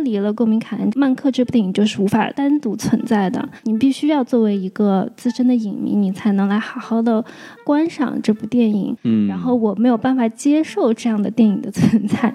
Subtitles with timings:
[0.00, 3.46] 脱离了公民凯恩，曼克这部电影就是无法单独存在的。
[3.64, 7.22] 你必须要作为一个资深的影迷，你才能来好好的
[7.64, 8.96] 观赏这部电影。
[9.02, 12.34] 嗯，然后我没有办法接受这样的电影的存在。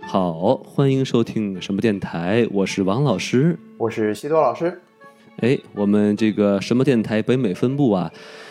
[0.02, 3.56] 好，欢迎收听什么电台，我是王老师。
[3.78, 4.80] 我是西多老师。
[5.36, 8.10] 哎，我们这个什么电台北美分部啊，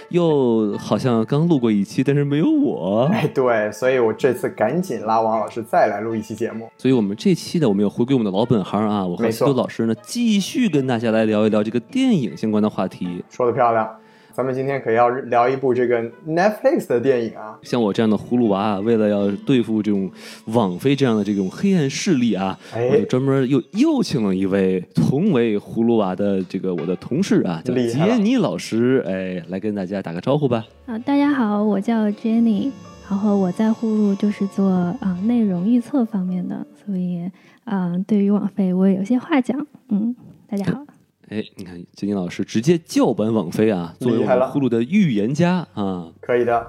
[0.09, 3.09] 又好像刚录过一期，但是没有我。
[3.11, 6.69] 哎，对，所以我这次赶紧拉王老师再来录一期节目。
[6.77, 13.23] 所以我们这期呢，我们又回归我们的老本行啊，我和西没错多老师呢，继续跟大家来聊一聊这个电影相关的话题。
[13.29, 13.89] 说的漂亮，
[14.39, 17.59] 咱们今天可要聊一部这个 Netflix 的电影啊。
[17.61, 20.09] 像我这样的葫芦娃啊，为了要对付这种
[20.45, 30.63] 网飞这样的这种黑暗势力啊，哎我就专门又又请了一位同为葫芦娃的这个我的同事啊，叫杰尼老师，哎，来跟大家打个招呼吧。
[30.85, 32.71] 啊，大家好，我叫 Jenny，
[33.09, 37.29] 然后我在呼噜就是做啊、内容预测方面的，所以
[37.65, 39.67] 啊、对于网飞我也有些话讲。
[39.89, 40.15] 嗯，
[40.49, 40.85] 大家好。
[41.29, 46.07] 哎，你看金金老师直接叫板网飞啊，作为呼噜的预言家啊。
[46.19, 46.67] 可以的，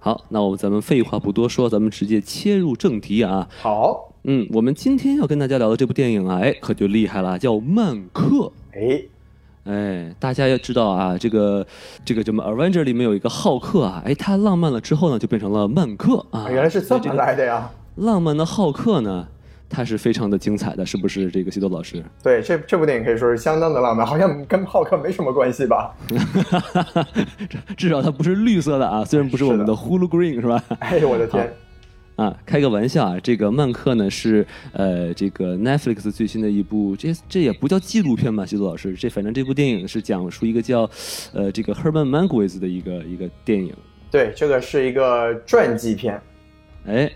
[0.00, 3.48] 好，那我们咱们废话不多说，咱们直接切入正题啊。
[3.60, 8.26] 好，嗯，我们今天要跟大家聊的这部电影啊，哎，可就厉害了，叫《曼克》。
[8.72, 9.04] 哎，
[9.72, 11.64] 哎，大家要知道啊，这个
[12.04, 16.50] 这个什么《Avenger》里面有一个浩克啊，哎，他浪漫了之后呢，就变成了曼克啊。
[16.50, 17.70] 原来是这么来的呀。
[17.94, 19.28] 浪漫的浩克呢，
[19.72, 21.30] 他是非常的精彩的，是不是？
[21.30, 25.96] 这个西多老师，对，这这部电影可以说是相当的浪漫，好像跟浩克没什么关系吧？
[27.76, 30.62] 至少它不是绿色的啊，虽然不是我们的 Hulu Green 是吧？
[30.80, 31.50] 哎呦，我的天，
[32.16, 40.88] 啊，开个玩笑啊，这个曼克呢是呃这个 Netflix 最新的一部，这这也不叫纪录片吧，西多老师，这反正这部电影是讲述一个叫
[41.32, 43.74] 呃这个 Herman Mankiewicz 的一个一个电影。
[44.10, 46.20] 对，这个是一个传记片。
[46.84, 47.10] 哎，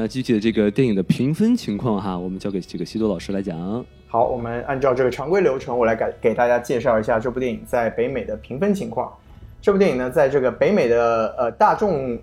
[0.00, 3.84] 那具体的这个电影的评分情况哈，我们交给这个西多老师来讲。
[4.06, 9.12] 好，我们按照这个常规流程，我来给给大家介绍一下这部电影在北美的评分情况。
[9.60, 12.16] 这部电影呢，在这个北美的呃大众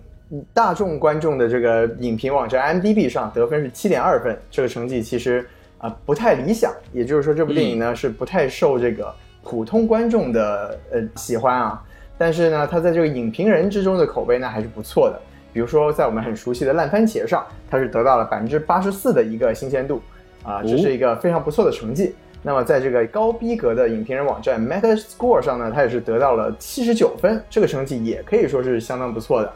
[0.53, 5.46] 大众观众的这个影评网站 m d b 上得分是七点二分，这个成绩其实
[5.78, 6.74] 啊、不太理想。
[6.94, 11.84] 也就是说，这部电影呢、是不太受这个普通观众的呃喜欢啊。
[12.18, 15.19] 但是呢，它在这个影评人之中的口碑呢还是不错的。
[15.56, 20.02] 比如说，在我们很熟悉的烂番茄上，它是得到了百分之八十四的一个新鲜度，
[20.44, 22.14] 啊，这是一个非常不错的成绩。
[22.44, 29.54] 那么在这个高逼格的影评人网站 Metascore 上呢，它也是得到了七十九分，这个成绩也可以说是相当不错的。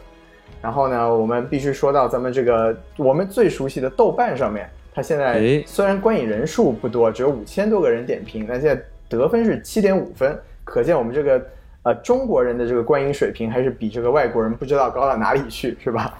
[0.62, 10.34] 然后呢，我们必须说到咱们这个我们最熟悉的豆瓣上面，它现在哎虽然观影人数不多，只有五千多个人点评，但现在得分是七点五分，
[10.64, 11.46] 可见我们这个
[11.82, 16.18] 呃中国人的这个观影水平还是比这个外国人不知道高到哪里去，是吧？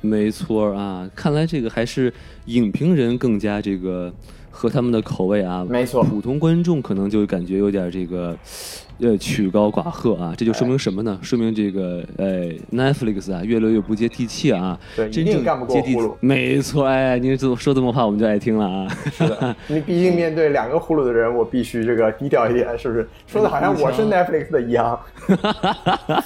[0.00, 2.12] 没错啊，看来这个还是
[2.46, 4.12] 影评人更加这个
[4.54, 5.66] 合他们的口味啊。
[5.68, 8.36] 没错普通观众可能就感觉有点这个，
[9.00, 10.32] 呃，曲高寡赫啊。
[10.36, 11.18] 这就说明什么呢？
[11.20, 14.78] 说明这个呃 Netflix 啊越来越不接地气啊。
[14.94, 18.88] 对真正一定干不过没错，哎，您这说这么话我们就爱听了啊。
[19.12, 23.08] 是的， 你毕竟面对两个葫芦的人，我必须这个低调一点，是不是？
[23.26, 24.98] 说的好像我是 Netflix 的一样。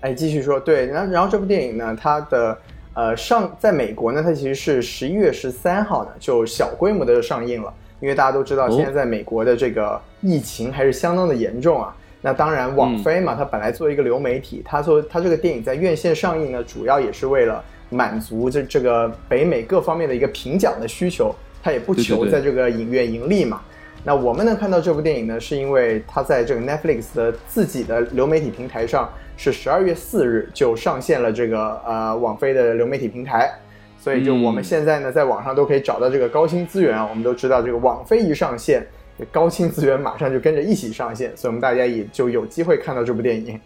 [0.00, 2.58] 哎，继续说，对，然后然后这部电影呢，它的
[2.94, 11.96] 呃上在美国呢，它其实是十一月十三号呢就小规模的上映了，因为大家都知道哦现在在美国的这个疫情还是相当的严重啊。
[12.24, 17.60] 那当然，网飞嘛，它本来作为一个流媒体，它说它这个电影在院线上映呢，主要也是为了
[17.90, 23.60] 满足这这个北美各方面的一个评奖的需求，它也不求在这个影院盈利嘛。
[24.04, 33.50] 那我们能看到这部电影呢，是因为它在这个 Netflix 的自己的流媒体平台上是十二月四日就上线了这个呃网飞的流媒体平台，
[33.98, 37.06] 所以就我们现在呢在网上都可以找到这个高清资源啊。
[37.08, 38.84] 我们都知道这个网飞一上线，
[39.30, 43.60] 高清资源马上就跟着一起上线，所以我们大家也就有机会看到这部电影。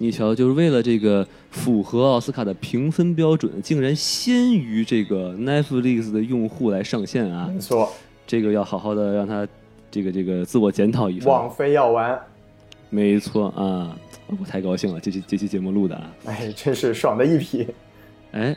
[0.00, 7.50] 你瞧，就是为了这个符合奥斯卡的评分标准，竟然先于这个 Netflix 的用户来上线啊！
[7.52, 7.92] 没错，
[8.28, 9.48] 这个要好好的让他
[9.90, 11.28] 这个这个自我检讨一番。
[11.32, 12.20] 网飞要完，
[12.90, 13.96] 没错啊，
[14.26, 16.12] 我太高兴了，这期这期节目录的啊。
[16.26, 17.66] 哎，真是爽的一批。
[18.32, 18.54] 哎，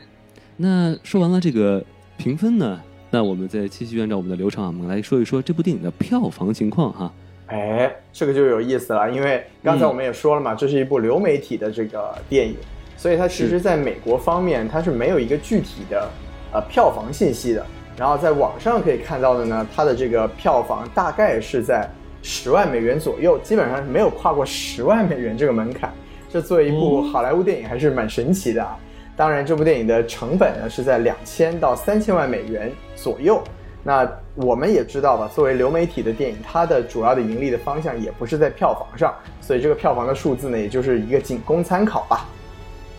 [0.58, 1.82] 那说完了这个
[2.18, 2.78] 评分呢，
[3.10, 7.10] 那我们再继续按照我们的流程啊，我们来说一说这部电影的票房情况哈。
[7.46, 12.56] 哎，这个就有意思了，因为刚才嗯我们也说了嘛，这是一部流媒体的这个电影，
[12.98, 16.10] 所以它其实在美国方面它是没有一个具体的
[16.52, 17.66] 呃票房信息的。
[17.96, 21.88] 然后在网上可以看到的呢，它的这个票房大概是在
[22.22, 25.92] 十万美元左右，基本上是没有跨过十万美元这个门槛。
[26.30, 28.76] 这作为一部好莱坞电影还是蛮神奇的啊。
[29.14, 33.42] 当然，这部电影的成本呢是在两千到三千万美元左右。
[33.84, 42.26] 那我们也知道吧，作为流媒体的电影，它的主要的盈利的方向也不是在票房上，所以这个票房的数字呢，也就是一个仅供参考吧。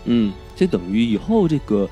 [0.04, 1.90] 嗯，这等于以后这个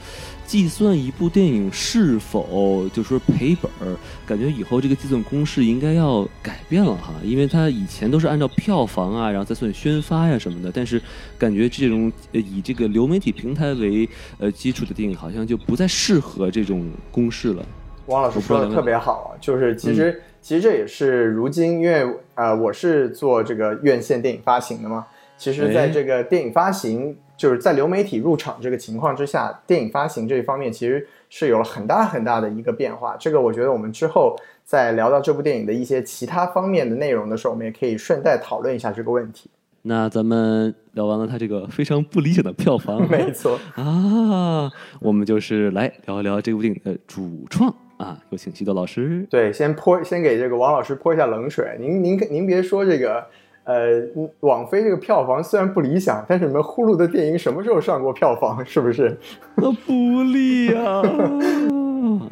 [0.51, 3.95] 计算一部电影是否就说赔本儿，
[4.27, 11.01] 感觉以后这个计算公式应该要改变了哈，因为它以前都是按照票房啊，然后再算宣发呀什么的，但是
[11.37, 14.09] 感觉这种以这个流媒体平台为
[14.39, 17.65] 呃基础的电影，好像就不再适合这种公式了。
[18.07, 22.05] 王老师说的特别好，就是其实其实这也是如今，因为
[22.35, 25.07] 呃我是做这个院线电影发行的嘛，
[25.37, 27.15] 其实在这个电影发行。
[27.41, 33.15] 就是在流媒体入场这个情况之下，电影发行这一方面其实是有了很大很大的一个变化。
[33.17, 39.49] 这个我觉得我们之后在聊到这部电影的一些其他方面的内容的时候，我们也可以顺带讨论一下这个问题。
[39.81, 48.19] 那咱们聊完了它这个非常不理想的票房， 没错啊，我们就是来聊一聊这部电影的主创啊。
[48.29, 49.25] 有请西多老师。
[49.31, 51.75] 对，先泼，先给这个王老师泼一下冷水。
[51.79, 53.25] 您您您别说这个。
[53.71, 54.01] 呃，
[54.41, 58.63] 网飞这个票房虽然不理想，但是你们呼噜的电影什么时候上过票房？
[58.65, 59.17] 是不是？
[59.55, 61.01] 那 不利啊！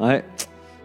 [0.00, 0.22] 哎。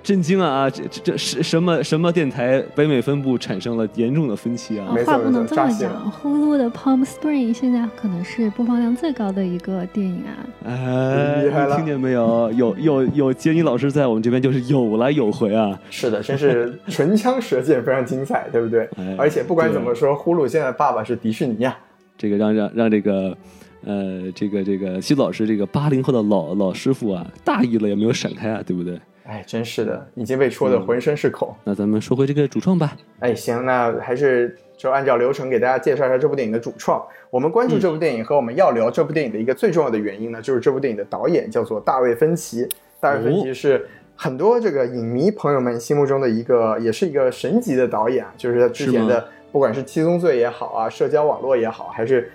[0.05, 0.69] 震惊啊啊！
[0.69, 4.93] 这这这是什么什么电台北美分部产生了严重的分歧啊？
[5.03, 10.45] 话不能这么讲，呼噜的 Palm Spring 现在可能是播放量最高的一个电影啊！
[10.63, 12.51] 哎，听见没有？
[12.53, 15.79] 有有有杰尼老师在我们这边就是有来有回啊！
[15.89, 18.87] 是的，真是唇枪舌剑，非常精彩，对不对？
[19.17, 21.75] 而且不管怎么说，呼噜现在爸爸是迪士尼呀！
[22.15, 23.35] 这个让让让这个
[23.83, 28.99] 呃这个这个西子老师这个八零后的老老师傅啊，大意了也没有闪开啊，对不对？
[29.27, 31.51] 哎，真是的，已经被戳的浑身是孔。
[31.63, 32.95] 那咱们说回这个主创吧。
[33.22, 37.04] 哎，行，那还是就按照流程给大家介绍一下这部电影的主创。
[37.31, 42.69] 我们关注这部电影和我们要聊这部电影的一个最重要的原因呢，就是这部电影的导演叫做大卫芬奇。
[43.00, 48.31] 大卫芬奇是很多这个影迷朋友们心目中的一个，也是一个神级的导演啊。
[48.38, 52.31] 就是他之前的，不管是《七宗罪》也好啊，《社交网络》也好，还是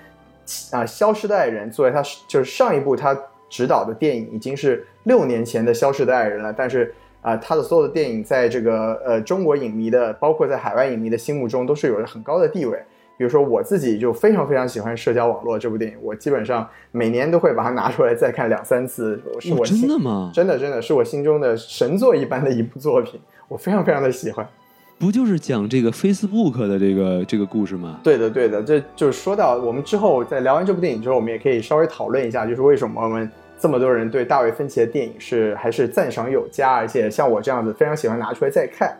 [0.72, 3.16] 啊《消失的爱人》，作为他就是上一部他。
[3.50, 12.82] 执导的电影已经是六年前的《消失的爱人》了，但是啊，他的所有的电影在这个呃中国影迷的，包括在海外影迷的心目中都是有着很高的地位。
[13.18, 19.22] 比如说我自己就非常非常喜欢《社交网络》这部电影，我基本上每年都会把它拿出来再看两三次。
[19.38, 20.30] 是我真的吗？
[20.32, 24.48] 真的真的是我心中的神作一般的一部作品，我非常非常的喜欢。
[25.00, 27.98] 不就是讲这个 Facebook 的这个这个故事吗？
[28.04, 38.94] 对的，对的，这就是说到我们之后在聊完这部电影之后，我们也可以稍微讨论一下，就是为什么我们这么多人对大卫芬奇的电影是还是赞赏有加，而且像我这样子非常喜欢拿出来再看。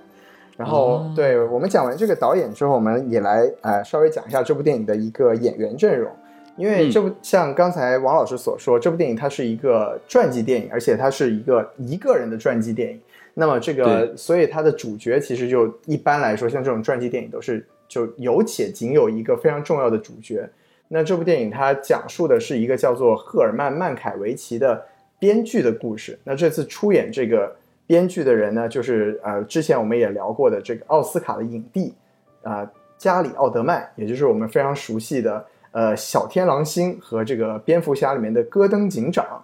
[0.57, 6.11] 然后，对我们讲完这个导演之后，我们也来呃稍微讲一下这部电影的一个演员阵容，
[6.57, 12.99] 因为这部像刚才王老师所说，这部电影它是一个传记电影，而且它是一个一个人的传记电影。
[13.35, 20.49] 那么这个，所以它的主角其实就一般来说，像这种传记电影都是就有且仅有一个非常重要的主角。
[20.89, 24.85] 那这部电影它讲述的是一个叫做赫尔曼·曼凯维奇的
[25.19, 26.19] 编剧的故事。
[26.25, 27.55] 那这次出演这个
[27.87, 31.95] 编剧的人呢，就是呃之前我们也聊过的这个奥斯卡的影帝
[32.43, 32.69] 啊
[32.99, 39.41] 加里·奥德曼，也就是我们非常熟悉的呃小天狼星和这个蝙蝠侠里面的戈登警长。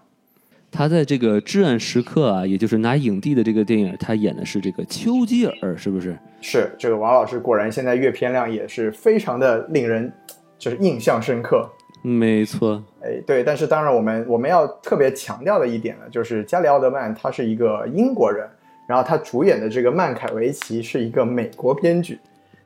[0.70, 6.16] 他在这个至暗时刻啊，也就是拿影帝的这个电影，他演的是这个丘吉尔，是不是？
[6.40, 10.12] 是这个王老师果然现在阅片量也是非常的令人
[10.58, 11.68] 就是印象深刻。
[12.02, 18.46] 没错，哎，对，但是当然我们我们要特别强调的一点呢，就是加里奥德曼他是一个英国人，
[18.88, 22.18] 然后他主演的这个曼凯维奇是一个美国编剧。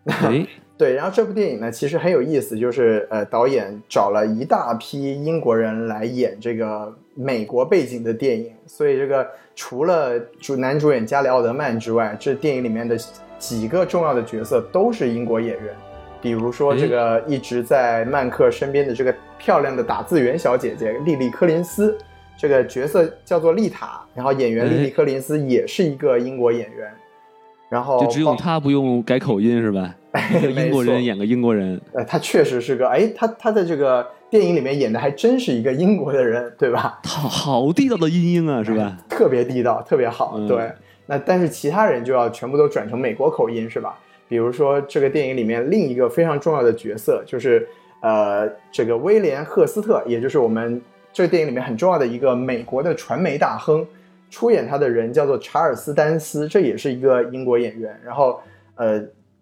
[0.07, 0.47] 哎。
[0.81, 12.97] 对，然后这部电影呢，其实很有意思，就是呃，导演找了一大批英国人来演这个美国背景的电影，所以这个除了主男主演加里奥德曼之外，这电影里面的
[13.39, 15.75] 几个重要的角色都是英国演员，
[16.23, 21.95] 比如说这个一直在曼克身边的这个漂亮的打字员小姐姐莉莉柯林斯，
[22.39, 26.91] 这个角色叫做丽塔，然后演员莉莉柯林斯也是一个英国演员。
[27.71, 29.95] 然后就只有他不用改口音是吧？
[30.55, 36.99] 英国人演个英国人，呃，他确实是个哎，他他在这个电影里面演的还真是一个英国的人，对吧？
[37.05, 38.99] 好好地道的英音啊，是吧？
[39.09, 40.37] 特别地道，特别好。
[40.49, 40.69] 对，
[41.07, 43.97] 那但是其他人就要全部都转成美国口音，是吧？
[44.29, 47.67] 比如说这个电影里面另一个非常重要的角色就是
[48.01, 53.87] 呃，这个威廉赫斯特，也就是我们这个电影里面很重要的一个美国的传媒大亨。
[54.31, 58.01] 出演他的人叫做查尔斯·丹斯，这也是一个英国演员。
[58.05, 58.41] 然后，
[58.77, 58.99] 呃，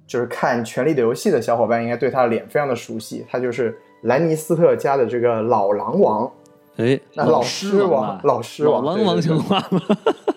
[0.07, 6.31] 就是看《权力的游戏》的小伙伴应该对他的脸非常的熟悉，他就是兰尼斯特家的这个老狼王。
[6.77, 9.81] 哎，那老狮王，老狮王，老狼王情话吗？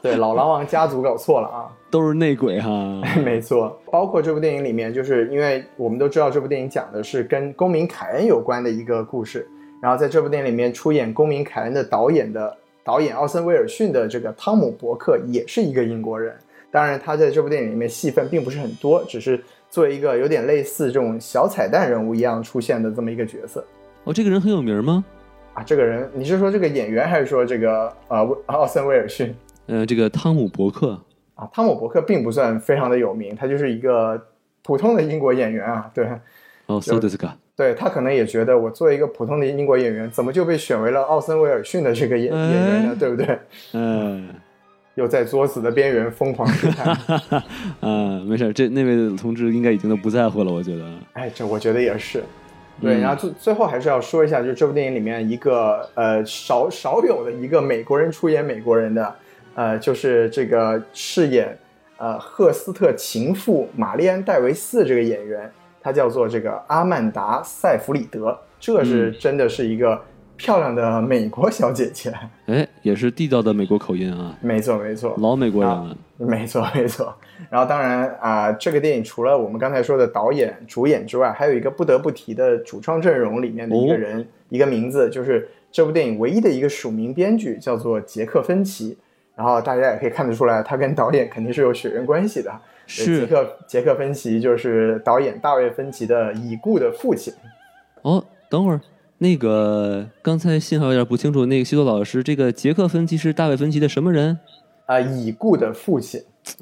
[0.01, 2.69] 对，老狼王家族搞错了啊， 都是内鬼哈。
[3.23, 9.47] 没错，包括这部电影里面，就是因为我们都知道这部电影讲的是跟公民凯恩有关的一个故事，
[9.79, 16.35] 然后在这部电影里面出演公民凯恩的导演的导演奥森威尔逊的这个汤姆伯克也是一个英国人，
[16.71, 23.63] 当然他在这部电影里面戏份并不是很多，只是作为一个有点类似这种小彩蛋人物一样出现的这么一个角色。
[24.03, 25.05] 哦，这个人很有名吗？
[25.53, 29.35] 啊，这个人，你是说这个演员，还是说这个呃奥森威尔逊？
[29.67, 30.99] 呃，这个汤姆伯克
[31.35, 34.19] 啊，汤姆伯克并不算非常的有名，他就是一个
[34.63, 35.91] 普通的英国演员啊。
[35.93, 36.07] 对，
[36.65, 37.31] 哦，so this guy，
[37.61, 42.95] 对他可能也觉得我作为一个普通的英国演员，怎么就被选为了奥森威尔逊的这个演演员呢？
[42.99, 43.37] 对不对？
[43.73, 44.27] 嗯，
[44.95, 46.97] 又在作死的边缘疯狂试探。
[47.81, 50.83] 嗯，没事，这那位同志应该已经都不在乎了，我觉得。
[51.13, 52.23] 哎，这我觉得也是。
[52.81, 59.15] 对，然后最最后还是要说一下，就是这部电影里面一个呃少少有的一个美国人出演美国人的，
[59.53, 61.55] 呃，就是这个饰演
[61.97, 70.01] 呃赫斯特情妇玛丽安·戴维斯这个演员，他叫做这个阿曼达·塞弗里德，这是真的是一个。
[70.37, 72.11] 漂亮的美国小姐姐，
[72.47, 74.35] 哎，也是地道的美国口音啊！
[74.41, 75.95] 没错，没错，老美国人了。
[76.17, 77.15] 没错，没错。
[77.51, 88.97] 然后，当然啊，这个电影除了我们刚才说的导演、主演之外，还有一个不得不提的主创阵容里面的一个人，一个名字，就是这部电影唯一的一个署名编剧，叫做杰克芬奇。
[89.35, 92.51] 然后大家也可以看得出来，他跟导演肯定是有血缘关系的。
[92.91, 97.33] 是杰克杰克芬奇就是导演大卫芬奇的已故的父亲。
[98.01, 98.81] 哦，等会儿。
[99.19, 101.45] 那个刚才信号有点不清楚。
[101.45, 104.37] 那个西多老师，这个杰克芬奇是大卫芬奇的什么人？
[104.87, 106.21] 啊，已故的父亲。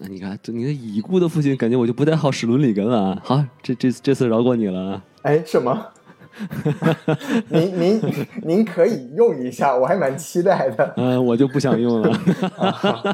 [0.09, 3.19] 你看，你的已故的父亲，感觉我就不太好使伦理根了。
[3.23, 5.01] 好，这这这次饶过你了。
[5.21, 5.87] 哎，什么？
[7.49, 8.01] 您您
[8.43, 10.93] 您可以用一下，我还蛮期待的。
[10.97, 12.13] 嗯，我就不想用了。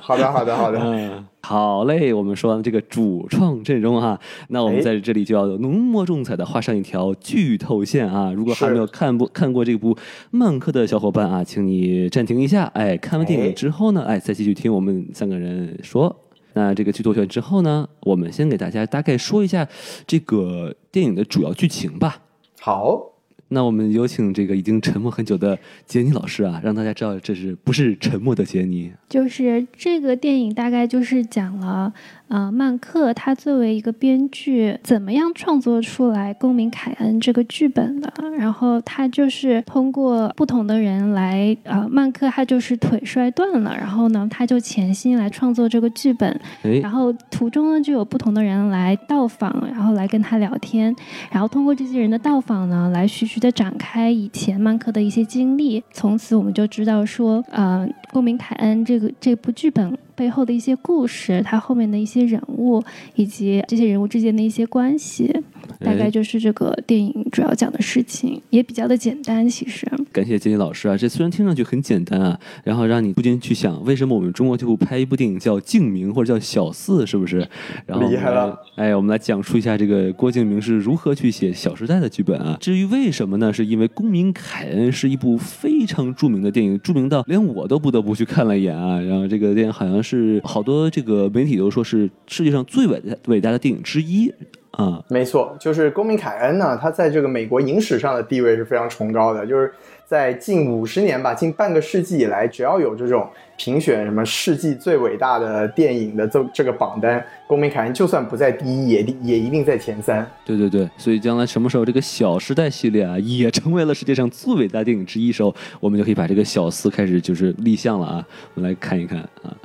[0.02, 0.80] 好的，好的，好的。
[0.80, 2.14] 嗯，好嘞。
[2.14, 4.20] 我们说完这个主创阵容哈，
[4.50, 8.32] 那我们在这里就要浓墨重彩的画上一条剧透线啊！
[8.32, 9.96] 如果还没有看过看过这部
[10.32, 12.66] 《曼克》的小伙伴啊，请你暂停一下。
[12.74, 16.16] 哎，看完电影之后呢，哎，再继续听我们三个人说。
[16.54, 19.68] 那这个剧透线之后呢，我们先给大家大概说一下
[20.08, 22.22] 这个电影的主要剧情吧。
[22.66, 23.12] 好。
[23.50, 28.92] 那我们有请这个已经沉默很久的杰尼老师啊，让大家知道这是不是沉默的杰尼？
[29.08, 31.94] 就是这个电影大概就是讲了。
[32.28, 38.12] 呃，曼克他作为一个编剧，怎么样创作出来《公民凯恩》这个剧本的？
[38.38, 46.40] 然后他就是通过不同的人来，呃，曼克他就是腿摔断了，然后呢，他就潜心来创作这个剧本。
[46.82, 50.94] 然后途中呢，就有不同的人来到访，然后来跟他聊天，
[51.32, 55.84] 然后通过这些人的到访呢，来徐徐的展开以前曼克的一些经历。
[55.92, 59.96] 从此我们就知道说，呃，《公民凯恩》这个这部剧本。
[60.16, 62.84] 背后的一些故事，他后面的一些人物，
[63.16, 65.44] 以及这些人物之间的一些关系，
[65.80, 69.48] 大概就是这个电影主要讲的事情，也比较的简单。
[69.50, 77.48] 其实，感谢杰尼老师啊，这虽然听上去很简单啊，然后让你不禁去想，为什么我们中国就不拍一部电影叫《静明》或者叫《小四》，是不是？
[77.86, 78.58] 然后厉害了！
[78.76, 82.58] 哎，我们来讲述一下这个郭敬明是如何去写《小时代》的剧本啊。
[82.62, 83.52] 至于为什么呢？
[83.52, 89.00] 是因为《公民凯恩》是一部非常著名的电影，著名到连我都不得不去看了一眼啊。
[89.02, 89.96] 然后这个电影好像。
[90.06, 94.32] 是好多这个媒体都说是世界上最伟大伟大的电影之一
[94.78, 99.72] 啊，没错，就是《公民凯恩》呢，他在这个美国影史上的地位是非常崇高的，就是
[100.06, 103.28] 在近五十年吧，近半个世纪以来，只要有这种
[103.58, 110.26] 评选什么世纪最伟大的电影的这这个榜单，《公民凯恩》就算不在第一，也也一定在前三。
[110.46, 119.56] 对对对，所以将来什么时候这个《小时代》系列啊，也成为了世界上最伟大电影之一时候，我们就可以把这个小四开始就是立项了啊，我们来看一看啊。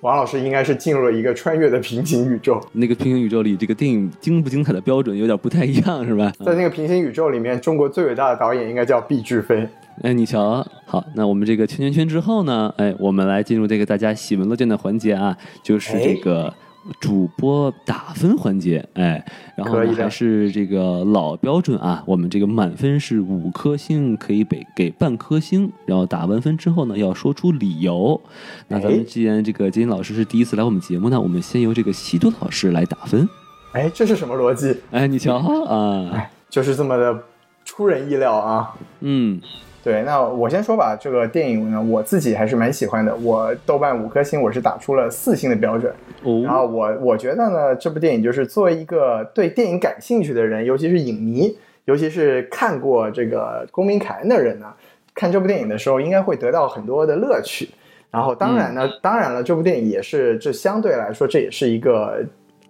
[0.00, 6.32] 王老师应该是进入了一个穿越的平行宇宙，那个平行宇宙里，这个电影精不精彩的标准有点不太一样，是吧？
[6.44, 9.68] 在那个平行宇宙里面，中国最伟大的导演应该叫毕志飞。
[10.02, 12.72] 哎，你瞧，好，那我们这个圈圈圈之后呢？
[12.76, 16.54] 哎，我们来进入这个大家喜闻乐见的环节啊，就是这个。
[17.00, 19.24] 主播打分环节，哎，
[19.56, 28.20] 然后还是这个老标准啊，我们这个满分是五颗星，可以给给半颗星，然后打完分之后呢，要说出理由。
[28.68, 33.28] 那咱们既然这个金老师是第一次来我们节目呢，我们先由这个西多老师来打分。
[33.72, 34.76] 哎，这是什么逻辑？
[34.90, 37.22] 哎，你瞧啊，就是这么的
[37.64, 38.74] 出人意料啊。
[39.00, 39.40] 嗯。
[39.88, 40.94] 对，那我先说吧。
[40.94, 43.16] 这个电影呢，我自己还是蛮喜欢的。
[43.16, 45.90] 我豆瓣五颗星，我是打出了四星的标准。
[46.24, 46.42] 哦。
[46.44, 54.66] 然后我我觉得呢，这部电影就是作为一个对电影感兴趣的人，尤其是影迷，尤其是看过这个《公民凯恩》的人呢，
[55.14, 57.70] 看这部电影的时候应该会得到很多的乐趣。
[58.10, 62.22] 然后，当然呢，当然了，这部电影也是这相对来说，这也是一个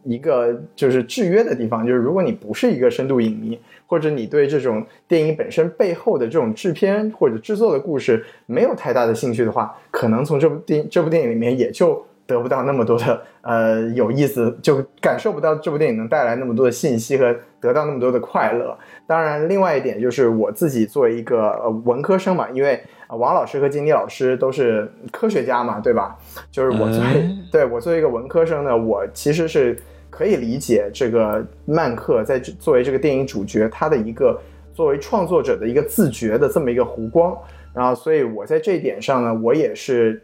[0.05, 3.59] 一个就是制约的地方，就是如果你不是一个深度影迷，
[3.89, 18.79] 或者你对这种电影本身背后的这种制片或者制作的故事没有太大的兴趣的话，可能从这部电这部电影里面也就得不到那么多的呃有意思，就感受不到这部电影能带来那么多的信息和得到那么多的快乐。
[19.07, 22.81] 当然，另外一点就是我自己作为一个呃文科生嘛，因为。
[23.13, 26.15] 王老师和金妮老师都是科学家嘛，对吧？
[26.51, 29.75] 就是我作为对我作为一个文科生呢，我其实是
[30.19, 34.37] 可以理解这个曼克在作为这个电影主角，他的一个
[34.75, 37.39] 作为创作者的一个自觉的这么一个弧光。
[37.73, 40.21] 然后，所以我在这一点上呢，我也是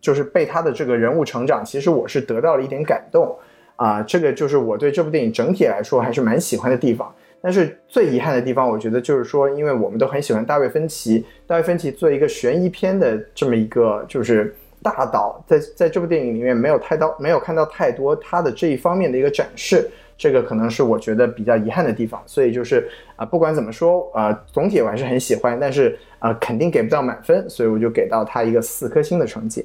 [0.00, 3.32] 就是被他的这个人物成长，其实我是得到了一点感动
[3.76, 4.02] 啊。
[4.02, 7.14] 这个就是我对这部电影整体来说还是蛮喜欢的地方。
[7.40, 22.22] 但是最遗憾的地方，我觉得就是说，因为我们都很喜欢大卫芬奇，大卫芬奇做一个悬疑片的这么一个就是大导，在在这部电影里面没有太到没有看到太多他的这一方面的一个展示，这个可能是我觉得比较遗憾的地方。
[22.26, 29.64] 所以就是啊，不管怎么说啊，总体我还是很喜欢，但是啊，肯定给不到满分，所以我就给到他一个四颗星的成绩。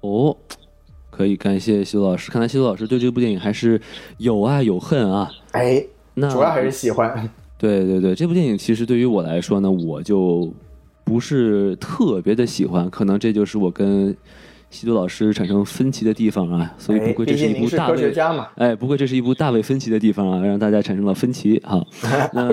[0.00, 0.36] 哦，
[1.10, 3.80] 可以感谢西多老师，看来西多老师对这部电影还是
[4.18, 5.30] 有爱有恨啊。
[5.52, 5.84] 哎。
[6.16, 10.48] 那主要还是喜欢， 对对对，这部电影其实对于我来说呢，我就
[11.02, 14.16] 不是特别的喜欢，可能这就是我跟
[14.74, 18.12] 西多老师产生分歧的地方啊，所以不愧这是一部大卫，
[18.56, 21.80] 哎，不愧这是一部大卫分歧的地方啊，让大家产生了分歧哈。
[22.34, 22.50] 那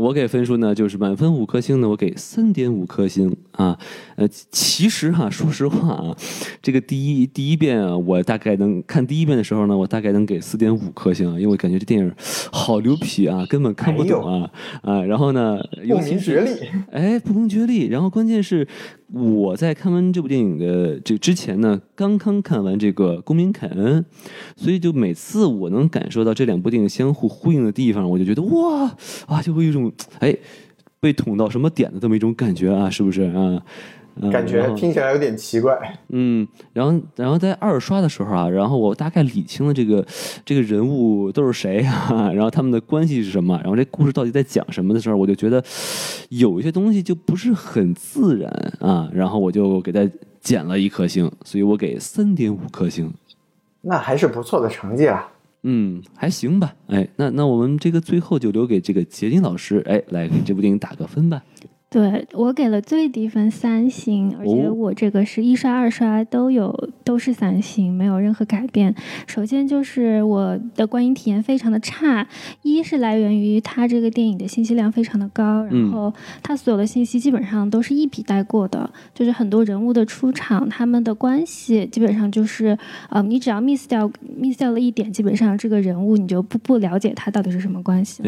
[0.00, 3.78] 我给分数呢，就是满分五颗星呢，我给三点五颗星啊。
[4.16, 6.16] 呃，其实哈，说实话啊，
[6.62, 12.10] 这个第一第一遍啊，我大概能看第一遍的时候呢，我大概能给四点五颗星啊，因为我感觉这电影
[12.50, 15.02] 好牛皮啊，根本看不懂啊啊。
[15.02, 16.50] 然后呢，不明觉厉，
[16.90, 17.88] 哎，不明觉厉。
[17.88, 18.66] 然后关键是
[19.12, 24.02] 我在看完这部电影的这之前呢，刚刚看完这个《公民凯恩》，
[24.56, 28.90] 所以就每次我能感受到这两部电影相互呼应的地方，我就觉得哇
[29.26, 29.89] 啊，就会有一种
[30.20, 30.36] 哎
[31.00, 33.62] 被捅到什么点的这么一种感觉啊，是不是啊？
[34.30, 35.78] 感觉听起来有点奇怪。
[36.08, 40.04] 嗯，然后，然后在二刷的时候啊，然后我大概理清了这个
[40.44, 45.62] 这个人物都是谁啊，然后他们的关系是什么，然后这故事到底在讲什么的时候，我就觉得
[46.28, 48.50] 有一些东西就不是很自然
[48.80, 50.06] 啊，然后我就给他
[50.40, 53.10] 减了一颗星，所以我给三点五颗星。
[53.82, 55.32] 那还是不错的成绩啊。
[55.62, 56.74] 嗯，还行吧。
[56.86, 61.42] 哎，那那我们这个最后就留给这个杰林老师，哎，来给这部电影打个分吧。
[61.90, 68.94] 对我给了最低分三星，而且我这个是一刷二刷都有都是三星，没有任何改变。
[69.26, 72.24] 首先就是我的观影体验非常的差，
[72.62, 84.08] 一是来源于它这个电影的信息量非常的高，然后它所有的信息基本上都是一笔带过的，就是很多人物的出场，他们的关系基本上就是，呃，你只要 miss 掉
[84.40, 88.22] miss 掉了一点，基本上这个人物你就不不了解他到底是什么关系。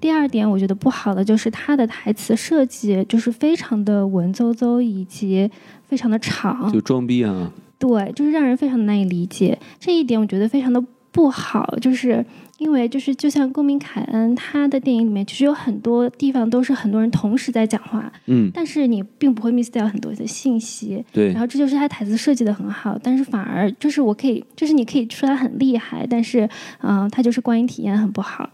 [0.00, 2.99] 第二点我觉得不好的就是他的台词设计。
[3.04, 5.50] 就是非常的文绉绉，以及
[5.86, 7.52] 非常的长，就装逼啊！
[7.78, 9.58] 对，就是让人非常的难以理解。
[9.78, 12.24] 这一点我觉得非常的不好，就是
[12.58, 21.32] 因为就是就像公民凯恩他的电影里面，其实有很多地方都是很多人同时在讲话，嗯，但是你并不会 miss 掉很多的信息，对。
[21.32, 26.48] 然后这就是他台词设计的很好，但是反而就是我可以，就是你可以说他很厉害，但是
[26.82, 28.48] 嗯，他就是观影体验很不好。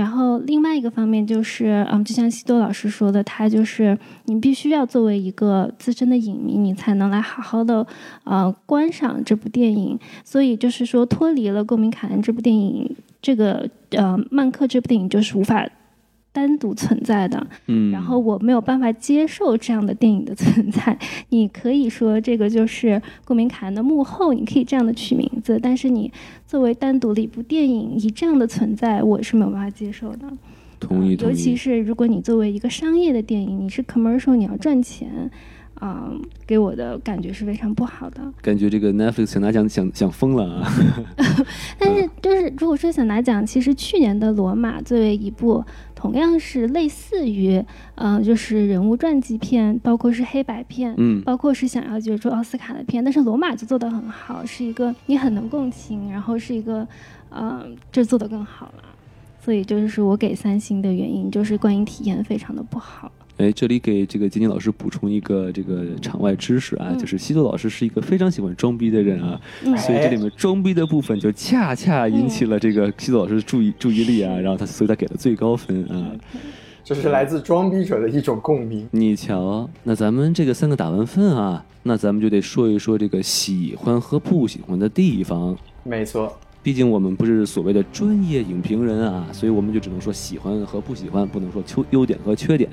[0.00, 7.86] 然后另外一个方面就是，嗯，就像西多老师说的，他就是你必须要作为一个资深的影迷，你才能来好好的，
[8.24, 9.98] 呃，观赏这部电影。
[10.24, 15.68] 所以就是说，脱离了《公民凯恩》这部电影，这个呃，曼克这部电影就是无法。
[16.32, 20.96] 单独存在的，嗯，然后我没有办法接受这样的电影的存在。
[21.30, 22.88] 你可以说这个就是
[23.24, 26.12] 《顾明凯恩》的幕后，你可以这样的取名字，但是你
[26.46, 30.28] 作为单独的一部电影，以这样的存在，我是没有办法接受的。
[30.78, 35.30] 同意，尤其是如果你作为一个商业的电影，你是 commercial，你要赚钱。
[35.80, 36.08] 啊，
[36.46, 38.20] 给我的感觉是非常不好的。
[38.40, 40.72] 感觉这个 Netflix 想拿奖想想疯了啊！
[41.78, 45.64] 但是就是如果说想拿奖，其实去年的《罗马》作为一部
[45.94, 47.64] 同样是类似于，
[47.94, 56.86] 嗯，就是人物传记片，包括是黑白片，嗯，包括是想要角逐奥斯卡的片，但是《罗马》就做得很好，是一个你很能共情，然后是一个，
[57.30, 58.84] 嗯，这做得更好了。
[59.42, 63.10] 所以就是我给三星的原因，就是观影体验非常的不好。
[63.40, 69.40] 哎，这里给这个金金老师补充一个这个场外知识啊，就是西多老师是一个非常喜欢装逼的人啊，
[69.78, 76.12] 所以这里面装逼的部分就恰恰引起了这个西多老师的注意注意力啊，然后他所以他给了最高分啊。
[76.84, 78.86] 这是来自装逼者的一种共鸣。
[78.90, 85.56] 你瞧，那咱们这个三个打完分啊，那咱们就得说一说这个喜欢和不喜欢的地方。
[85.82, 92.70] 没错，毕竟我们不是所谓的专业影评人啊，所以我们就只能说喜欢和不喜欢，不能说优优点和缺点。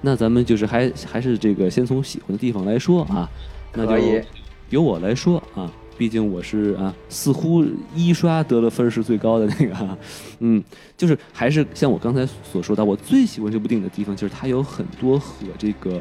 [0.00, 3.28] 那咱们就是还还是这个先从喜欢的地方来说啊，
[3.74, 4.24] 那就
[4.70, 7.62] 由我来说啊，毕竟我是啊，似乎
[7.94, 9.98] 一刷得了分是最高的那个哈，
[10.38, 10.62] 嗯，
[10.96, 16.00] 就是还是像我刚才所说的，我最喜欢这部电影的地方，就是它有很多和这个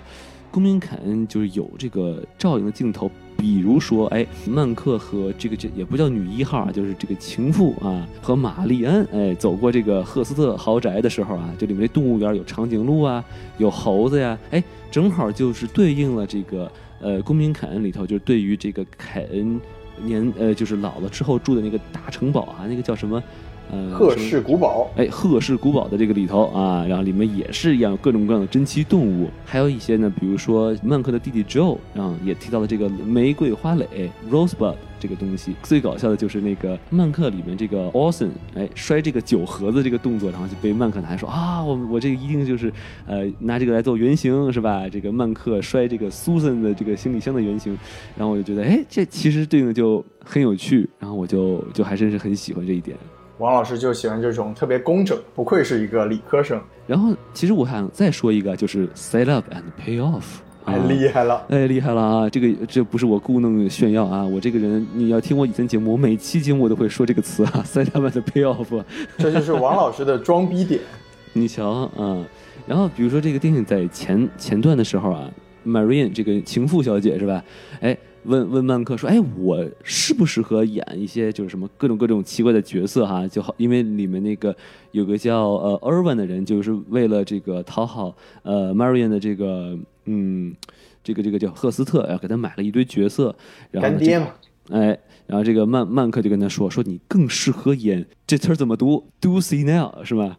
[0.49, 13.23] 公民凯恩就是有这个照应的镜头，比如说，哎，曼克和这个这也不叫女一号啊，就是这个情妇啊，和玛丽安，哎，走过这个赫斯特豪宅的时候啊，这里面动物园有长颈鹿啊，
[13.57, 19.59] 有猴子呀，哎，正好就是对应了这个呃公民凯恩里头，就是对于这个凯恩
[20.03, 23.23] 年呃就是老了之后住的那个大城堡啊，那个叫什么？
[23.71, 35.55] 呃，赫氏古堡，哎，赫氏古堡的这个里头啊，然后里面也是一样各种各样的珍奇动物，还有一些呢，比如说曼克的弟弟 Joe，啊，也提到了这个玫瑰花蕾 Rosebud 这个东西。
[35.61, 42.73] 最搞笑的就是那个曼克里面这个 Orson，哎，摔这个酒盒子这个动作，然后就被曼克拿来说啊，我我这个一定就是
[43.05, 44.89] 呃拿这个来做原型是吧？
[44.89, 47.77] 这个曼克摔这个 Susan 的这个行李箱的原型，
[48.17, 52.97] 然后我就觉得哎，这其实对应的就很有趣，然后我就就还真是很喜欢这一点。
[53.39, 60.23] 王老师就喜欢这种特别工整，不愧是一个理科生，然后，其实我还想再说一个，就是 set up and pay off，
[60.65, 61.45] 太厉害了。
[61.47, 62.29] 哎，厉害了啊！
[62.29, 68.83] 这个这不是我故弄炫耀啊，我这个人，你要听我以前节目，我每期节目我都会说这个词啊， set up and pay off。
[69.17, 70.81] 这就是王老师的装逼点。
[71.31, 72.25] 你瞧啊，
[72.67, 75.31] 然后比如说这个电影在前前段的时候啊
[75.65, 77.41] ，Marine 这个情妇小姐是吧？
[77.79, 83.27] 哎，问问曼克说，哎，我适不适合演一些就是什么各种各种奇怪的角色哈？
[83.27, 84.55] 就好，因为里面那个
[84.91, 90.55] 有个叫呃 Irvin 的人，就是为了这个讨好呃 Marion 的这个嗯
[91.03, 93.35] 这个这个叫赫斯特，然后给他买了一堆角色，
[93.71, 94.27] 然后呢这个干爹嘛，
[94.71, 100.37] 哎，然后这个曼曼克就跟他说说你更适合演这词儿怎么读？Ducy now 是吧？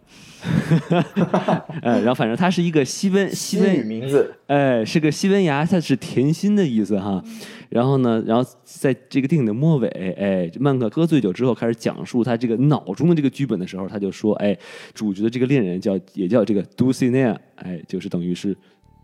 [1.83, 7.23] 哎， 然后反正他是一个西班西西语班名字，哎是个西班牙，它是甜心的意思哈。
[7.69, 14.57] 然后呢，然后在这个电影的末尾，哎，曼克喝醉酒之后开始讲述他这个脑中的这个剧本的时候，他就说，哎，
[14.93, 18.57] 主角的这个恋人叫也叫这个 Dulcinea，哎，就是等于是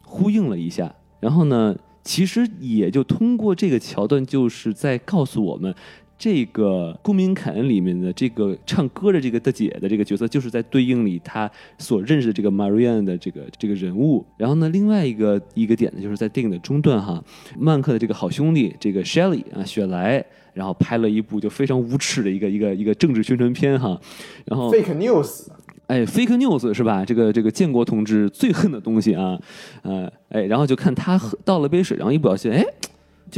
[0.03, 0.92] 呼应了一下。
[1.20, 5.75] 然后呢，其实也就通过这个桥段，就是在告诉我们。
[6.18, 14.24] 这个《公民凯恩》里面的这个唱歌的这个大姐的这个角色，就是在对应里他所认识的这个 Marianne 的这个这个人物。
[14.37, 17.22] 然后呢，另外一个一个点呢，就是在电影的中段哈，
[17.59, 20.24] 曼克的这个好兄弟这个 Shelly 啊雪莱，
[20.55, 24.00] 然后拍了一部就非常无耻的一个一个一个政治宣传片哈，
[24.46, 25.48] 然后 fake news，
[25.87, 27.05] 哎，fake news 是吧？
[27.05, 29.38] 这个这个建国同志最恨的东西啊，
[29.83, 32.64] 呃，哎，然后就看他喝倒了杯水，然后一不小心，哎，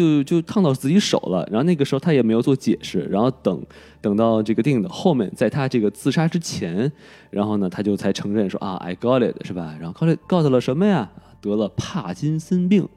[0.03, 1.47] 就就烫到自己手了。
[1.51, 3.61] 然后那个时候他也没有做解释，然后等
[4.01, 6.91] 等到这个电影的后面，在他这个自杀之前，
[7.31, 9.77] 然后呢，他就才承认说啊，I got it 是吧？
[9.81, 11.11] 然后 got it got 了什么呀？
[11.41, 12.89] 得了帕金森病。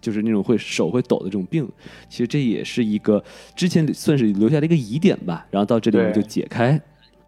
[0.00, 1.66] 就是那种会手会抖的这种病，
[2.08, 3.22] 其实这也是一个
[3.54, 6.78] 之前算是留下的一个疑点吧，然后到这里面就解开，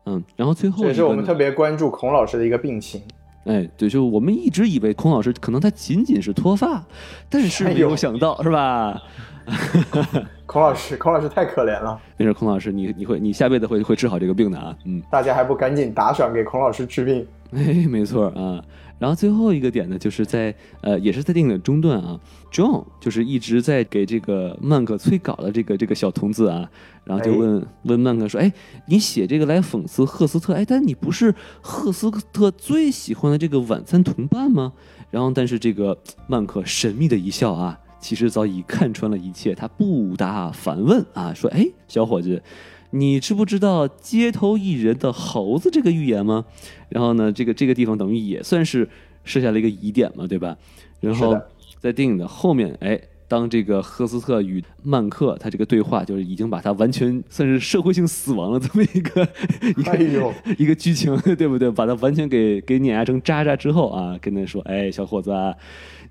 [0.05, 3.01] 嗯，然后最后这也是我们特别关注孔老师的一个病情。
[3.44, 6.85] 哎，对，就我们一直以为孔老师可能他仅仅是脱发，
[7.29, 9.00] 但是没有想到，是吧？
[10.46, 17.26] 孔老师，孔老师太可怜了，没事，孔老师，你你会你下辈子会会治好这个病的啊，嗯，大家还不赶紧打赏给孔老师治病？
[17.53, 18.62] 哎，没错啊。
[19.00, 22.20] 然后最后一个点呢，就是在呃，也是在电影的中段啊
[22.52, 26.70] ，John 就是一直在给这个曼克催稿的这个这个小童子啊，
[27.04, 28.52] 然后就问、问曼克说，哎，
[28.86, 34.74] 你写这个来讽刺赫斯特，哎，但你不是赫斯特最喜欢的这个晚餐同伴吗？
[35.10, 42.42] 然后但是这个曼克神秘的一笑啊，其实早已看穿了一切，他不答反问啊，说，哎，小伙子。
[42.90, 46.44] 你知不知道街头艺人的猴子这个寓言吗？
[46.88, 48.88] 然后呢，这个这个地方等于也算是
[49.24, 50.57] 设下了一个疑点嘛，对吧？
[51.00, 51.38] 然后
[51.79, 59.29] 在电影的后面，哎，当这个赫斯特与曼克他这个对话，就是已经把他完全算是社会性死亡了这么一个
[59.79, 61.70] 一个、哎 一个剧情，对不对？
[61.70, 65.55] 把他完全给给碾压成渣渣之后啊，跟他说，哎，小伙子啊。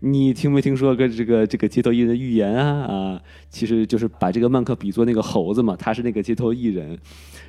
[0.02, 2.86] 你听没听说过这个这个街头艺人的预言啊？
[2.86, 6.98] 啊，其实就是把这个曼克比作那个猴子嘛，他是那个街头艺人，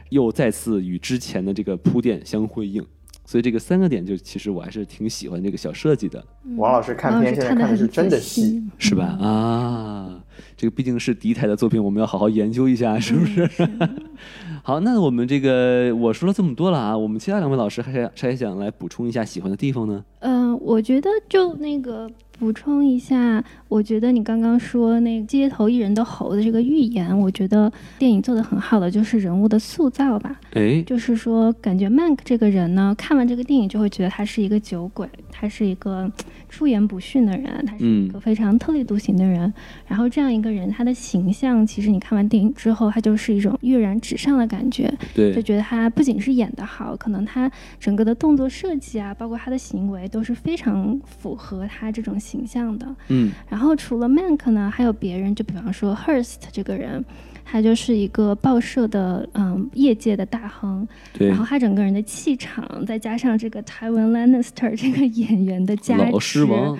[0.08, 2.84] 又再次与之前的这个铺垫相辉映。
[3.24, 6.24] 所以这个三个点，就其实我还是挺喜欢这个小设计的，
[6.56, 9.04] 王老师看片现在看的是真的细，是吧？
[9.20, 10.20] 啊，
[10.56, 13.48] 这个毕竟是敌台的作品，我们要好好研究一下，是不是？
[14.62, 20.04] 好，那我们这个我说了这么多了啊，我们其他两位老师还是还想来补充一下喜欢的地方呢？
[20.20, 30.38] 嗯、我觉得就那个补充一下，我觉得你刚刚说那个街头艺人的猴子这个预言，我觉得电影做的很好的就是人物的塑造吧。
[30.52, 36.10] 哎，就是说，感觉 Mank 这个人呢，看完这个电影就会觉得他是一个酒鬼，他是一个
[36.50, 39.50] 出言不逊的人，他是一个非常特立独行的人。
[39.86, 52.86] 然后这样一个人，他的形象其实你看完电影之后，他就是一种跃然纸上的感觉，就，觉得他不仅是演得好，可能他整个的动作设计啊，包括他的行为都是非常符合他这种形象的。
[53.08, 57.04] 嗯，然后除了 Mank 呢，还有别人，就比方说 Hearst 这个人，
[57.50, 61.28] 他就是一个报社的嗯业界的大亨，对。
[61.28, 66.78] 然，后他整个人的气场，再加上这个 Tywin Lannister 这个 演员的加持，老狮王，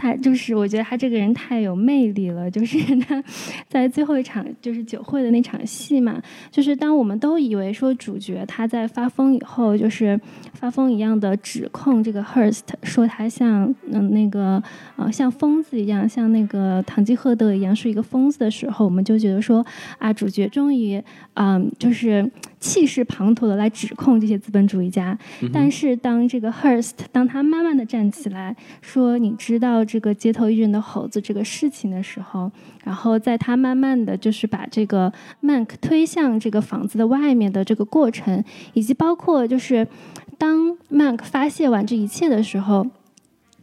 [0.00, 3.22] 他就是我觉得他这个人太有魅力了，就是他
[3.68, 6.18] 在最后一场就是酒会的那场戏嘛，
[6.50, 10.18] 就是当我们都以为说主角他在发疯以后，就是
[10.54, 14.62] 发疯一样的指控这个 Hearst，说他像嗯那个
[14.96, 19.64] 呃像疯子一样，像那个堂吉诃德一样是一个疯子的时候，我们就觉得说
[19.98, 21.02] 啊，主角终于
[21.34, 25.18] 嗯就是气势磅礴的来指控这些资本主义家，
[25.52, 32.52] 但是当这个 Hearst 当他慢慢的站起来说你知道这个街头艺人的猴子这个事情的时候，
[32.84, 38.44] 然后在他慢慢的就是把这个 Mank 推向这个房子的外面的这个过程，
[38.74, 39.88] 以及包括就是
[40.36, 42.86] 当 Mank 发泄完这一切的时候。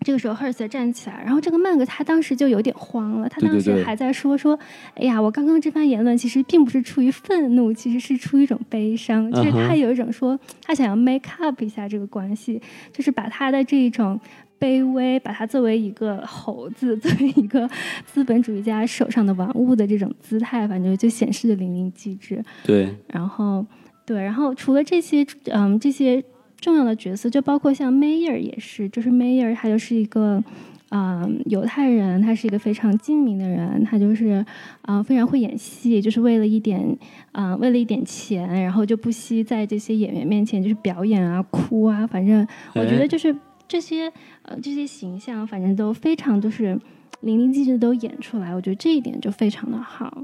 [0.01, 4.57] 这个时候 h e r s 站起来，然后这个 Mank 他当时就有点慌了，他当时还在说说，
[4.95, 12.61] 哎呀，我刚刚这番言论其实并不是出于愤怒，其实是出于一种悲伤，就是他有一种说他想要 make up 一下这个关系，
[12.93, 14.19] 就是把他的这一种
[14.59, 17.69] 卑微，把他作为一个猴子， 作为一个
[18.05, 22.43] 资本主义家手上的玩物的这种姿态，反正就显示的淋漓尽致。
[22.63, 23.65] 对，然后，
[24.05, 26.23] 对，然后除了这些，嗯，这些
[26.59, 30.43] 重要的角色，就包括像 Mayer 也是，就是 Mayer 他就是一个。
[30.89, 34.45] 嗯，犹太人，他是一个非常精明的人，他就是，
[34.83, 36.97] 啊、非常会演戏，就是为了一点，
[37.33, 42.39] 啊、为了一点钱，然后就不惜在这些演员面前就是表演啊、哭啊，反正
[42.73, 43.35] 我觉哎得就是
[43.67, 44.09] 这些，
[44.43, 46.79] 呃，这些形象，反正都非常就是
[47.19, 50.23] 淋漓尽致地都演出来，我觉得这一点就非常的好。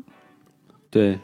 [0.89, 1.19] 对，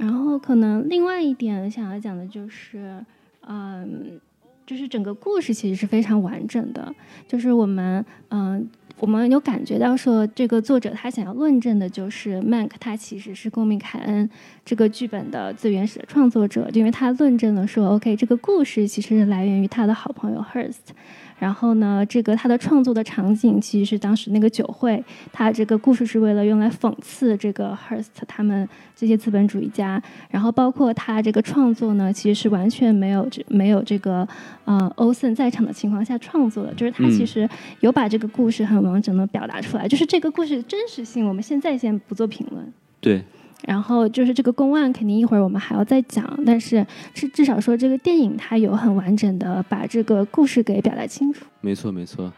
[0.00, 3.04] 然后可能另外一点想要讲的就是，
[3.48, 4.20] 嗯，
[4.64, 6.94] 就是整个故事其实是非常完整的，
[7.26, 8.68] 就是我们嗯。
[9.00, 14.28] 我们有感觉到说，这个作者他想要论证的就是，Mac 他其实是《公民凯恩》
[14.64, 20.88] 这个剧本的最原始的创作者，因为他论证了说，OK，这个故事其实是来源于他的好朋友 Hurst
[21.38, 34.26] 然后呢，这个他的创作的场景其实是当时那个酒会，他这个故事是为了用来讽刺这个 Hearst 他们这些资本主义家，然后包括他这个创作呢，其实是完全没有这没有这个
[34.64, 37.18] 呃欧森在场的情况下创作的，就是他嗯。
[37.18, 37.48] 其实
[37.80, 42.72] 有把这个故事很完整的表达出来，就是这个故事的真实性，我们现在先不做评论。
[43.00, 43.20] 对，
[43.66, 51.44] 然后就是这个公案，肯定一会儿我们还要再讲，但是至至少说这个电影它有很完整的把这个故事给表达清楚。
[51.60, 52.32] 没错没错。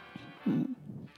[0.47, 0.65] 嗯，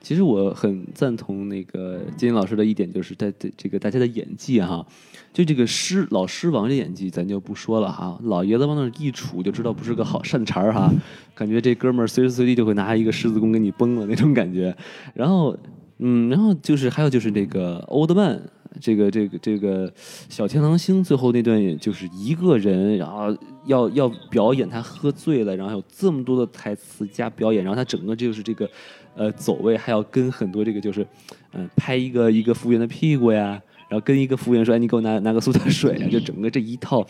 [0.00, 4.84] 其实我很赞同那个金英老师的一点，就是在这这个大家的演技哈，
[5.32, 10.92] 就这个狮老狮王这演技咱就不说了哈，老爷子往那儿一杵就知道不是个好善茬儿哈，
[11.32, 14.76] 感觉这哥们儿随时随地就会拿一个狮子弓给你崩了那种感觉。
[15.14, 15.56] 然后，
[15.98, 18.42] 嗯，然后就是还有就是那个欧德曼。
[18.80, 19.92] 这个这个这个
[20.28, 28.68] 小天狼星最后那段，也就是一个人，然后要要表演他喝醉了，然后有这么多的台词加表演，然后他整个就是这个
[29.14, 31.06] 呃走位还要跟很多这个就是
[31.52, 37.06] 嗯、拍一个一个服务员的屁股呀，然后跟一个服务员说，哎，你给我拿拿个苏打水啊，就整个这一套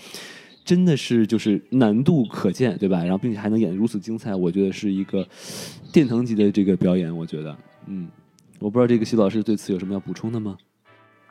[0.64, 2.98] 真的是就是难度可见，对吧？
[3.05, 5.27] 然后并且还能演得如此精彩，我觉得是一个
[5.92, 8.09] 殿堂级的这个表演，我觉得，嗯，
[8.59, 10.57] 我不知道这个徐老师对此有什么要补充的吗？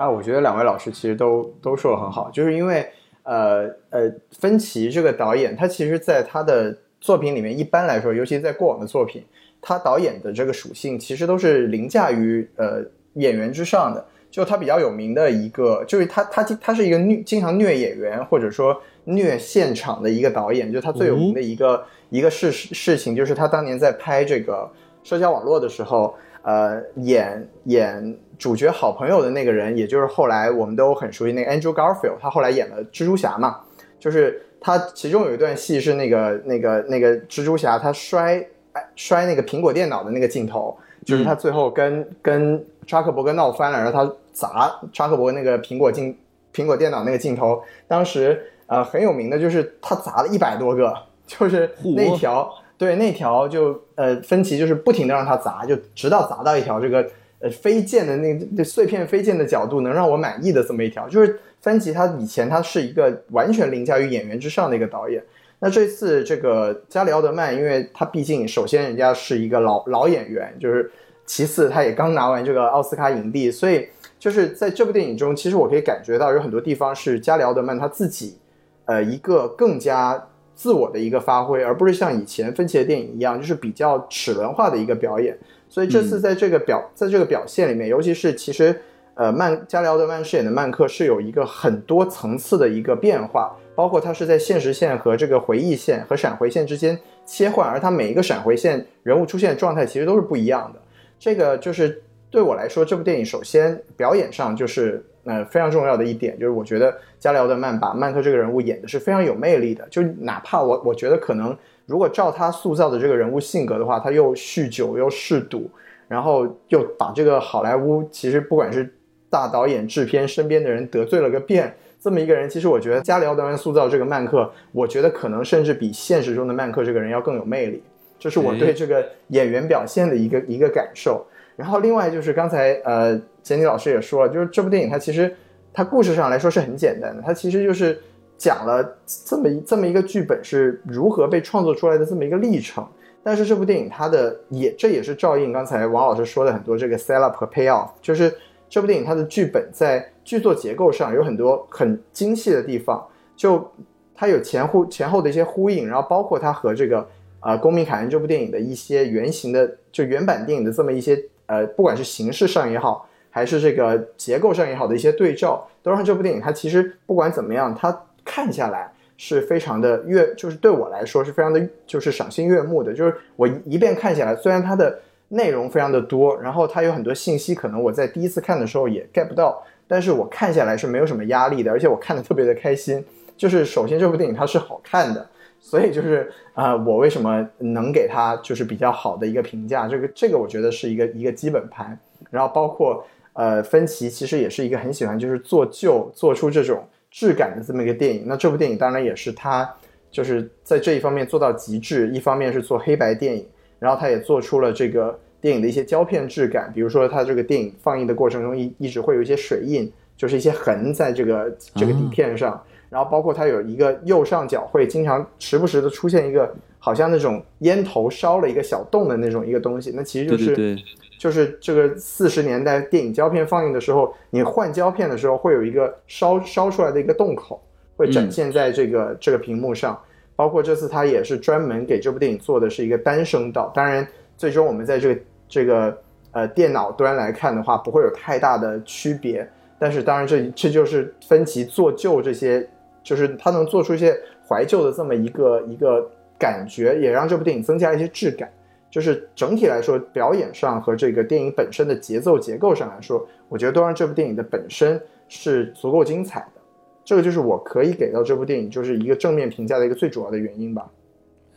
[0.02, 2.84] 啊，我觉得两位老师其实都都说的很好，就是因为
[3.22, 9.24] 呃呃，芬奇这个导演，他其实在他的作品里面，一般来说，尤其在过往的作品，
[9.62, 12.84] 他导演的这个属性其实都是凌驾于呃
[13.14, 14.04] 演员之上的。
[14.32, 20.74] 就他比较有名的一个，就是他他他是一个虐经常虐演员或者说虐现场的一个导演。
[20.74, 24.68] 就他最有名的一个、一个事事情，就是他当年在拍这个
[25.04, 33.60] 社交网络的时候，呃，演演主角好朋友的那个人，也就是后来我们都很熟悉那个 Andrew Garfield，他后来演了蜘蛛侠嘛，
[34.00, 40.76] 就是他其中有一段戏是那个那个那个蜘蛛侠他摔哎摔那个苹果电脑的那个镜头，
[41.06, 46.18] 就是他最后跟、跟扎克伯格闹翻了，然后他砸扎克伯格那个苹果镜
[46.54, 50.94] 苹果电脑那个镜头，当时呃很有名的就是他砸了一百多个，
[51.28, 52.52] 就是那条
[52.82, 57.08] 对那条就呃芬奇就是不停的让他砸，就直到砸到一条这个
[57.40, 65.24] 呃飞溅的那那碎片飞溅的角度能让我满意的这么一条，就是芬奇他以前他是一个完全凌驾于演员之上的一个导演。
[65.60, 70.92] 那这次这个加里奥德曼，因为他毕竟首先人家是一个老老演员，就是
[71.28, 78.40] 其次他也刚拿完这个奥斯卡影帝，所以就是在这部电影中，其实我可以感觉到有很多地方是加里奥德曼他自己，
[78.86, 80.28] 呃，一个更加
[80.62, 85.36] 自我的一个发挥，而不是像以前芬奇的电影一样，就是比较齿轮化的一个表演。
[85.68, 88.80] 所以这次在这个表在这个表现里面，尤其是其实
[89.16, 93.58] 呃曼加里奥德曼饰演的曼克是有一个很多层次的一个变化。
[93.74, 100.80] 包括他是在现实线和这个回忆线和闪回线之间切换，而他每一个闪回线人物出现的状态其实都是不一样的。
[101.18, 109.88] 这个就是对我来说，这部电影首先表演上就是呃非常重要的一点，就是我觉得加里奥德曼把曼克这个人物演的是非常有魅力的。
[109.90, 111.56] 就哪怕我我觉得可能
[111.86, 115.70] 如果照他塑造的这个人物性格的话，他又酗酒又嗜赌，
[116.08, 118.94] 然后又把这个好莱坞其实不管是
[119.30, 121.74] 大导演、制片身边的人得罪了个遍。
[122.00, 127.84] 这么一个人，其实我觉得加里奥德曼塑造这个曼克，我觉得可能甚至比现实中的曼克这个人要更有魅力。
[128.18, 131.24] 这是我对这个演员表现的一个一个感受。
[131.62, 135.34] 然后另外就是刚才呃简妮老师也说了，就是这部电影它其实
[135.72, 137.98] 它故事上来说是很简单的，它其实就是
[138.38, 142.86] 讲了这么一这么一个剧本是如何被创作出来的这么一个历程。
[143.24, 148.34] 但是这部电影它的也这也是照应刚才王老师说的很多这个 sell up 和 pay off，就是
[148.68, 150.06] 这部电影它的剧本在。
[150.24, 153.04] 剧作结构上有很多很精细的地方，
[153.36, 153.68] 就
[154.14, 157.06] 它有前后前后的一些呼应，然后包括它和这个
[157.40, 175.00] 呃《公民凯恩》这部电影的一些原型的就原版电影的这么一些呃，不管是形式上也好，还是这个结构上也好的一些对照，都让这部电影它其实不管怎么样，它看下来是非常的悦，就是对我来说是非常的就是赏心悦目的，就是我一遍看下来，虽然它的
[175.30, 179.64] 内容非常的多，然后它有很多信息，可能我在第一次看的时候也 get 不到。
[179.88, 183.04] 但是我看下来是没有什么压力的，而且我看的特别的开心。
[183.36, 185.30] 就是首先这部电影它是好看的，
[185.62, 189.88] 所以就是啊，我为什么能给它就是比较好的一个评价？
[189.88, 191.98] 这个这个我觉得是一个一个基本盘。
[192.30, 198.24] 然后包括呃，芬奇其实也是一个很喜欢就是做旧做出这种质感的这么一个电影。
[198.26, 199.72] 那这部电影当然也是他
[200.10, 202.10] 就是在这一方面做到极致。
[202.10, 203.48] 一方面是做黑白电影，
[203.80, 205.18] 然后他也做出了这个。
[205.42, 220.78] 电影的一些胶片质感，比如说它这个电影放映的过程中一一直会有一些水印，就是一些痕在这个这个底片上，然后包括它有一个右上角会经常时不时的出现一个好像那种烟头烧了一个小洞的那种一个东西，那其实就是
[221.18, 227.60] 就是这个四十年代电影胶片放映的时候，你换胶片的时候会有一个烧烧出来的一个洞口，
[227.96, 230.00] 会展现在这个这个屏幕上，
[230.36, 235.22] 包括这次它也是专门给这部电影做的是一个单声道，当然最终我们在这个。
[235.52, 235.98] 这个
[236.32, 239.46] 呃电脑端来看的话，不会有太大的区别。
[239.78, 242.66] 但是当然，这这就是分歧做旧这些，
[243.04, 244.16] 就是他能做出一些
[244.48, 248.52] 怀旧的这么一个一个感觉，也让这部电影增加一些质感。
[248.90, 256.62] 就是整体来说，表演上和这个电影本身的节奏结构上来说，我觉得都让这部电影的本身是足够精彩的。
[257.04, 260.92] 这个就是我可以给到这部电影就是一个正面评价的一个最主要的原因吧。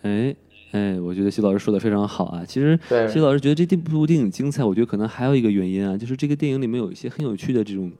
[0.02, 0.34] 哎。
[0.72, 2.42] 哎，我觉得徐老师说的非常好啊。
[2.44, 2.76] 其实，
[3.08, 7.92] 徐老师觉得这部电影精彩，我觉得可能还有一个原因啊，就是这个电影里面有一些很有趣的这种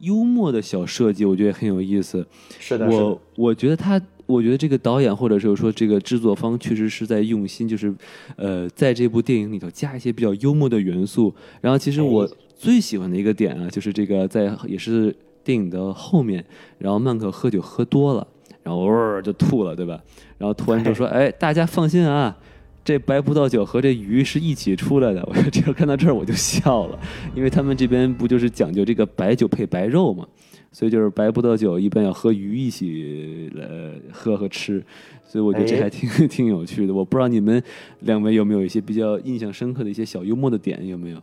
[0.00, 2.26] 幽默的小设计，我觉得很有意思。
[2.58, 7.94] 是的，我我觉得他，我觉得这个导演或者是说这个制作方确实是在用心，就是
[8.36, 11.34] 呃，在这部电影里头加一些比较幽默的元素。
[11.60, 16.44] 然后，其实我最喜欢的一个点啊，就是这个在也是电影的后面，
[16.78, 18.26] 然后曼克喝酒喝多了。
[18.62, 19.98] 然后偶尔就吐了，对吧？
[20.36, 22.36] 然后突然就说：“哎，大家放心啊，
[22.84, 26.98] 这白葡萄酒和这鱼是一起出来的。”我这看到这儿我就笑了，
[27.34, 30.26] 因为他们这边不就是讲究这个白酒配白肉嘛，
[30.72, 33.66] 所以就是白葡萄酒一般要和鱼一起来
[34.10, 34.84] 喝和吃，
[35.24, 36.94] 所以我觉得这还挺 挺有趣的。
[36.94, 37.62] 我不知道你们
[38.00, 41.22] 两位有没有一些比较印象深刻的一些小幽默的点，有没有？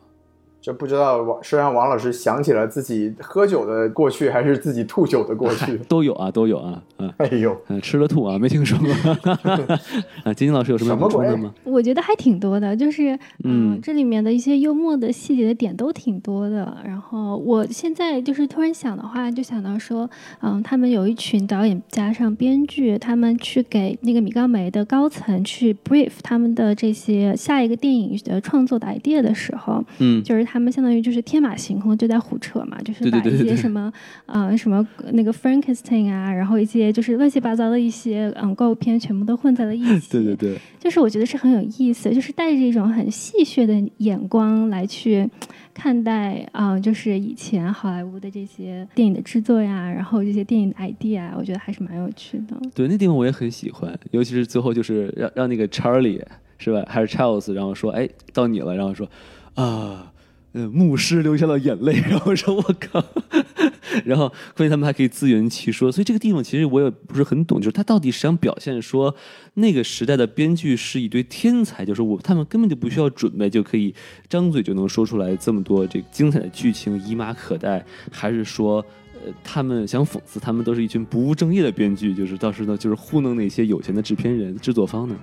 [0.68, 5.78] 就不知道王是让王老师想起了自己喝酒的过去，还是自己吐酒的过去？
[5.88, 6.84] 都有啊，都有啊。
[6.97, 8.89] 嗯， 哎呦，嗯吃了吐啊，没听说过。
[10.26, 11.53] 啊，金金老师有什么补充的吗？
[11.63, 16.76] 我觉得还挺多的，就是嗯，这里面的一些幽默的细节的点都挺多的。
[16.84, 20.09] 然后我现在就是突然想的话，就想到说，
[20.41, 30.57] 嗯，他们有一群导演加上编剧，他们去给那个米高梅的高层去 brief 他们的这些下一个电影的创作的 idea 的时候，嗯，就是他。
[30.58, 33.93] 他们相当于就是天马行空，就在胡扯嘛，就是把一些什么
[34.26, 40.12] 呃什么那个 Frankenstein 啊，然后一些就是乱七八糟的一些嗯怪物片全部都混在了一 起。
[40.12, 45.30] 对对对，就是我觉得是很有意思，就是带着一种很戏谑的眼光来去
[45.74, 52.58] 看待啊、就是以前好莱坞的这些电影的制作呀，然后这些电影的 idea，啊我觉得还是蛮有趣的。
[52.74, 56.20] 对，那地方我也很喜欢，尤其是最后就是让让那个 Charlie
[56.58, 59.08] 是吧，还是 Charles，然后说，哎，到你了，然后说，
[59.53, 60.12] 啊，
[60.54, 63.04] 呃，牧师流下了眼泪， 然后说，我靠，
[64.06, 69.14] 然后关键他们还可以自圆其说，所以这个地方其实我也不是很懂，就是他到底是想表现说
[69.56, 73.93] 那个时代的编剧是一堆天才，就是我他们根本就不需要准备就可以
[74.28, 78.84] 张嘴就能说出来这么多这个精彩的剧情，以马可待，还是说？
[79.26, 85.16] 呃，他们想讽刺，他们都是一群不务正业的编剧，就是到时呢，就是糊弄那些有钱的制片人、制作方呢。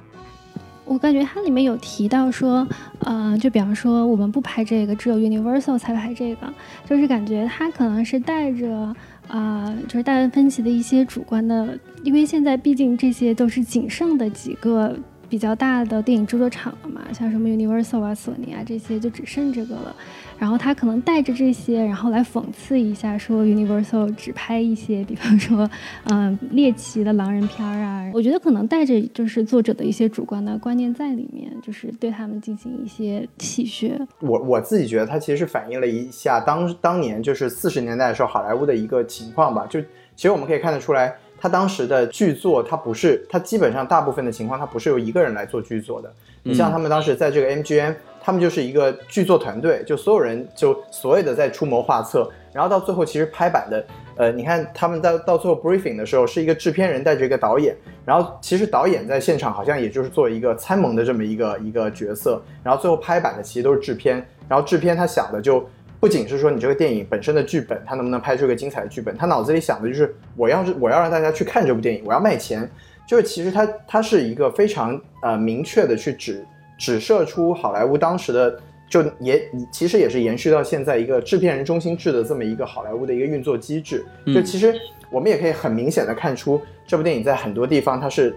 [0.85, 2.67] 我感觉它里面有提到说，
[3.01, 6.53] 呃，就比方说我们不拍这个，只有 Universal 才拍这个，
[6.89, 8.95] 就是感觉它可能是带着。
[9.27, 14.95] 啊、就是大卫芬奇的一些主观的，因为现在毕竟这些都是仅剩的几个
[15.31, 19.97] 比较大的电影制作厂了嘛，像什么 Universal 啊、索尼啊这些就只剩这个了。
[20.39, 25.69] 然后他可能带着这些，然后来讽刺一下，说 Universal 只拍一些，比方说，
[26.05, 28.11] 嗯、猎奇的狼人片儿啊。
[28.13, 34.07] 我觉得可能带着就是作者的一些主观的观念在里面，就是对他们进行一些戏谑。
[34.21, 39.67] 我我自己觉得它其实是反映了一下当当年就是四十年代的时候好莱坞的一个情况吧。
[39.69, 46.13] 就其实我们可以看得出来，他当时的剧作，它不是，它基本上大部分的情况，它不是由一个人来做剧作的。
[46.45, 47.95] 你像他们当时在这个 MGM，
[48.25, 53.85] 他们就是一个剧作团队，就所有人就所有的在出谋划策，然后到最后其实拍板的，
[54.17, 65.63] 呃，你看他们到到最后 briefing 的时候，是一个制片人带着一个导演，然后其实导演在现场好像也就是做一个参谋的这么一个一个角色，然后最后拍板的其实都是制片，然后制片他想的就
[66.01, 72.67] 不仅是说你这个电影本身的剧本，他能不能拍出一个精彩的剧本，他脑子里想的就是我要是我要让大家去看这部电影，我要卖钱，
[73.07, 76.43] 就是其实他他是一个非常呃明确的去指
[76.79, 78.61] 指射出好莱坞当时的。
[78.87, 84.05] 就也其实也是延续到现在一个制片人中心制的这么一个好莱坞的一个运作机制。
[84.27, 84.73] 就其实
[85.11, 88.37] 我们也可以很明显的看出，这部电影在很多地方它是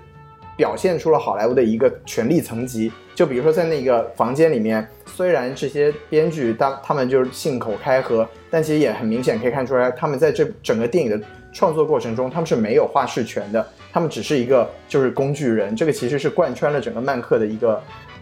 [0.56, 2.92] 表现出了好莱坞的一个权力层级。
[3.14, 11.22] 就比如说在那个房间里面，虽然这些编剧当他们就是信口开河，但其实也很明显可以看出来，他们在这整个电影的
[11.52, 15.76] 创作过程中，他们是没有话事权的，他们只是一个就是工具人。
[15.76, 17.80] 这个其实是贯穿了整个曼克的一个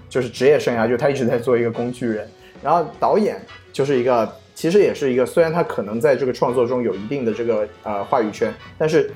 [0.09, 2.27] 就是职业生涯，就他一直在做一个工具人。
[2.63, 3.37] 然后导演
[3.71, 9.11] 就是一个，其实也是一个，虽然他可能在这个创作中有一定的这个呃话语权，但是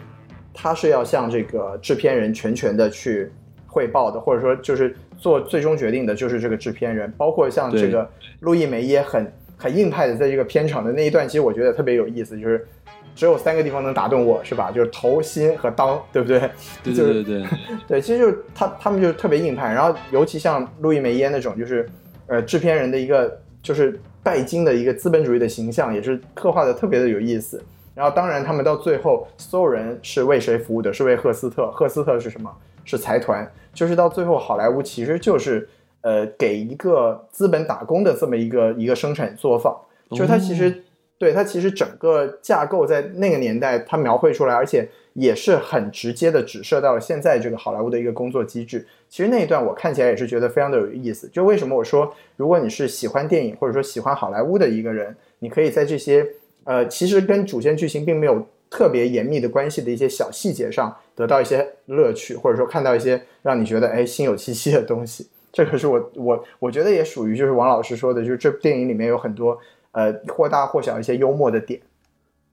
[0.54, 3.32] 他是要向这个制片人全权的去
[3.66, 8.08] 汇报的，或者说就是做最终决定的就是这个制片人，包括像这个
[8.42, 12.68] 路易梅耶很很硬派的在这个片场的那一段，其实我觉得特别有意思，就是
[13.16, 14.72] 只有三个地方能打动我，是吧？
[14.72, 16.40] 就是头、心和裆，对不对？
[16.84, 17.46] 对对对对，
[17.88, 21.90] 对，其实就是他他们就是特别硬派，然后尤其像路易梅耶那种，就是
[22.28, 27.62] 呃制片人的一个就是拜金的一个资本主义的形象，也是刻画的特别的有意思。
[27.96, 30.94] 然后当然他们到最后，所有人是为谁服务的？
[30.94, 31.70] 是为赫斯特。
[31.72, 32.50] 赫斯特是什么？
[32.86, 33.46] 是财团。
[33.74, 35.68] 就是到最后，好莱坞其实就是
[36.02, 39.76] 呃给一个资本打工的这么一个一个生产作坊。
[40.12, 40.82] 就是它其实、
[41.20, 48.88] 对它其实整个架构在那个年代它描绘出来，而且也是很直接的指涉到了现在这个好莱坞的一个工作机制。
[49.10, 51.28] 其实那一段我看起来也是觉得非常的有意思。
[51.28, 56.26] 就为什么我说，如果你是喜欢电影或者说喜欢好莱坞的一个人，你可以在这些
[56.64, 65.28] 呃其实跟主线剧情并没有特别严密的关系的一些小细节上得到一些乐趣，或者说看到一些让你觉得哎心有戚戚的东西。
[65.52, 69.60] 这个是我我我觉得也属于就是王老师说的，就是这部电影里面有很多
[69.92, 71.80] 呃或大或小一些幽默的点。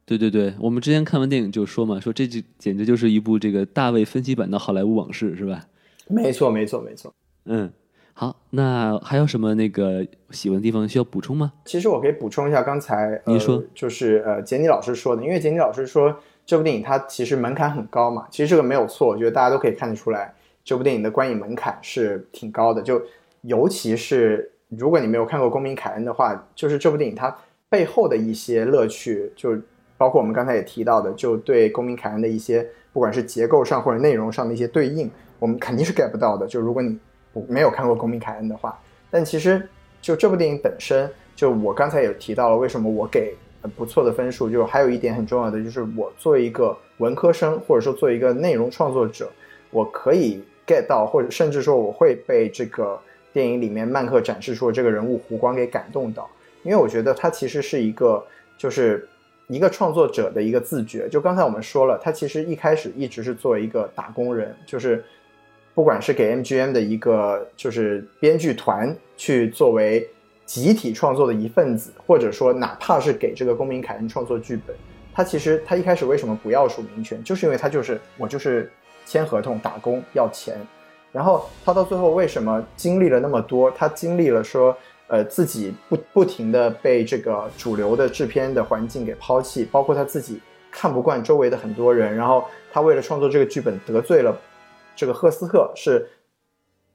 [0.05, 5.66] 对对对，我们之前看完电影就说嘛，说这就简直就是一部这个大卫分析版的好莱坞往事，是吧？
[6.07, 7.12] 没错，没错，没错。
[7.47, 7.68] 嗯，
[8.12, 11.53] 好，那还有什么那个喜欢的地方需要补充吗？
[11.64, 16.16] 其实我可以补充一下刚才，呃、您说就是呃杰尼老师说的，因为杰尼老师说
[16.47, 20.32] 这部电影它其实门槛很高嘛，其实这个没有错，我觉得大家都可以看得出来，
[20.62, 23.03] 这部电影的观影门槛是挺高的，就
[23.41, 27.37] 尤其是如果你没有看过《公民凯恩》的话，就是这部电影它
[27.69, 29.57] 背后的一些乐趣，就
[29.97, 36.47] 包括我们刚才也提到的，就对《公民凯恩》的一些不管是结构上或者内容上的一些对应，我们肯定是 get 不到的。
[36.47, 36.99] 就如果你
[37.49, 38.79] 没有看过《公民凯恩》的话，
[39.11, 39.69] 但其实
[40.01, 43.37] 就这部电影本身，就我刚才也提到了，为什么我给
[43.77, 49.31] 不错的分数，就还有一点很重要的，就是我作为一个文科生，或者说作为一个内容创作者，
[49.71, 52.99] 我可以 get 到，或者甚至说我会被这个
[53.37, 56.26] 电影里面曼克展示出的这个人物弧光给感动到。
[56.62, 58.24] 因为我觉得他其实是一个
[58.57, 59.07] 就是
[59.47, 61.07] 一个创作者的一个自觉。
[61.11, 65.05] 就刚才我们说了，他其实一开始一直是作为一个打工人，就是
[65.74, 70.09] 不管是给 MGM 的一个就是编剧团去作为
[70.47, 74.74] 集体创作的一份子，或者说哪怕是给这个公民凯恩创作剧本，
[75.12, 78.72] 他其实他一开始为什么不要署名权，就是因为他就是我就是
[79.05, 80.57] 签合同打工要钱。
[81.17, 83.71] 然后他到最后为什么经历了那么多？
[83.71, 90.39] 他经历了说，呃，自己不不停的被这个主流的制片的环境给抛弃，包括他自己
[90.71, 92.14] 看不惯周围的很多人。
[92.14, 94.39] 然后他为了创作这个剧本得罪了
[94.95, 96.07] 这个赫斯特，是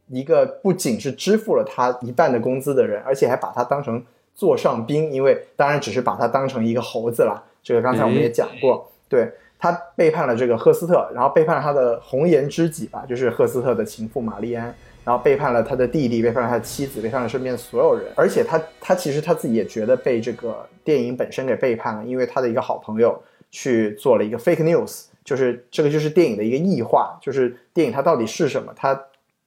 [0.08, 4.06] 一个不仅是支付了他一半的工资的人，而且还把他当成
[4.36, 7.44] 座上宾，因为当然只是把他当成一个猴子了。
[7.64, 9.34] 这个刚才我们也讲过，对。
[9.62, 18.12] 他背叛了这个赫斯特，然后背叛了他的红颜知己吧，就是赫斯特的情妇玛丽安，然后背叛了他的弟弟，背叛了他的妻子，背叛了身边所有人。
[18.16, 28.74] 而且他他其实他自己也觉得被这个电影本身给背叛了，因为他的一个好朋友去做了一个 fake news，就是这个就是电影的一个异化，就是电影它到底是什么？
[28.76, 29.00] 它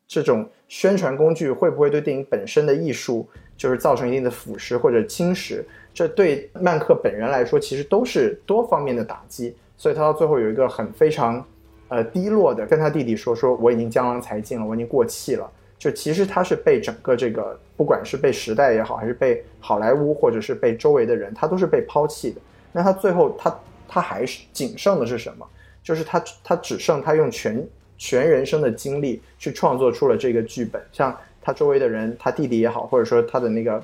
[0.06, 5.64] 这种宣传工具会不会对电影本身的艺术就是造成一定的腐蚀或者侵蚀？
[5.92, 9.56] 这对曼克本人来说，其实都是多方面的打击。
[9.76, 11.44] 所以他到最后有一个很非常，
[11.88, 15.50] 呃低落的跟他弟弟说说我已经江郎才尽了，我已经过气了。
[15.76, 22.40] 就其实他是被整个这个不管是被时代也好，还是被好莱坞或者是被周围的人，他都是被抛弃的。
[22.72, 25.46] 那他最后他他还是仅剩的是什么？
[25.82, 27.62] 就是他他只剩他用全
[27.98, 30.80] 全人生的精力去创作出了这个剧本。
[30.90, 33.82] 像他周围的人，他弟弟也好，或者说他的那个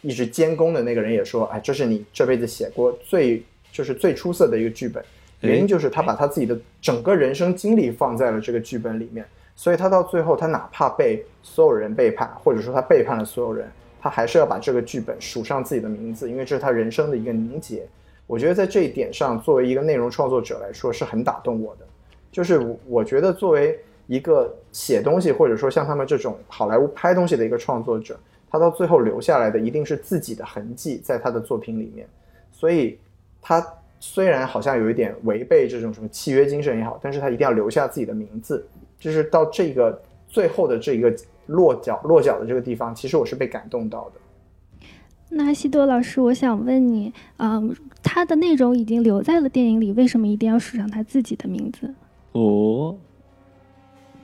[0.00, 5.04] 一直监工的那个人也说，哎，这是你这辈子写过最就是最出色的一个剧本。
[5.42, 9.26] 原因就是他把他自己的整个人生经历放在了这个剧本里面，
[9.56, 13.68] 所以他到最后，他哪怕被所有人背叛，或者说他背叛了所有人，
[14.00, 17.84] 他还是要把这个剧本署上自己的名字，因为这是他人生的一个凝结。
[18.28, 21.86] 我觉得在这一点上，作为一个内容创作者来说，是很打动我的。
[22.30, 23.76] 就是我觉得作为
[24.06, 28.16] 一个写东西，或者说像他们这种好莱坞拍东西的一个创作者，
[28.48, 32.06] 他到最后留下来的一定是自己的痕迹在他的作品里面，
[32.52, 32.96] 所以
[33.42, 33.60] 他。
[34.04, 38.66] 虽然好像有一点违背这种什么契约精神也好，但是他一定要留下自己的名字。
[38.98, 41.14] 就是到这个最后的这一个
[41.46, 44.90] 落脚落脚的这个地方，其实我是被感动到的。
[45.28, 47.72] 那西多老师，我想问你，嗯，
[48.02, 51.94] 他的内容已经留在了电影里，为什么一定要署上他自己的名字？
[52.32, 52.96] 哦，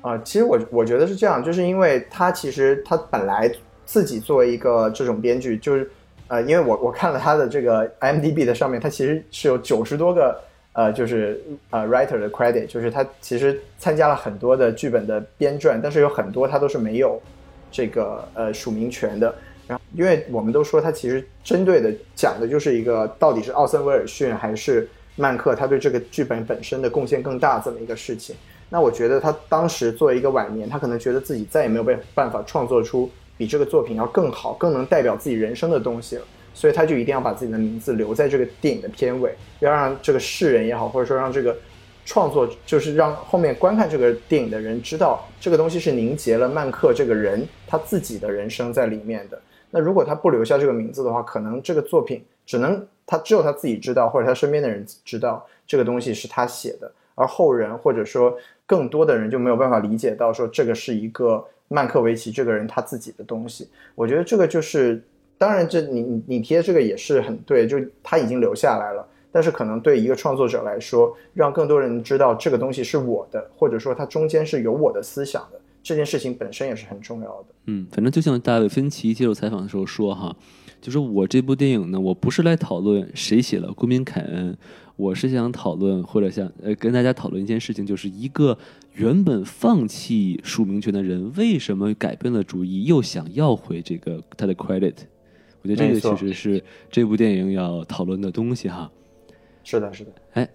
[0.01, 3.49] 啊，其实我我觉得是这样，就是因为他其实他本来
[3.87, 5.89] 自己作为一个这种编剧，就是。
[6.29, 10.39] 呃，因为我我看了他的这个 m d b 的上面，他其实是有九十多个
[10.74, 17.20] 呃，就是呃 writer 的 credit，就是他其实参加了很多的剧本的编撰，但是有很多他都是没有
[17.72, 19.35] 这个呃署名权的。
[19.66, 28.37] 然后，因为我们都说他其实针对的讲的就是一个到底是奥森威尔逊还是曼克，他对这个剧本本身的贡献更大这么一个事情。
[28.68, 33.11] 那我觉得他当时作为一个晚年，他可能觉得自己再也没有办法创作出。
[33.39, 41.57] 比这个作品要更好、更能代表自己人生的东西了，所以他就一定要把自己的名字留在这个电影的片尾，要让这个世人也好，或者说让这个
[42.05, 49.41] 创作，就是让后面观看这个电影的人知道，这个东西是凝结了曼克这个人他自己的人生在里面的。
[49.70, 58.36] 那如果他不留下这个名字的话，可能这个作品只能他只有他自己知道，或者他身边的人知道这个东西是他写的，而后人或者说
[58.66, 61.47] 更多的人就没有办法理解到说这个是一个。
[61.69, 65.03] 曼克维奇这个人他自己的东西，我觉得这个就是，
[65.37, 77.47] 当然这你你提的这个也是很对，就他已经留下来了，但是可能对一个创作者来说，让更多人知道这个东西是我的，或者说它中间是有我的思想的，这件事情本身也是很重要的。
[77.66, 80.35] 嗯，反正就像大卫芬奇接受采访的时候说哈，
[80.81, 84.53] 就是我这部电影呢，我不是来讨论谁写了《公民凯恩》。
[84.97, 88.59] 我是想讨论，或者想呃跟大家讨论一件事情，就是一个
[88.99, 94.97] 原本放弃署名权的人，为什么改变了主意，又想要回这个他的 credit？
[95.63, 98.91] 我觉得这个其实是这部电影要讨论的东西哈。
[99.63, 100.11] 是的，是的。
[100.33, 100.49] 哎。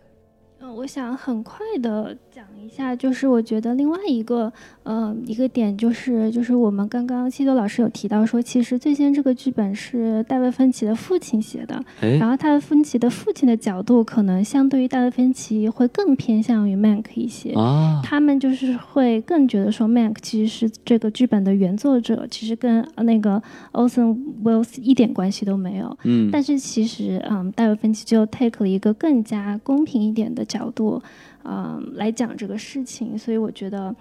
[0.76, 17.54] 我想很快的讲一下，就是我觉得另外一个，呃，一个点就是，就是我们刚刚西多老师有提到说，其实最先这个剧本是戴维芬奇的父亲写的，然后戴维芬奇的父亲的角度可能相对于戴维芬奇会更偏向于 Mank 一些，
[18.02, 23.42] 他们就是会更觉得说 Mank 其实是这个剧本的原作者，其实跟那个
[23.74, 30.44] Olsen Wells 一点关系都没有，嗯，但是其实，嗯，戴维芬奇就 take 了一个更加公平一点的。
[30.54, 31.02] 角度，
[31.44, 33.96] 嗯，来讲这个事情，所以我觉得，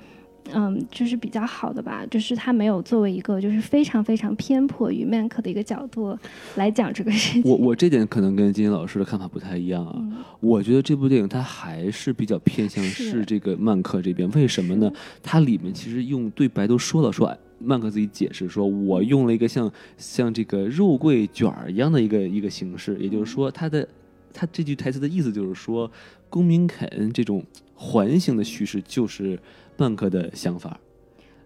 [0.53, 6.17] 嗯，就是比较好的吧，就是他没有作为一个就是非常非常偏颇于曼克的一个角度
[6.57, 7.51] 来讲这个事情。
[7.51, 9.95] 我我这点可能跟金金老师的看法不太一样啊。
[9.97, 14.93] 嗯我觉得这部电影它还是比较偏向是是这个曼克这边，为什么呢？
[15.23, 23.87] 它里面其实用对白都说了，说哎曼克自己解释说，我用了一个像像这个肉桂卷儿一样的一个一个形式，也就是说，他的
[24.33, 25.89] 他这句台词的意思就是说，
[26.33, 29.39] 公民凯恩这种环形的叙事就是
[29.77, 30.81] 曼克的想法。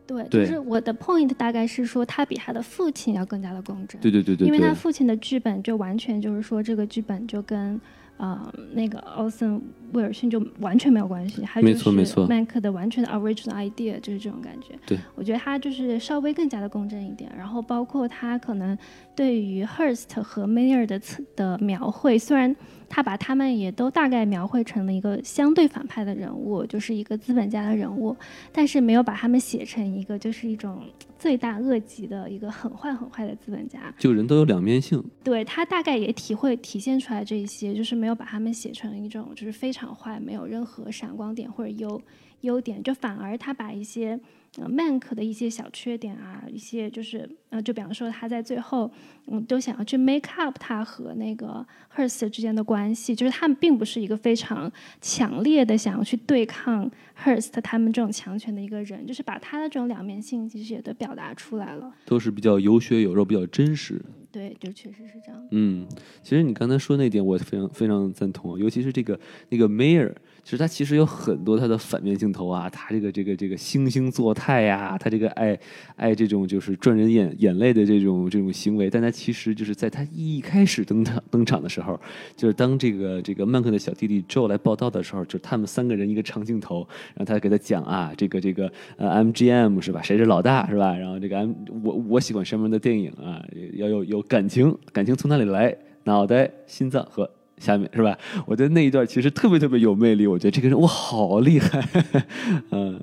[0.06, 4.00] 对，就是我的 point 大概是说他比他的父亲要更加的公正。
[4.00, 7.80] 对对对对对因为他，父亲的剧本就完全就是说，这个剧本就跟
[8.16, 8.40] 呃
[8.72, 9.60] 那个奥森
[9.94, 14.78] 威尔逊就完全没有关系，他没就是错没错曼克的完全的 original idea 就是这种感觉。
[14.86, 18.78] 对，我觉得他就是稍微更加的公正一点，然后包括他可能
[19.16, 22.54] 对于 Hearst 和 Mayer 的词的描绘，虽然
[22.88, 28.16] 他把他们也都大概描绘成了一个相对反派的人物，就是一个资本家的人物，
[28.52, 30.82] 但是没有把他们写成一个就是一种
[31.18, 33.92] 罪大恶极的一个很坏很坏的资本家。
[33.98, 35.02] 就人都有两面性。
[35.24, 42.00] 对他大概也体会体现出来这一些，就是没有把他们写成一种就是非常坏，没有任何闪光点或者优
[42.42, 44.18] 优点，就反而他把一些
[44.56, 48.90] 呃曼克的一些小缺点啊，一些就是呃，就比方说他在最后
[49.26, 56.90] 嗯都想要去 make up 他和那个 Hearst 之间的关系，就是他们并不是一个非常强烈的想要去对抗
[57.22, 61.94] Hearst 他们这种强权的一个人，就是把他的这种两面性其实也都表达出来了。
[62.04, 64.00] 都是比较有血有肉，比较真实。
[64.32, 65.48] 对，就确实是这样。
[65.50, 65.86] 嗯，
[66.22, 70.12] 其实你刚才说那点，我非常非常赞同，尤其是这个那个 Mayer，
[70.46, 75.58] 其实他其实有很多他的反面镜头啊，他这个这个这个惺惺作态呀、他这个爱
[75.96, 82.00] 爱这种就是赚人眼眼泪的这种这种行为，但他其实就是在他一开始登场登场的时候，
[82.36, 86.86] 就是当这个这个曼克的小弟弟 Joe 来报道的时候，就他们三个人一个长镜头，
[87.16, 90.96] 然后他给他讲啊，这个这个呃 MGM 是吧，谁是老大是吧？
[90.96, 95.76] 然后这个 M 我我喜欢什么样的电影啊，要有有感情，感情从哪里来？
[96.04, 97.28] 脑袋、心脏和
[97.58, 98.18] 下面是吧？
[98.46, 101.82] 我觉得那一段其实特别特别有魅力，我觉得这个人哇好厉害，
[102.72, 103.00] 嗯。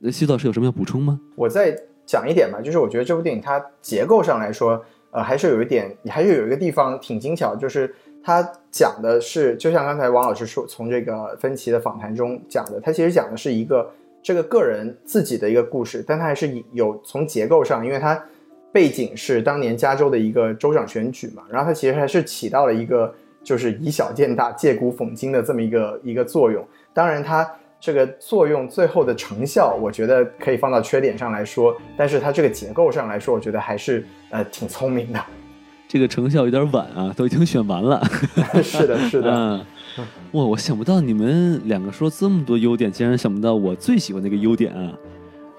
[0.00, 1.18] 那徐老师有什么要补充吗？
[1.34, 1.74] 我再
[2.04, 13.90] 讲一点吧，就是我觉得这部电影它结构上来说，呃，还是有一点，还是有一个地方挺精巧，就是它讲的是，就像刚才王老师说，从这个芬奇的访谈中讲的，它其实讲的是一个
[14.22, 18.22] 这个个人自己的一个故事，但它还是有从结构上，因为它
[18.72, 23.14] 背景是当年加州的一个州长选举嘛，然后它其实还是起到了一个
[23.44, 26.66] 就是以小见大、借古讽今的这么一个一个作用。
[26.92, 35.20] 当然，它这个作用最后的成效，我觉得可以放到缺点上来说，但是它这个结构上来说，我觉得还是呃挺聪明的。
[35.86, 38.02] 这个成效有点晚啊，都已经选完了。
[38.64, 39.60] 是的，是的，嗯，
[40.32, 44.98] 哇，我想不到你们两个说这么多优点，竟然想不到我最喜欢的一个优点啊！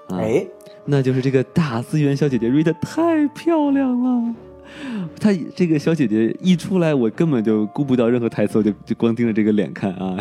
[0.08, 0.44] 啊，哎，
[0.84, 4.34] 那就是这个大资源小姐姐瑞的太漂亮了。
[5.20, 10.16] 她这个小姐姐一出来，我根本就顾不到任何台词，我就就光盯着这个脸看啊。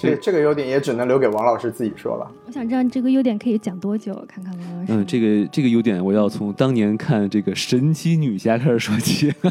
[0.00, 2.30] 这这个优点也只能留给王老师自己说了。
[2.46, 4.14] 我想知道你这个优点可以讲多久？
[4.28, 4.92] 看看王老师。
[4.92, 9.32] 嗯，这个这个优点我要从当年看这个神奇女侠开始说起。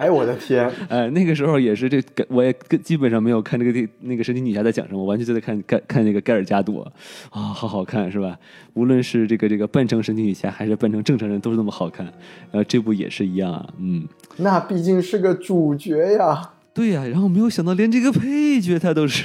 [0.00, 6.90] 哎，我的天，哎，那个时候也是这个，我也跟基本上没有看这个电那个神奇女侠在讲什么，完全就在看看看那个盖尔加朵
[7.28, 8.38] 啊、好好看是吧？
[8.72, 12.06] 无论是这个这个扮成神奇女侠还是扮成正常人，都是那么好看。
[12.06, 16.52] 然后这部也是一样啊，嗯，那毕竟是个主角呀。
[16.72, 19.24] 对呀、然后没有想到连这个配角他都是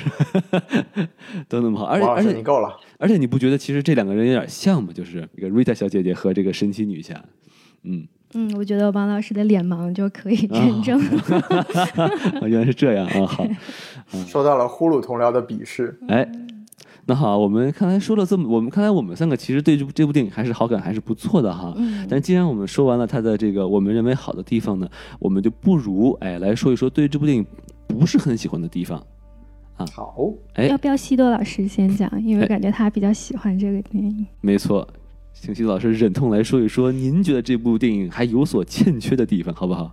[1.47, 2.75] 都那么好，而且而且你够了。
[2.97, 4.89] 而且你不觉得其实这两个人有点像吗？
[4.93, 7.13] 就是这个瑞塔小姐姐和这个神奇女侠，
[7.83, 10.99] 嗯，嗯，我觉得王老师的脸盲就可以认证。
[12.41, 13.47] 啊原来是这样啊，好。
[14.27, 15.99] 受到了呼噜同僚的鄙视。
[16.07, 16.27] 哎，
[17.07, 21.71] 那好，我们刚才说了这么，我们看来我们三个其实对这部这部电影还是好感还是不错的哈。
[21.77, 24.89] 嗯但既然我们说完了它的这个我们认为好的地方呢，
[25.19, 27.45] 我们就不如哎来说一说对这部电影
[27.87, 28.97] 不是很喜欢的地方。
[29.77, 30.15] 啊好，
[30.53, 32.09] 哎要不要西多老师先讲？
[32.23, 34.25] 因为哎感觉他比较喜欢这个电影。
[34.41, 34.87] 没错，
[35.33, 39.91] 请徐老师忍痛来说一说，您觉得这部电影还有所欠缺的地方，好不好？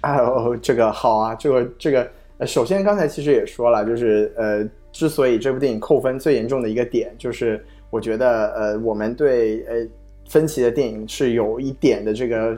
[0.00, 9.86] 哎呦，这个好啊，这个这个，呃，首先刚才其实也说了，就是呃，之所以这部电影扣分最严重的一个点，就是我觉得呃，我们对呃
[10.28, 12.56] 芬奇的电影是有一点的这个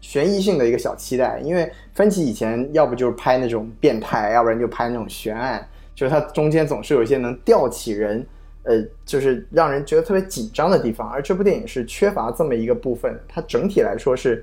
[0.00, 8.26] 悬疑性的一个小期待，因为芬奇以前要不就是拍那种变态，要不然就拍那种悬案，就是它中间总是有一些能吊起人。
[8.66, 13.14] 呃，就是让人觉得特别紧张的地方，而这部电影是缺乏这么一个部分。
[13.28, 14.42] 它整体来说是，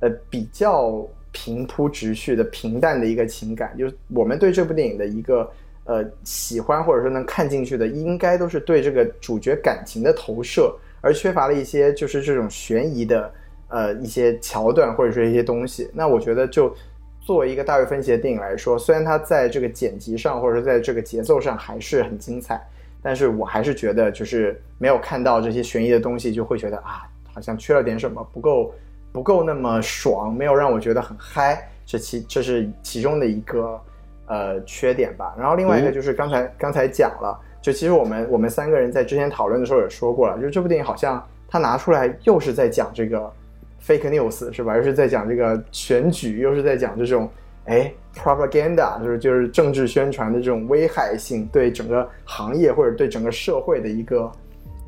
[0.00, 1.02] 呃，比较
[1.34, 5.50] 平铺直叙的平淡的一个情感，就是我们对这部电影的一个
[5.82, 13.34] 呃喜欢或者说能看进去的，应该都是对这个主角感情的投射，而缺乏了一些就是这种悬疑的
[13.68, 15.90] 呃一些桥段或者说一些东西。
[15.92, 16.72] 那我觉得就
[17.20, 22.64] 作为一个大卫芬奇的电影来说，虽然它在这个剪辑上或者说在这个节奏上还是很精彩，
[23.02, 28.72] 但是我还是觉得就是没有看到这些悬疑的东西，就会觉得啊好像缺了点什么，不够
[29.14, 31.68] 不够那么爽，没有让我觉得很嗨。
[31.86, 33.80] 这其这是其中的一个
[34.26, 35.32] 呃缺点吧。
[35.38, 43.32] 然后另外一个就是刚才刚才讲了，就其实我们我们三个人在之前讨论的时候也说过了，就是这部电影好像它拿出来又是在讲这个
[43.86, 44.76] fake news 是吧？
[44.76, 47.30] 又是在讲这个选举，又是在讲这种
[47.66, 54.32] 哎 propaganda，就是就是政治宣传的这种危害性，对整个行业或者对整个社会的一个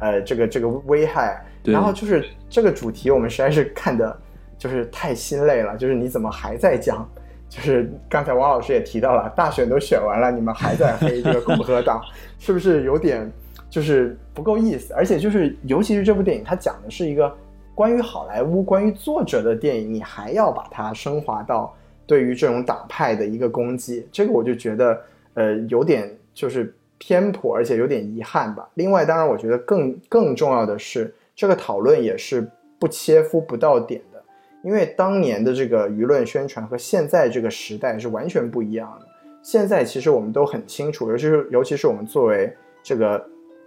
[0.00, 1.40] 呃这个这个危害。
[1.72, 4.16] 然后就是这个主题，我们实在是看的。
[4.58, 7.06] 就是太心累了，就是你怎么还在讲？
[7.46, 12.00] 就是刚才王老师也提到了，大选都选完了，你们还在黑这个共和党，
[12.40, 13.30] 是不是有点
[13.68, 14.94] 就是不够意思？
[14.94, 17.30] 而且就是尤其是这部电影，它讲的是一个
[17.74, 24.98] 关于好莱坞、关于作者的电影，你还要把它升华到对于这种党派的一个攻击，这个我就觉得
[25.34, 28.66] 呃有点就是偏颇，而且有点遗憾吧。
[28.72, 34.20] 另外，当然我觉得更更重要的是，这个讨论也是不切肤不到点的。
[34.64, 39.06] 因为当年的这个舆论宣传和现在这个时代是完全不一样的。
[39.40, 43.24] 现在其实我们都很清楚，尤其是尤其是我们作为这个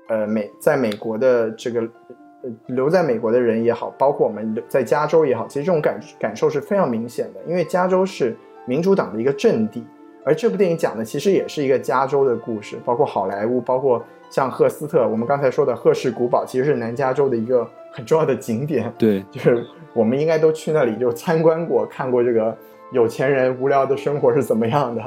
[0.10, 1.82] 呃美在美国的这个
[2.44, 7.40] 呃留在美国的人也好，包括我们在加州也好，其实这种感感受是非常明显的。
[7.48, 9.86] 因为加州是民主党的一个阵地，
[10.26, 18.94] 而这部电影讲的其实也是一个加州的故事，包括好莱坞，包括像赫斯特，我们刚才说的赫氏古堡，其实是南加州的一个很重要的景点。
[18.98, 19.66] 对， 就是。
[19.92, 22.56] 我们应该都去那里就参观过，看过这个
[22.94, 25.02] 有钱人无聊的生活是怎么样的，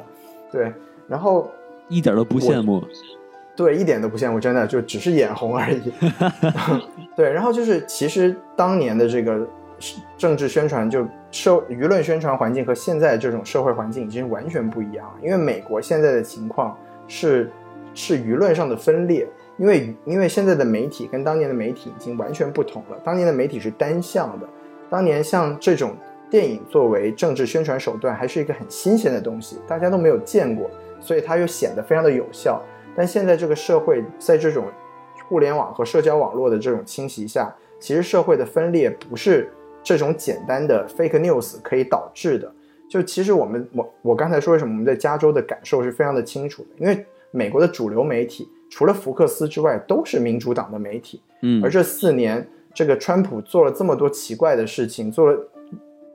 [0.51, 0.73] 对，
[1.07, 1.49] 然后
[1.89, 2.83] 一点都不羡慕，
[3.55, 5.93] 对，一点都不羡慕，真的就只是眼红而已。
[7.15, 9.47] 对，然后就是其实当年的这个
[10.19, 15.15] 政治宣传，就社舆论宣传环境和现在这种社会环境已经完全不一样了。
[15.23, 17.49] 因为美国现在的情况是
[17.95, 19.29] 是舆论上的分裂。
[19.59, 24.49] 因为因为现在的媒体跟当年的媒体已经完全不同了，当年的媒体是单向的。
[24.89, 25.95] 当年像这种
[26.31, 30.71] 电影作为政治宣传手段，还是一个很新鲜的东西，大家都没有见过，
[31.01, 32.61] 所以它又显得非常的有效。
[32.97, 34.65] 但现在这个社会在这种
[35.29, 42.53] 互联网和社交网络的这种侵袭下，其实社会的分裂不是这种简单的 fake news 可以导致的。
[42.89, 52.47] 就其实我们我我刚才说为什么我们在加州的感受是非常的清楚的，因为美国的主流媒体除了福克斯之外都是民主党的媒体，嗯，而这四年。
[52.75, 55.39] 这个川普做了这么多奇怪的事情，做了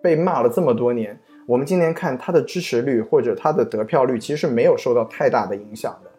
[0.02, 1.16] 被骂了这么多年，
[1.46, 6.10] 我们今年看他的支持率或者他的得票率，其实是没有受到太大的影响的。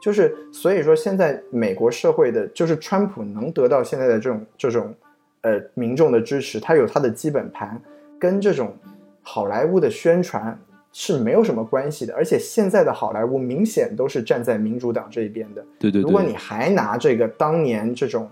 [0.00, 4.94] 就是所以说，现在美国社会的，就是川普能得到现在的这种这种
[5.42, 7.78] 呃民众的支持，他有他的基本盘，
[8.18, 8.74] 跟这种
[9.20, 10.58] 好莱坞的宣传
[10.92, 12.14] 是没有什么关系的。
[12.14, 15.64] 而且现在的好莱坞明显都是站在民主党这一边的。
[15.78, 16.02] 对对。
[16.02, 18.30] 如果你还拿这个当年这种。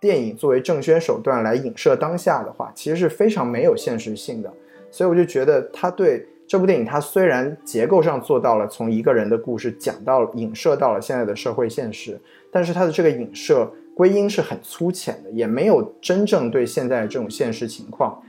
[0.00, 4.52] 电影作为政宣手段来影射当下的话，其实是非常没有现实性的。
[4.90, 12.20] 所以我就觉得，他对这部电影，它虽然结构上做到了从一个人的故事讲到影射到了现在的社会现实，
[12.50, 18.22] 但是它的这个影射归因是很粗浅的，也没有真正对现在这种现实情况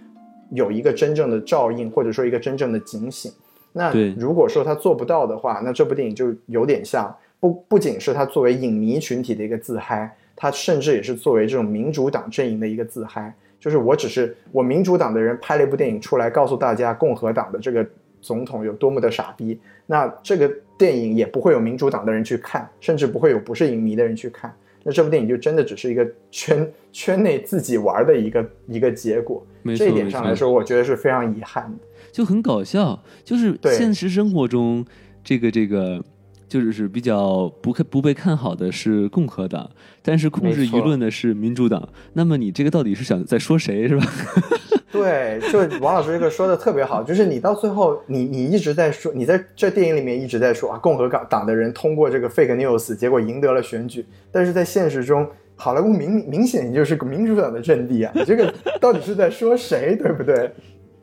[0.52, 3.32] 有一个真正的照应，或者说一个真正的警醒。
[3.74, 10.16] 那如果说他做不到的话，那这部电影就有点像不不仅是他作为影迷群体的一个自嗨。
[10.38, 17.88] 他甚至也是作为这种民主党阵营的一个自嗨，就是我只是我民主党的人拍了一部电影出来，告诉大家共和党的这个
[18.20, 19.58] 总统有多么的傻逼。
[19.86, 24.54] 那这个电影也不会有民主党的人去看，甚至不会有不是影迷的人去看。
[24.86, 29.46] 那这部电影就真的只是一个圈圈内自己玩的一个一个结果。
[29.76, 33.04] 这一点上来说，我觉得是非常遗憾的，就很搞笑。
[33.24, 34.86] 就是现实生活中，
[35.24, 36.02] 这个这个。
[36.48, 39.68] 就是是比较不看不被看好的是共和党，
[40.04, 41.90] 但是控制舆论的是民主党。
[42.14, 44.06] 那么你这个到底是想在说谁是吧？
[44.96, 54.06] 对，就王老师这个说的特别好，就是你到最后，你你一直在说，你在这电影里面一直在说啊，共和党党的人通过这个 fake news，结果赢得了选举。
[54.32, 60.52] 但是在现实中，好莱坞明明显就是个民主党的阵地啊，你这个到底是在说谁，对不对？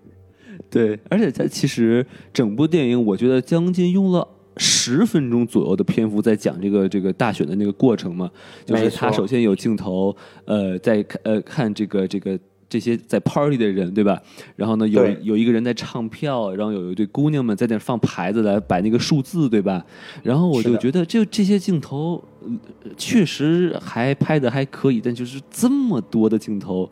[0.70, 4.26] 对，而且它其实整部电影，我觉得将近用了。
[4.58, 8.30] 十分钟左右的篇幅在讲这个这个大选的那个过程嘛，
[8.66, 10.14] 就是他首先有镜头，
[10.44, 12.38] 呃，在看呃看这个这个
[12.72, 14.18] 这些在 party 的人，对吧？
[14.56, 19.84] 然后呢，有有一个人在唱票，然后有一对姑娘们在那放牌子来摆那个数字，对吧？
[20.22, 26.90] 然后我就觉得这这些镜头呃确实还拍的还可以，但就是这么多的镜头，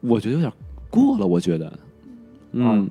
[0.00, 0.52] 我觉得有点
[0.90, 1.72] 过了，我觉得，
[2.50, 2.90] 嗯，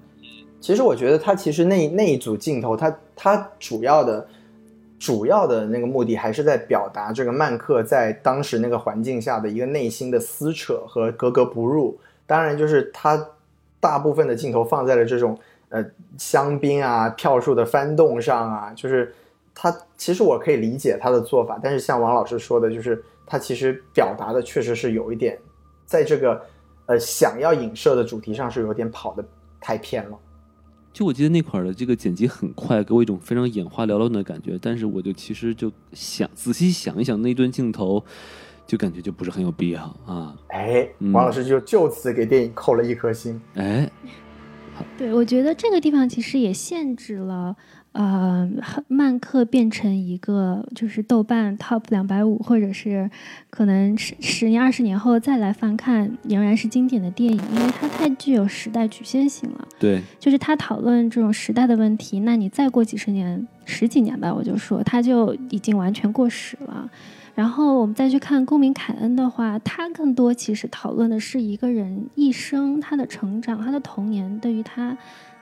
[0.62, 4.26] 其实我觉得他其实那那一组镜头，他他主要的
[4.98, 12.00] 主要的那个目的还是在表达这个曼克在当时那个环境下的一个内心的撕扯和格格不入。
[12.32, 13.28] 当然，就是他
[13.82, 15.84] 大部分的镜头放在了这种呃
[16.18, 19.14] 香槟啊、票数的翻动上啊，就是
[19.54, 25.38] 他其实我可以理解他的做法，但是像王老师说的，就是他其实表达的确实是有一点
[25.86, 26.42] 在这个
[26.86, 29.22] 呃想要影射的主题上是有点跑的
[29.60, 30.18] 太偏了。
[30.94, 34.58] 就我记得那块儿的这个剪辑很快，给我一种非常眼花缭乱的感觉。
[34.62, 38.06] 但是我就其实就想仔细想一想那段镜头，
[38.72, 40.34] 就感觉就不是很有必要啊。
[40.48, 43.38] 哎，嗯王老师就就此给电影扣了一颗星。
[43.56, 43.92] 哎，
[44.98, 47.54] 对，我觉得这个地方其实也限制了，
[47.92, 48.50] 呃，
[48.88, 53.12] 曼克变成一个就是豆瓣 Top 两百五，或者是
[53.50, 59.68] 可能十十年、二十年后再来翻看，仍然是经典的电影，因为它太具有时代局限性了。
[59.78, 66.90] 对，就是他讨论这种时代的问题，那你再过几十年、十几年吧，我就说他就已经完全过时了。
[67.34, 74.96] 然后我们再去看公民凯恩的话，他更多其实讨论的是一个人一生他的成长、他的童年对于他，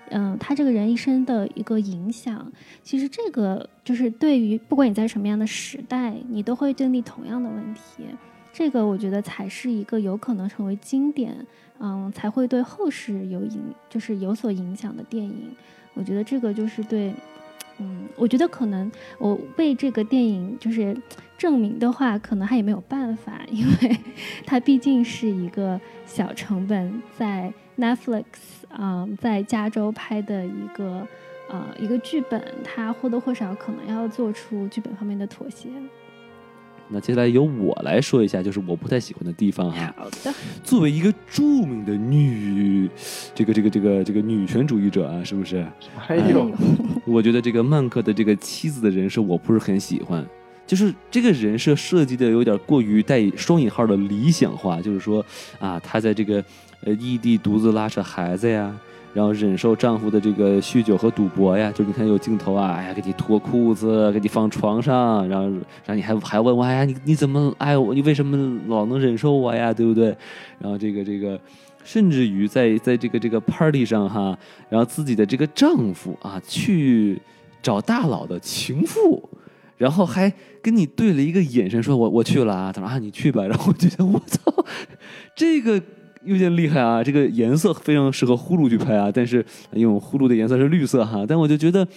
[0.09, 2.51] 嗯、他这个人一生的一个影响。
[2.83, 8.05] 其实这个就是对于不管你在什么样的时代，你都会经历同样的问题。
[8.53, 11.35] 这个我觉得才是一个有可能成为经典，
[11.79, 15.49] 嗯，才会对后世有影，就是有所影响的电影。
[15.93, 17.13] 我觉得这个就是对，
[17.77, 20.95] 嗯，我觉得可能我为这个电影就是
[21.39, 23.97] 证明的话，可能他也没有办法，因为
[24.45, 28.23] 它毕竟是一个小成本在 Netflix
[28.67, 31.07] 啊、在加州拍的一个
[31.49, 35.69] 呃一个剧本，他或多或少可能要做出剧本方面的妥协。
[36.91, 39.93] 那接下来由我来说一下，就是我不太喜欢的地方哈。
[39.95, 40.33] 好的，
[40.63, 42.89] 作为一个著名的女，
[43.33, 45.65] 这个这个这个这个女权主义者啊，是不是？
[46.07, 46.51] 哎呦，
[47.05, 50.25] 我觉得这个曼克的这个妻子的人设我不是很喜欢，
[50.69, 55.25] 就是这个人设设计的有点过于带双引号的理想化，就是说
[55.57, 56.43] 啊，她在这个
[56.83, 58.71] 呃异地独自拉扯孩子呀。
[59.11, 67.91] 然后忍受丈夫的这个酗酒和赌博呀，就你看有镜头啊，哎呀，给你脱裤子，给你放床上，然后，然后你还还问我，哎呀，你你怎么爱我？
[67.91, 69.73] 你为什么老能忍受我呀？
[69.73, 70.15] 对不对？
[70.59, 71.41] 然后这个这个，
[71.83, 74.37] 甚至于在在这个这个 party 上哈，
[74.69, 77.19] 然后自己的这个丈夫啊去
[77.63, 79.27] 找大佬的情妇，
[79.79, 84.53] 然后还跟你对了一个眼神，说我我去了啊，他说啊你去吧， 然后我就觉得我操，
[85.35, 85.81] 这个。
[86.25, 87.01] 有点厉害啊！
[87.01, 91.87] 这个颜色非常适合呼噜去拍啊，但是因为呼噜的颜色是绿色哈，但我就觉得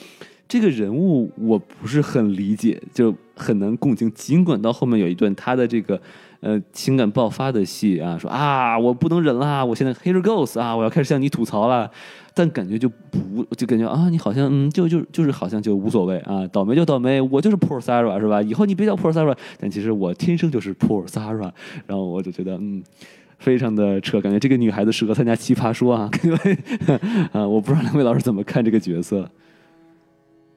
[0.47, 4.09] 这个人物我不是很理解，就很难共情。
[4.13, 6.01] 尽管到后面有一段他的这个
[6.39, 11.91] 呃情感爆发的戏啊，说啊我不能忍啦，我现在 here goes 啊，我要开始向你吐槽了，
[12.35, 18.41] 但感觉就不就感觉啊你好像嗯就就就是好像就无所谓啊，倒霉就倒霉，我就是 poor Sarah 是吧？
[18.43, 21.53] 以后你别叫 poor Sarah，但其实我天生就是 poor Sarah，
[21.87, 22.83] 然后我就觉得嗯。
[23.39, 26.09] 非常的扯，感觉这个女孩子适合参加奇葩说啊！
[26.23, 26.39] 因为
[27.33, 29.29] 啊，我不知道两位老师怎么看这个角色。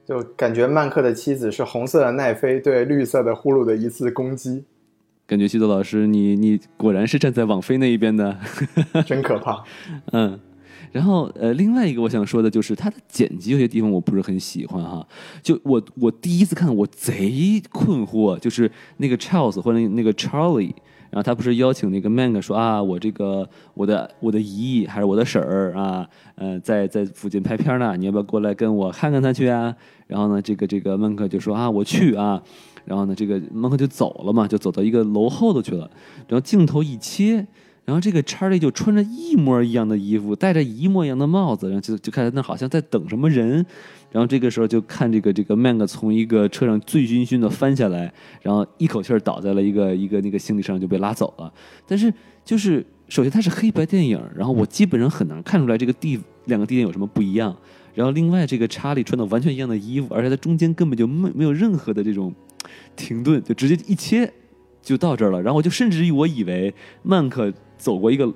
[0.05, 4.65] 就感觉曼克的妻子是红色的奈飞对绿色的呼噜的一次攻击，
[5.25, 8.37] 感觉西多老师，你你果然是站在网飞那一边的，
[9.03, 9.63] 真可怕。
[10.11, 10.39] 嗯。
[10.95, 15.05] 然后呃，另外一个我想说的就是它的剪辑有些地方我不是很喜欢哈。
[15.43, 20.71] 就我我第一次看我贼困惑，就是那个 Charles 或者那个 Charlie。
[21.11, 29.75] 然后他不是邀请那个 Mang 说啊，我这个我的我的姨还是我的婶儿啊，呃，在在附近拍片呢，你要不要过来跟我看看他去啊？
[30.07, 32.41] 然后呢，这个这个曼克就说啊，我去啊。
[32.85, 35.89] 然后呢，这个曼克就走了嘛，就走到一个楼后头去了。
[36.29, 37.45] 然后镜头一切，
[37.85, 43.65] 然后这个查理就穿着一模一样的衣服，戴着一模一样的帽子，然后就就看那好像在等什么人。
[44.11, 48.11] 然后这个时候就看这个这个 Mang 从一个车上醉醺醺的翻下来，
[48.41, 51.53] 然后一口气儿倒在了一个一个那个行李上就被拉走了。
[51.85, 52.11] 但是
[52.43, 57.55] 就是首先它是黑白电影，然后我基本上很难看出来这个地两个地点有什么不一样。
[57.93, 62.33] 然后另外这个查理穿的完全一样的衣服，而且它中间根本就没没有任何的这种
[62.95, 64.31] 停顿，就直接一切
[64.81, 65.41] 就到这儿了。
[65.41, 66.73] 然后我就甚至于我以为
[67.03, 68.31] 曼克走过一个。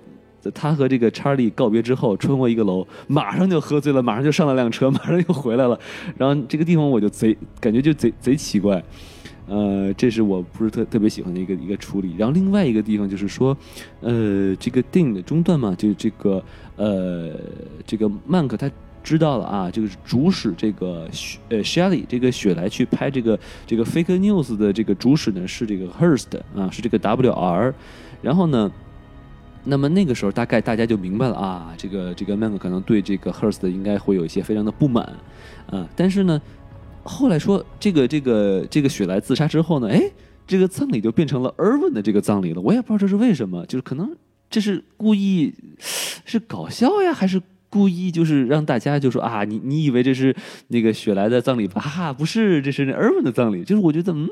[0.54, 5.78] 他和这个查理告别之后，穿过一个楼，马上就喝醉了，马上就上了辆车，马上又回来了。
[6.18, 8.82] 然后这个地方我就贼感觉就贼贼奇怪，
[9.48, 12.16] 呃，这是我不是特特别喜欢的一个一个处理。
[12.18, 13.56] 然后另外一个地方就是说，
[14.00, 16.42] 呃，这个电影的中段嘛，就这个
[16.78, 17.34] 呃，
[17.86, 18.72] 这个曼克他
[19.04, 23.38] 知道了啊，这个主使这个雪呃 Shelly 这个雪莱去拍这个
[23.68, 27.74] 这个 fake news 的这个主使呢是这个 Hurst 啊，是这个 WR。
[28.22, 28.72] 然后呢，
[29.64, 35.04] 那么那个时候大概大家就明白了啊，这个这个曼克可能对这个 Hurst 应该会有一些非常的不满
[35.70, 36.42] 啊，但是呢。
[37.02, 40.00] 后来说这个这个这个雪莱自杀之后呢，哎，
[40.46, 42.62] 这个葬礼就变成了 Irwin 的这个葬礼了。
[42.62, 44.16] 我也不知道这是为什么，就是可能
[44.50, 45.56] 这是故意
[46.26, 50.36] 是搞笑呀，还是故意就是让大家就说啊，你你以为这是
[50.68, 51.82] 那个雪莱的葬礼吧？
[51.82, 53.64] 哈哈，不是，这是那 Irwin 的葬礼。
[53.64, 54.30] 就是我觉得，嗯，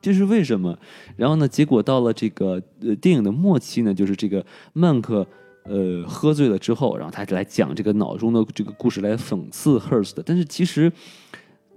[0.00, 0.78] 这是为什么？
[1.16, 5.26] 然后呢，结果到了这个呃电影的末期呢，就是这个曼克
[5.64, 10.92] 呃喝醉了之后，然后他来讲这个脑中的这个故事来讽刺 Hurst，但是其实。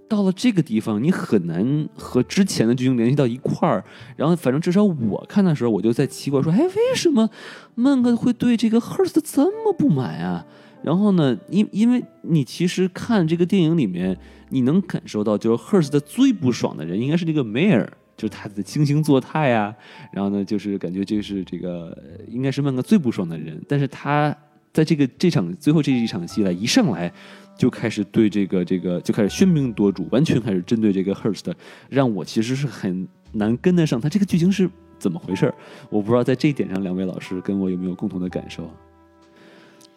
[0.08, 3.82] 到了这个地方，你很难和之前的剧情联系到一块儿。
[4.14, 7.30] 然后，反正至少我看的时候，我就在奇怪说：“哎，为什么
[7.74, 10.44] 曼克会对这个 Hurst 这么不满啊？”
[10.84, 14.18] 然后呢，因因为你其实看这个电影里面，
[14.50, 19.74] 你能感受到，就是 Hurst 最不爽的人应该是这个 Mayor，就是他的惺惺作态呀。
[20.12, 21.96] 然后呢，就是感觉这是这个
[22.28, 23.60] 应该是曼克最不爽的人。
[23.68, 24.36] 但是他
[24.72, 27.12] 在这个这场最后这一场戏来一上来。
[27.54, 31.52] 就开始对这个这个就开始喧宾夺主，完全开始针对这个 Hurst，
[31.90, 35.52] 让我其实是很难跟得上他这个剧情是怎么回事
[35.90, 38.68] 我不知道在这一点上，两位老师跟我有没有共同的感受。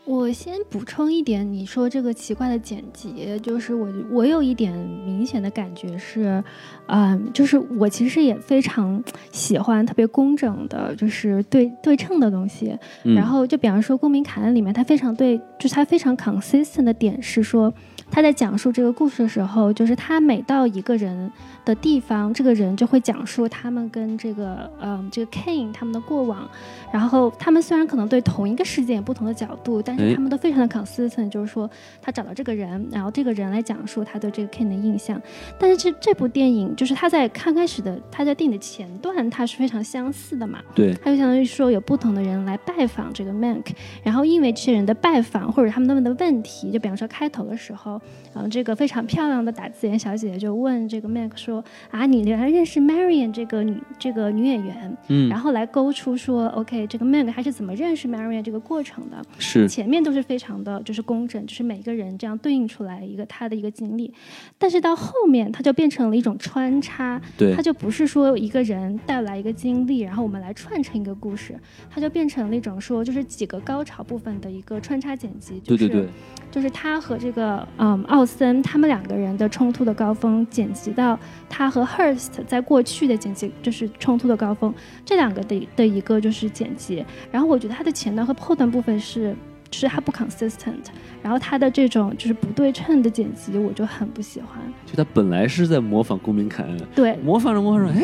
[0.05, 4.71] 我先补充一点，你说这个奇怪的剪辑，就是我我有一点
[5.03, 6.43] 明显的感觉是，
[6.85, 12.77] 嗯，就是我其实也非常喜欢特别工整的，就是对对称的东西。
[13.03, 17.73] 然后就比方说《公民凯恩》里面，它非常对，就是它非常 consistent 的点是说。
[18.11, 21.29] 他在讲述这个故事的时候，就是他每到一个人
[21.65, 26.47] 的地方，这个人就会讲述他们跟这个，嗯，这个 Kane 他们的过往。
[26.93, 31.69] 然后他们虽然可能对同一个事件有不同的角度，但是他们都非常的 consistent，就是说
[32.01, 35.21] 他找到这个人，然后这个人来讲述他对这个 Kane 的印象。
[35.59, 40.59] 但是这这部电影就是他在刚开始的他在电影的前段，他是非常相似的嘛？
[40.73, 43.65] 对，他就相当于说有不同的人来拜访这个 Mank，
[44.03, 47.99] 然后因为这些人的拜访或者他们问的问题，就比方说开头的时候。
[48.33, 51.54] 然后这个非常漂亮的打字员小姐姐就问这个 Mac 说
[51.91, 64.13] ：“啊，你原来认识 Marion 这个女这个女演员？”嗯，然后来勾出说：“OK，这个 Meg 他是怎么认识 Marion 这个过程的？”是前面都是非常的就是工整，就是每个人这样对应出来一个他的一个经历，
[64.57, 71.55] 但是到后面他就变成了一种穿插，对，他就不是说一个人带来一个经历，然后我们来串成一个故事，
[71.89, 76.07] 他就变成了一种说就是几个高潮部分的一个穿插剪辑，对对对。
[76.51, 84.73] 就是他和这个嗯奥森他们两个人的冲突的高峰剪辑到他和 Hurst 在过去的剪辑就是冲突的高峰，
[85.05, 87.05] 这两个的的一个就是剪辑。
[87.31, 89.35] 然后我觉得他的前段和后段部分是
[89.71, 90.85] 是他不 consistent，
[91.21, 94.61] 然后他的这种就是不对称的剪辑我就很不喜欢。
[94.85, 98.03] 就他本来是在模仿公民凯恩，对，模仿着模仿着，哎，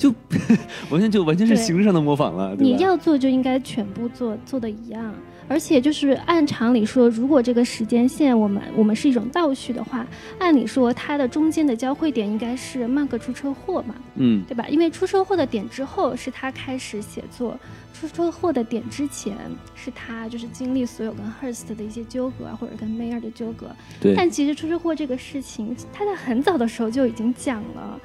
[0.00, 0.12] 就
[0.88, 2.56] 完全就完全是形式上的模仿了。
[2.58, 5.14] 你要做就应该全部做做的一样。
[5.46, 10.06] 而且就是按常理说，如果这个时间线我们我们是一种倒叙的话，
[10.38, 14.64] 按理说它的中间的交汇点应该是曼克出车祸嘛，嗯，对吧？
[14.68, 17.58] 因为出车祸的点之后是他开始写作，
[17.92, 19.36] 出车祸的点之前
[19.74, 23.66] 是他就是经历所有跟 Hurst 的一些纠葛啊，或者跟 Mayer 的纠葛。
[24.00, 24.14] 对。
[24.14, 28.00] 但其实出车祸这个事情，他在很早的时候就已经讲了，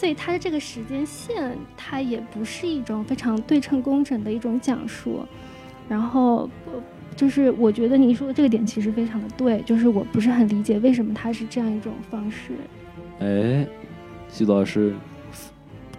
[0.00, 5.20] 所以他的这个时间线，它也不是一种非常对称工整的一种讲述。
[5.86, 6.48] 然后，
[7.14, 12.54] 就是我觉得您说的这个点其实非常的对，就是我不是很理解为什么他是这样一种方式。
[13.18, 13.66] 哎，
[14.30, 14.94] 徐老师，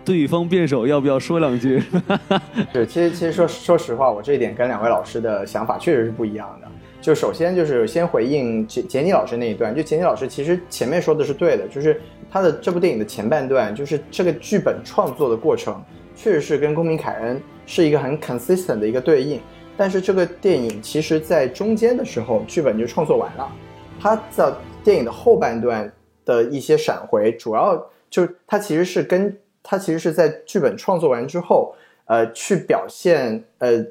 [0.03, 1.79] 对方辩手要不要说两句？
[2.73, 6.67] 对，其实其实说说实话，我这一点跟两位老师的想法确实是不一样的。
[6.99, 15.83] 就首先就是先回应杰杰尼老师那一段，就杰尼老师其实前面说的是对的，就是他的这部电影的前半段，就是这个剧本创作的过程，
[16.15, 19.41] 确实是跟公民凯恩是一个很 consistent 的一个对应。
[19.75, 23.51] 但是这个电影其实，在中间的时候，剧本就创作完了。
[23.99, 24.51] 他在
[24.83, 25.91] 电影的后半段
[26.23, 27.75] 的一些闪回，主要
[28.09, 31.75] 就是他其实是跟他其实是在剧本创作完之后，
[32.05, 33.85] 呃，去表现呃，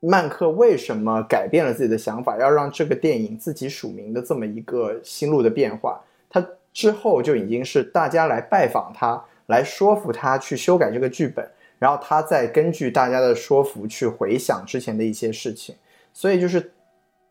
[0.00, 6.00] 曼克为什么改变了自己的想法，要让这个电影自己署名的这么一个心路的变化。
[6.76, 11.42] 之后就已经是大家来拜访他，来说服他去修改这个剧本。
[11.78, 15.74] 然后他再根据大家的说服去回想之前的一些事情，
[16.12, 16.70] 所以就是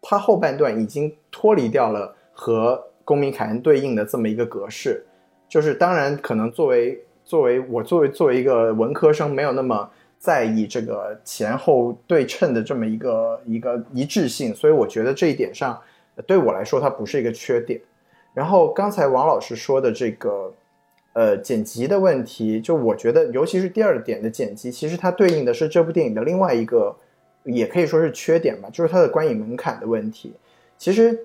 [0.01, 5.05] 他后半段已经脱离掉了和公民凯恩对应的这么一个格式。
[5.47, 9.87] 就是当然可能作为作为我作为作为一个文科生，没有那么
[10.17, 15.79] 在意这个前后对称的这么一个一个一致性，所以我觉得这一点上
[16.25, 17.79] 对我来说它不是一个缺点。
[18.35, 20.53] 然后刚才王老师说的这个。
[21.17, 26.93] 呃，剪辑的问题，就我觉得，尤其是第二点的剪辑，其实它对应的是这部电影的另外一个，
[27.45, 30.33] 也可以说是缺点吧，就是它的观影门槛的问题。
[30.77, 31.17] 其实，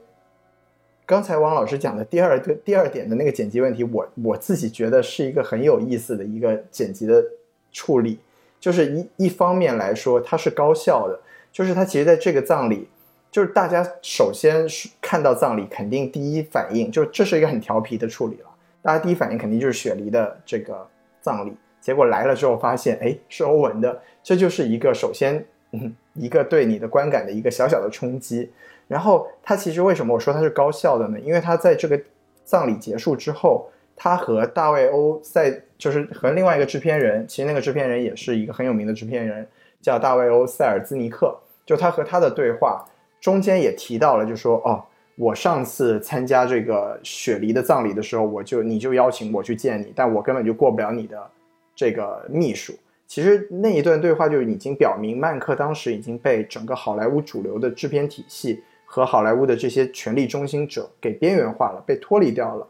[1.05, 7.25] 刚才王老师讲的第二个第二点的那个剪辑问题，我我自己觉得是一个很有意思的一个剪辑的
[7.73, 8.21] 处理，
[8.61, 11.19] 就是一一方面来说，它是高效的，
[11.51, 12.87] 就是它其实在这个葬礼，
[13.31, 18.49] 就是大家首先是看到葬礼，肯定第一反应就这是一个很调皮的处理了。
[18.83, 20.87] 大家第一反应肯定就是雪梨的这个
[21.21, 28.51] 葬礼，结果来了之后发现，哎，是欧文的，这就是一个首先，嗯，一个对你的观感的一个小小的冲击。
[28.89, 31.21] 然后他其实为什么我说他是高效的呢？
[31.21, 32.01] 因为他在这个
[32.43, 39.47] 葬礼结束之后，他和大卫欧塞就是和另外一个制片人，其实那个制片人也是一个很有名的制片人，
[39.81, 42.85] 叫大卫欧塞尔兹尼克，就他和他的对话
[43.21, 44.83] 中间也提到了，就说哦。
[45.17, 51.31] 我上次参加这个雪梨的葬礼的时候，我就你就邀请我去见你，但我根本就过不了你的
[51.77, 52.73] 这个秘书。
[53.07, 62.67] 其实那一段对话就已经表明，曼克当时已经被整个好莱坞主流的制片体系和好莱坞的这些权力中心者给边缘化了，被脱离掉了。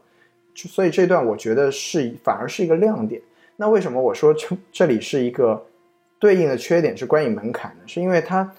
[0.53, 3.21] 所以这段我觉得是反而是一个亮点。
[3.55, 5.65] 那为什么我说这这里是一个
[6.19, 7.83] 对应的缺点是观影门槛呢？
[7.85, 8.51] 是因为它。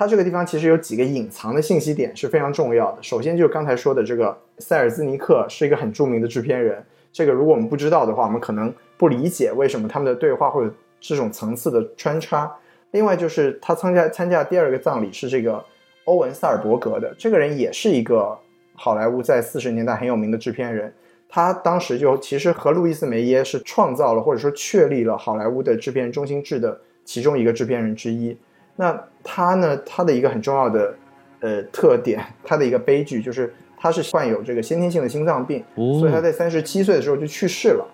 [0.00, 3.02] 它这个地方其实有几个隐藏的信息点是非常重要的。
[3.02, 6.82] 首先就是刚才说的这个塞尔兹尼克是一个很著名的制片人，
[7.12, 10.70] 这个如果我们不知道的话，我们可能不理解为什么他们的对话会有
[11.02, 12.50] 这种层次的穿插。
[12.92, 15.62] 另外就是他参加参加第二个葬礼是这个
[16.04, 18.34] 欧文萨尔伯格的，这个人也是一个
[18.72, 20.90] 好莱坞在四十年代很有名的制片人，
[21.28, 28.34] 他当时就其实和路易斯梅耶是创造了或者说确立了好莱坞的制片人中心制的其中一个制片人之一。
[28.80, 29.76] 那他呢？
[29.84, 30.94] 他的一个很重要的，
[31.40, 37.86] 呃，特点，他的一个悲剧就是他是患有这个先天性的心脏病，所以他在三十七岁的时候就去世了。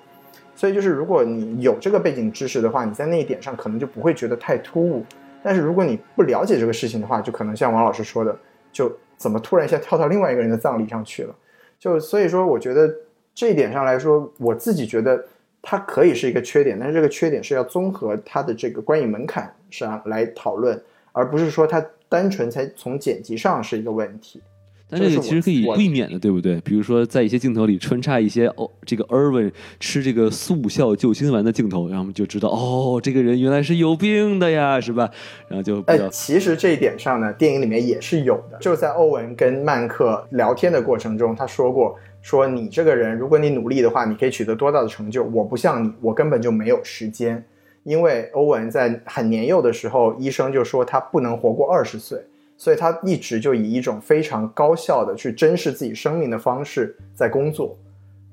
[0.54, 5.04] 所以就是如果你有这个背景知识的话，你在那一点上可能就不会觉得太突兀。
[5.42, 8.38] 但是如果你不了解这个事情的话，就可能像王老师说的，
[8.70, 11.34] 就怎么突然一下跳到另外一个人的葬礼上去了。
[11.80, 12.88] 就所以说，我觉得
[13.34, 15.20] 这一点上来说，我自己觉得。
[15.68, 20.80] 它可以是一个缺点，但是这个缺点是要综合它的这个观影门槛上来讨论，
[21.12, 24.40] 而不是说它单纯才从剪辑上是一个问题。
[24.88, 26.60] 但这个其实可以避免的，对不对？
[26.60, 29.50] 比如说在一些镜头里穿插一些哦，这个 Erwin
[29.80, 35.10] 吃这个速效救心丸的镜头，然后我们就知道哦，这个人原来是有病的呀，是吧？
[35.48, 41.98] 然后就哎，其实这一点上呢，电影里面也是有的，就在欧文跟曼克聊天的过程中，他说过。
[42.22, 45.22] 说你这个人，如果你努力的话，你可以取得多大的成就？
[45.22, 47.44] 我不像你，我根本就没有时间。
[47.86, 52.20] 因为欧文在很年幼的时候，医生就说他不能活过二十岁，
[52.58, 57.78] 所以他一直就以一种非常高效的去珍视自己生命的方式在工作。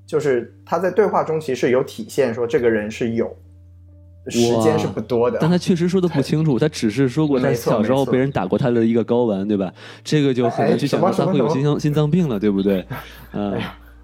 [0.07, 3.31] 就是他在对话中其实有体现，说这个人是有
[4.27, 9.71] 时间是不多的，但他确实说的不清楚，他只是说过他小时候被人打过他的一个睾丸，对吧？
[10.03, 12.83] 这个就很难去想到他会有心脏心脏病了，对不对？
[13.33, 13.61] 嗯。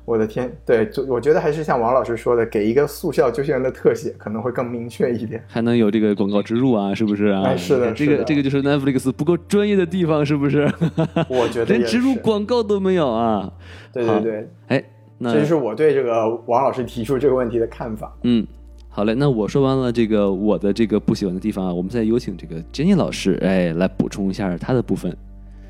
[0.09, 7.55] 我的天，对，就我觉得还是像王老师说的，给一个速效救心丸的特写可能会更明确一点，还能有这个广告植入啊，是不是啊？
[7.55, 10.67] 是的，这个这个就是 Netflix 不够专业的地方，是不是？
[11.29, 13.53] 我觉得连植入广告都没有啊。
[13.93, 14.83] 对对对，哎，
[15.21, 18.11] 这就是我对这个王老师提出这个问题的看法。
[18.23, 18.47] 嗯，
[18.89, 25.15] 好嘞，那我说完了这个我的这个不喜欢的地方啊，我们现在有请这个 Jenny 老师，哎，来补充一下他的部分。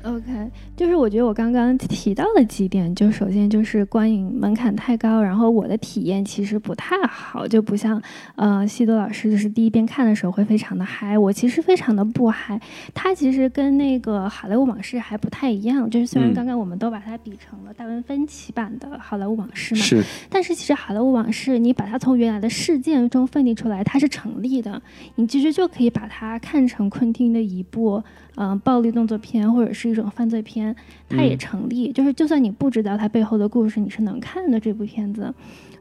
[0.02, 8.00] OK，就是我觉得我刚刚提到了几点，就首先就是观影门槛太高，然后我的体验其实不太好，就不像
[8.36, 12.58] 呃西多老师，就是第一遍看的时候会非常的嗨，我其实非常的不嗨。
[12.94, 24.80] 它其实跟那个好莱坞往事还不太一样，就是虽然刚刚我们都把它比成了大文芬奇版的好莱坞往事嘛，是，但是其实好莱坞往事你把它从原来的事件中分离出来，它是成立的，
[25.16, 28.02] 你其实就可以把它看成昆汀的一部。
[28.42, 30.74] 嗯，暴力动作片或者是一种犯罪片，
[31.10, 31.92] 它也成立。
[31.92, 35.34] 就是就算你不知道它背后的故事，你是能看的这部片子。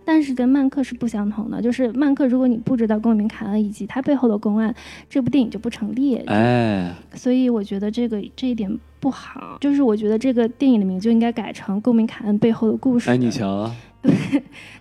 [0.04, 4.76] 但是跟曼克是不相同的，就是曼克，如果你不知道公民凯恩以及他背后的公案，
[5.10, 6.18] 这部电影就不成立。
[6.26, 8.70] 哎，所以我觉得这个这一点
[9.00, 9.58] 不好。
[9.62, 13.10] 就是我觉得这个电影的名就应该改成《公民凯恩背后的故事》。
[13.14, 13.72] 哎，你瞧，
[14.02, 14.12] 对，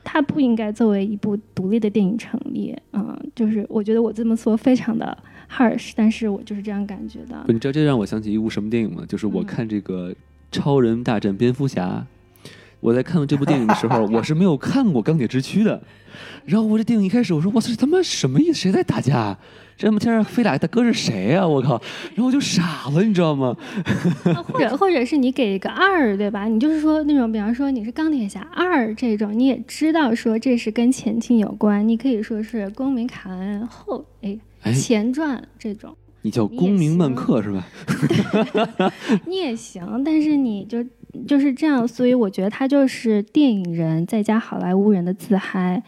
[0.02, 2.74] 它不应该作为一部独立的电影成立。
[2.92, 5.16] 嗯，就是我觉得我这么说非常的。
[5.50, 7.44] harsh，但是我就是这样感觉的。
[7.48, 9.04] 你知道这让我想起一部什么电影吗？
[9.08, 10.10] 就是我看这个
[10.52, 12.06] 《超人大战蝙蝠侠》，
[12.80, 15.82] 我在看这部电影的时候， 我是没有看过《钢铁之躯》的。
[16.44, 18.54] 然后我这电影一开始，我说我操，他妈什么意思？
[18.54, 19.38] 谁在打架？
[19.78, 21.46] 这他妈天上飞俩大哥是谁呀？
[21.46, 21.80] 我靠！
[22.14, 23.56] 然后我就傻了，你知道吗？
[24.52, 26.46] 或者或者是你给一个二，对吧？
[26.46, 34.36] 你就是说那种，比方说你是钢铁侠二这种，你也知道说这是跟前情有关，你可以说是公民凯恩后哎
[34.74, 35.96] 前传这种。
[36.22, 37.64] 你叫公民曼克是吧？
[39.26, 40.84] 你也行，但是你就
[41.28, 45.84] 就是这样，所以我觉得他就是电影人再加好莱坞人的自嗨。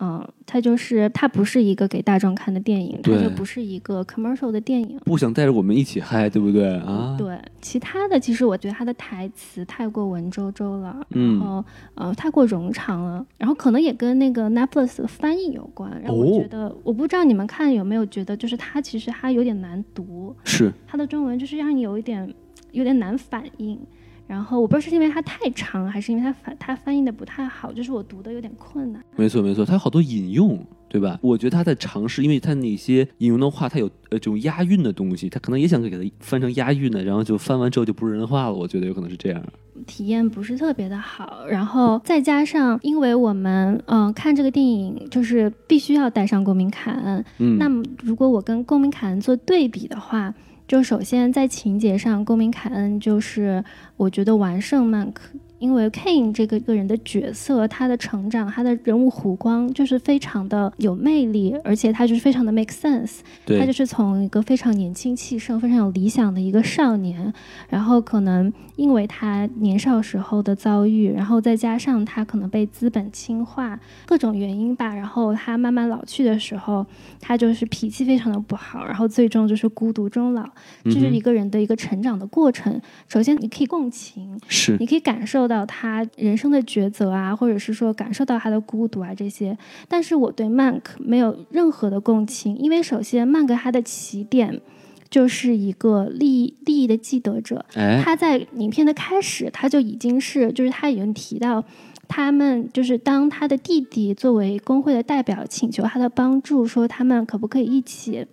[0.00, 7.16] 嗯，它就是它不是一个给大众看的电影，它就不是一个 commercial 的电影，不想带着我们一起嗨，对不对啊？
[7.18, 11.64] 对，其他的其实我觉得它的台词太过文绉绉了，然后
[11.94, 15.90] 呃太过冗长了，然后可能也跟那个 Netflix 的翻译有关。
[16.02, 22.32] 然后我觉得，我不知道你们看有没有觉得，就是它其实它有点难读，是它的中文就是让你有一点
[22.72, 23.78] 有点难反应。
[24.26, 29.02] 然后我不知道是因为它太长，还是因为它翻它翻译的不太好，就是我读的有点困难。
[29.16, 30.58] 没错没错，它有好多引用，
[30.88, 31.18] 对吧？
[31.22, 38.52] 我觉得他在尝试，因为他那些引用的话，它有呃这种押韵的东西，他可能也想给它翻成押韵的，然后就翻完之后就不是人话了。
[38.52, 39.40] 我觉得有可能是这样，
[39.86, 41.46] 体验不是特别的好。
[41.48, 50.34] 然后再加上，因为我们嗯看这个电影就是必须要带上公民凯恩，嗯，那么如果我跟公民凯恩做对比的话。
[50.66, 53.64] 就首先在情节上，公民凯恩就是
[53.96, 55.30] 我觉得完胜曼克。
[55.58, 63.20] 因为 Kane 这个个人的角色，他的成长，他的人物弧光就是非常的有魅力，而且他就是非常的 make sense。
[63.46, 67.32] 他就是从一个非常年轻气盛、非常有理想的一个少年，
[67.70, 76.84] 然后可能因为他年少时候的遭遇，然后再加上他可能被资本轻化各种原因吧，然后他慢慢老去的时候，
[77.18, 80.46] 他就是脾气非常的不好，然后最终就是孤独终老。
[80.84, 82.78] 这是一个人的一个成长的过程。
[83.08, 85.45] 首先，你可以共情，是，你可以感受。
[85.46, 89.56] 到他人生的抉择啊，或者是说感受到他的孤独啊这些，
[89.88, 94.60] 但是我对曼克没有任何的共情，因为首先曼克他的起点
[95.08, 97.64] 就是一个利益利益的既得者，
[98.02, 101.64] 他在影片的开始他就已经是，就是他已经提到
[102.08, 108.26] 他们就是当他的弟弟作为工会的代表请求他的帮助，说他们可不可以一起。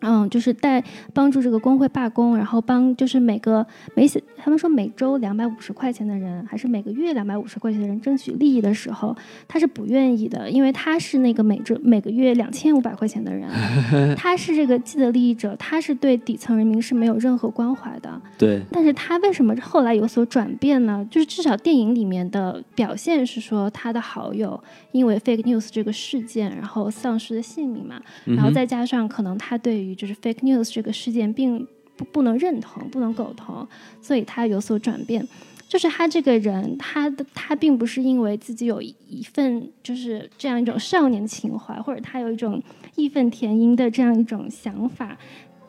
[0.00, 4.06] 嗯，就是带帮助这个工会罢工，然后帮就是每个每
[4.36, 9.16] 他们说每周两百五十块钱的人，还是每个月两百五十块钱的人争取利益的时候，
[9.46, 13.48] 他是不愿意的，因为他是那个每周每个月两千五百块钱的人，
[14.16, 18.20] 他是这个既得利益者，他是对底层人民是没有任何关怀的。
[18.38, 21.06] 对，但是他为什么后来有所转变呢？
[21.10, 24.62] 就是至少电影里面的表现是说，他的好友
[24.92, 31.66] 因为 fake news 这个事件，然后丧失了性命嘛，然后再加上可能他对于就是 fake news 这个事件并
[31.96, 33.66] 不不能认同，不能苟同，
[34.00, 35.26] 所以他有所转变。
[35.68, 42.62] 就是他这个人，他的他并不是因为自己有一份就是这样一种少年情怀，或者他有一种
[42.96, 45.14] 义愤填膺的这样一种想法，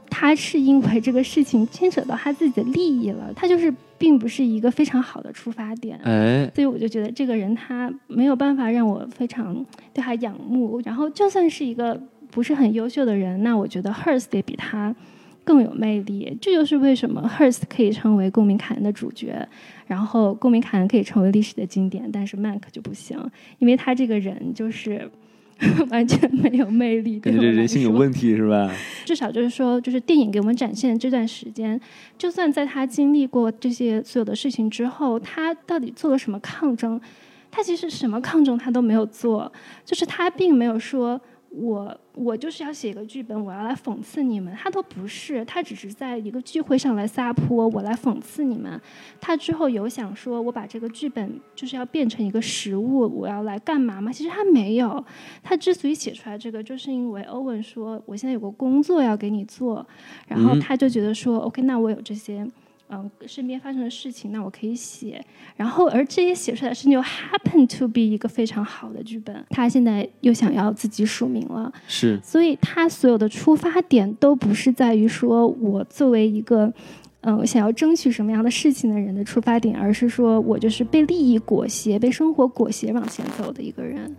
[0.10, 3.34] 他是因为这个事情牵扯到他自己的利益了。
[3.36, 6.00] 他就是并不是一个非常好的出发点。
[6.06, 9.54] 哎，所以我就觉得这个人他没有办法让我非常
[9.94, 10.80] 对他仰慕。
[10.86, 12.02] 然后就算是一个。
[12.32, 14.96] 不是很优秀的人，那我觉得 Hurst 得比他
[15.44, 16.38] 更有魅力。
[16.40, 19.48] 这就是为什么 Hurst 可以成为《公民凯恩》的主角，
[19.88, 23.18] 然后《公民凯恩》可以成为历史的经典，但是 Mac 就不行，
[23.58, 25.10] 因为他这个人就是
[25.90, 27.20] 完全没有魅力。
[27.20, 28.72] 感觉这人性有问题是吧？
[29.06, 31.80] 至少就是说，就是电影给我们展现这段时间，
[32.16, 37.02] 就算在他经历过这些所有的事情之后，他到底做了什么抗争？
[37.50, 39.52] 他其实什么抗争他都没有做，
[39.84, 41.20] 就是他并没有说。
[41.52, 44.54] 我我就是要写一个剧本，我要来讽刺你们。
[44.56, 48.80] 他都不是，他只是在一个聚会上来撒泼，我来讽刺你们。
[49.20, 54.12] 他之后有想说，我把这个剧本就是要变成一个实物，我要来干嘛吗？
[54.12, 55.04] 其实他没有。
[55.42, 59.86] 他之所以写出来这个，就是因为欧文说，我现在有个工作要给你做，
[60.28, 62.48] 然后他就觉得说，OK，那我有这些。
[62.92, 65.24] 嗯，身边发生的事情，那我可以写。
[65.56, 69.46] 然后，而这些写出来的事情又 happen to be 一个非常好的剧本。
[69.52, 72.20] 他现在又想要自己署名了，是。
[72.24, 76.74] 所以他所有的出发点都不是在于说我作为一个
[77.22, 84.16] 嗯想要争取什么样的事情的人的出发点，而是说我就是被利益裹挟、被生活裹挟往前走的一个人。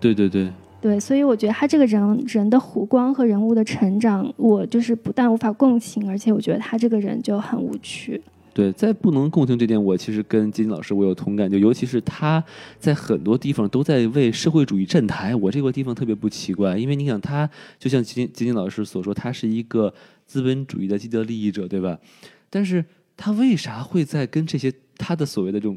[0.00, 0.50] 对对对。
[0.80, 8.22] 对，所以我觉得他这个人人的弧光和人物的成长，我就是不但无法共情，而且我觉得他这个人就很无趣。
[8.54, 12.42] 对，在不能共情这点，我其实跟金金老师我有同感，就尤其是他
[12.78, 17.48] 在很多地方都在为社会主义站台，我这个地方特别不奇怪，因为你想他
[17.78, 19.92] 就像金金金老师所说，他是一个
[20.26, 21.98] 资本主义的既得利益者，对吧？
[22.50, 22.84] 但是
[23.16, 25.76] 他为啥会在跟这些他的所谓的这种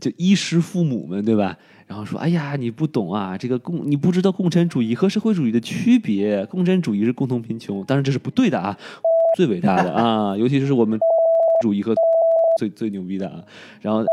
[0.00, 1.56] 就衣食父母们，对吧？
[1.88, 8.78] 然后说，哎呀，你不懂啊，这个共你不知道共产主义和社会主义的区别，共产主义是共同贫穷，当然这是不对的啊，
[9.36, 10.98] 最伟大的啊， 尤其是我们
[11.62, 11.94] 主义和
[12.60, 13.42] 最最牛逼的啊，
[13.80, 14.04] 然后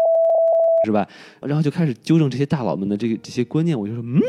[0.85, 1.07] 是吧？
[1.41, 4.21] 然后就开始纠正这些大佬们的这个这些观念，我就说，嗯，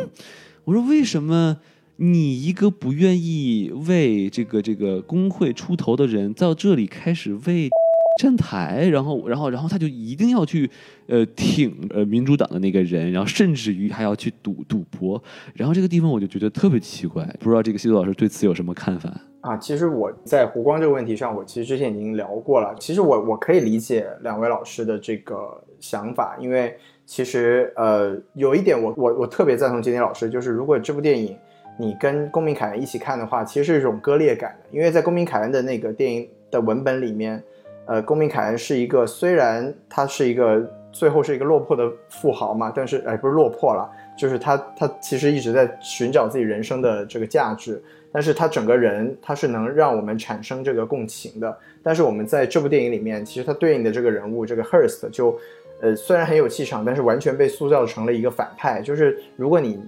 [0.64, 1.56] 我说为什么？
[1.98, 7.70] 你一个不愿意为这个这个工会出头的人，到这里开始为
[8.16, 10.70] 站台，然后然后然后他就一定要去
[11.06, 15.22] 呃挺呃民主党的那个人，然后甚至于还要去赌赌博，
[15.54, 19.56] 然后这个地方我就觉得特别奇怪，不知道这个西多老师对此有什么看法啊？
[19.56, 22.74] 其实我在湖光这个问题上，我其实之前已经聊过了。
[22.80, 31.36] 其实我我可以理解两位老师的这个想法，因为其实呃有一点我我我特别赞同金天老师，就是如果这部电影。
[31.78, 37.42] 你跟公民凯恩一起看的话，其实是一种割裂感的，因为在公民凯恩的那个电影的文本里面，
[37.86, 40.60] 呃，公民凯恩是一个虽然他是一个
[40.92, 43.88] 最后是一个落魄的富豪嘛，但是哎不是落魄了，
[44.18, 47.82] 就是他他其实一直在寻找自己人生的这个价值，
[48.12, 55.38] 但是他整个人他是能让我们产生这个共情的，但是我们在这部电影里面，其实他对应的这个人物这个 Hurst 就，
[55.80, 59.80] 呃虽然很有气场，但是完全被塑造成了一个反派，就是如果你。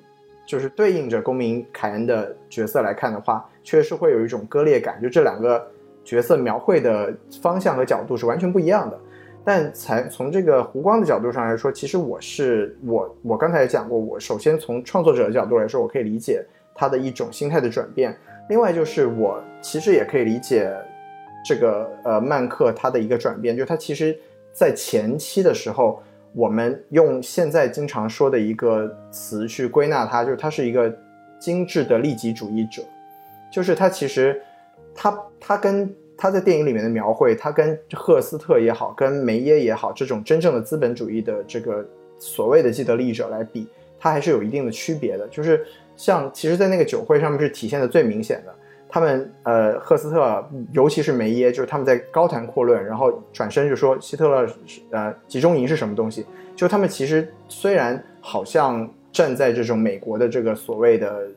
[0.49, 5.71] 就是对应着公民凯恩的角色来看的话，确实会有一种割裂感，就这两个
[6.09, 8.99] 角色描绘的方向和角度是完全不一样的。
[9.45, 16.43] 但才从这个湖光的角度上来说，其实我是我我刚才也讲过，我首先从创作者的角度来说，我可以理解
[16.75, 18.17] 他的一种心态的转变。
[18.49, 20.75] 另外就是我其实也可以理解
[21.45, 24.19] 这个呃曼克他的一个转变，就是他其实
[24.53, 26.03] 在前期的时候。
[26.35, 30.95] 我们用现在经常说的一个词去归纳他，就是他是一个
[31.39, 32.83] 精致的利己主义者，
[33.51, 34.41] 就是他其实
[35.01, 41.87] 他他跟他在电影里面的描绘，他跟赫斯特也好，跟梅耶也好，这种真正的资本主义的这个
[42.19, 43.69] 所谓的既得利益者来比，
[44.01, 45.29] 他还是有一定的区别的。
[45.29, 45.65] 就是
[45.97, 48.53] 像其实，在那个酒会上面是体现的最明显的。
[48.91, 54.51] 他们呃，赫斯特，尤其是梅耶，就是他们在高谈阔论，然后转身就说希特勒
[54.91, 56.27] 呃集中营是什么东西？
[56.57, 61.29] 就他们其实虽然好像站在这种美国的这个所谓的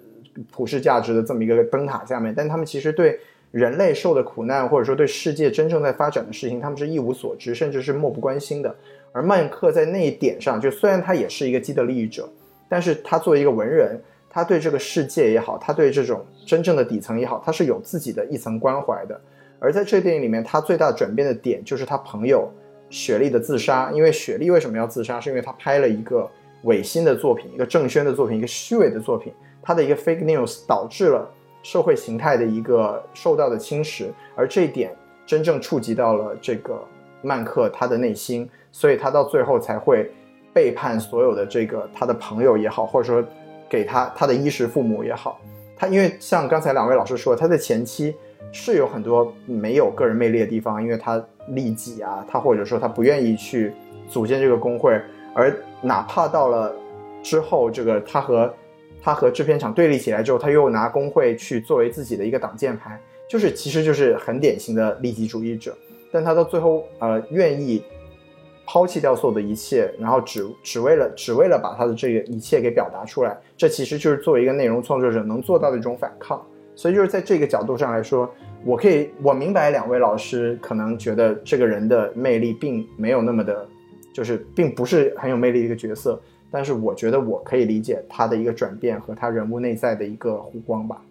[0.50, 3.20] 普世价值的这么一个灯塔下面，但他们其实对
[3.52, 8.76] 人类受的苦难，或者说对世界真正在发展的事情，他们是一无所知，甚至是漠不关心的。
[9.12, 12.28] 而曼克在那一点上，就虽然他也是一个既得利益者，
[12.68, 14.02] 但是他作为一个文人。
[14.34, 19.20] 他对这个世界也好，他对这种真正的底层也好，他是有自己的一层关怀的。
[19.60, 22.50] 而在这电影里面，他最大转变的点就是他朋友
[22.90, 23.92] 雪莉的自杀。
[23.94, 25.20] 因为雪莉为什么要自杀？
[25.20, 26.26] 是因为他拍了一个
[26.64, 29.34] 违心的作品，一个正宣的作品，一个虚伪的作品。
[29.62, 31.30] 他的一个 fake news 导致了
[31.64, 34.06] 社会形态的一个受到的侵蚀，
[34.36, 36.82] 而这一点真正触及到了这个
[37.22, 40.12] 曼克他的内心，所以他到最后才会
[40.54, 43.28] 背叛所有的这个他的朋友也好，或者说。
[43.72, 45.40] 给他他的衣食父母也好，
[45.78, 48.14] 他因为像刚才两位老师说，他的前期
[48.52, 53.72] 是有很多没有个人魅力的地方，因为他利己啊，他或者说他不愿意去
[54.10, 55.02] 组建这个工会，
[55.34, 56.76] 而哪怕到了
[57.24, 58.54] 之后，这个他和
[59.02, 65.76] 他和制片厂对立起来之后，他又拿工会去作为自己的一个挡箭牌，就是其实就是很典型的利己主义者，
[66.12, 67.84] 但他到最后呃愿意。
[68.64, 76.42] 抛弃掉所有的一切，然后只只为了只为了把他的这个一切给表达出来，这其实就是作为一个内容创作者能做到的一种反抗。
[76.74, 78.34] 所以就是在这个角度上来说，
[78.64, 83.68] 我可以我明白两位老师可能觉得这个人的魅力并没有那么的，
[84.14, 86.22] 就是并不是很有魅力的一个角色，
[86.52, 91.02] 但是我觉得我可以理解他的一个转变和他人物内在的一个弧光吧。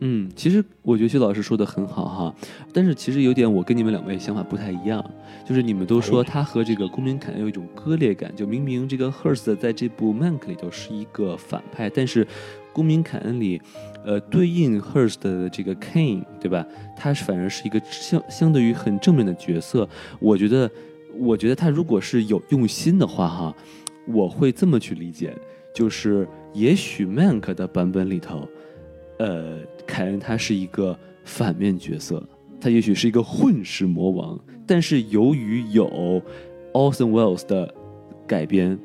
[0.00, 2.34] 嗯，其实我觉得薛老师说的很好哈，
[2.70, 5.02] 但是其实有点我跟你们两位想法不太一样，
[5.42, 12.26] 就是你们都说他和这个公民凯恩有一种割裂感，就明明这个 Hurst 在这部 Mank 里头是一个反派，但是
[12.74, 13.58] 公民凯恩里，
[14.04, 16.66] 呃，对应 Hurst 的这个 Kane 对吧？
[16.94, 19.88] 他是反而是一个相相对于很正面的角色。
[20.20, 20.70] 我觉得，
[21.18, 23.56] 我觉得他如果是有用心的话哈，
[24.06, 25.36] 我会这么去理解，
[25.74, 28.48] 就是也许 Mank 的版本里头。
[29.18, 32.22] 呃，凯恩他是一个反面角色，
[32.60, 36.20] 他也许是一个混世魔王，但是由于有
[36.74, 37.74] Orson Welles 的
[38.26, 38.78] 改编，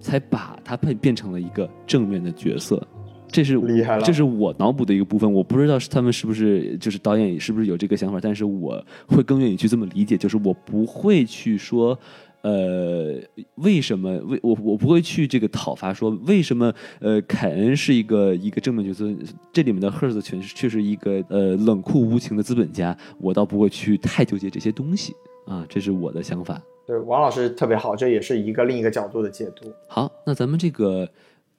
[0.00, 2.82] 才把他变变成了一个正面的角色。
[3.28, 11.98] 这是厉害了，这是我脑补的一个部分，我不知道是他们是不是就是导演是不是有这个想法，但是我会更愿意去这么理解，就是我不会去说。
[12.44, 13.18] 呃，
[13.54, 14.18] 为什么？
[14.26, 16.70] 为我我不会去这个讨伐说为什么？
[17.00, 19.10] 呃，凯恩是一个一个正面角色，
[19.50, 25.14] 这里面的赫斯却却是一个呃冷酷无情的资本家，我倒不会去太纠结这些东西。
[25.46, 26.60] 啊，这是我的想法。
[26.86, 29.72] 对，王老师特别好，这也是一个另一个角度的解读。
[29.88, 31.08] 好，那咱们这个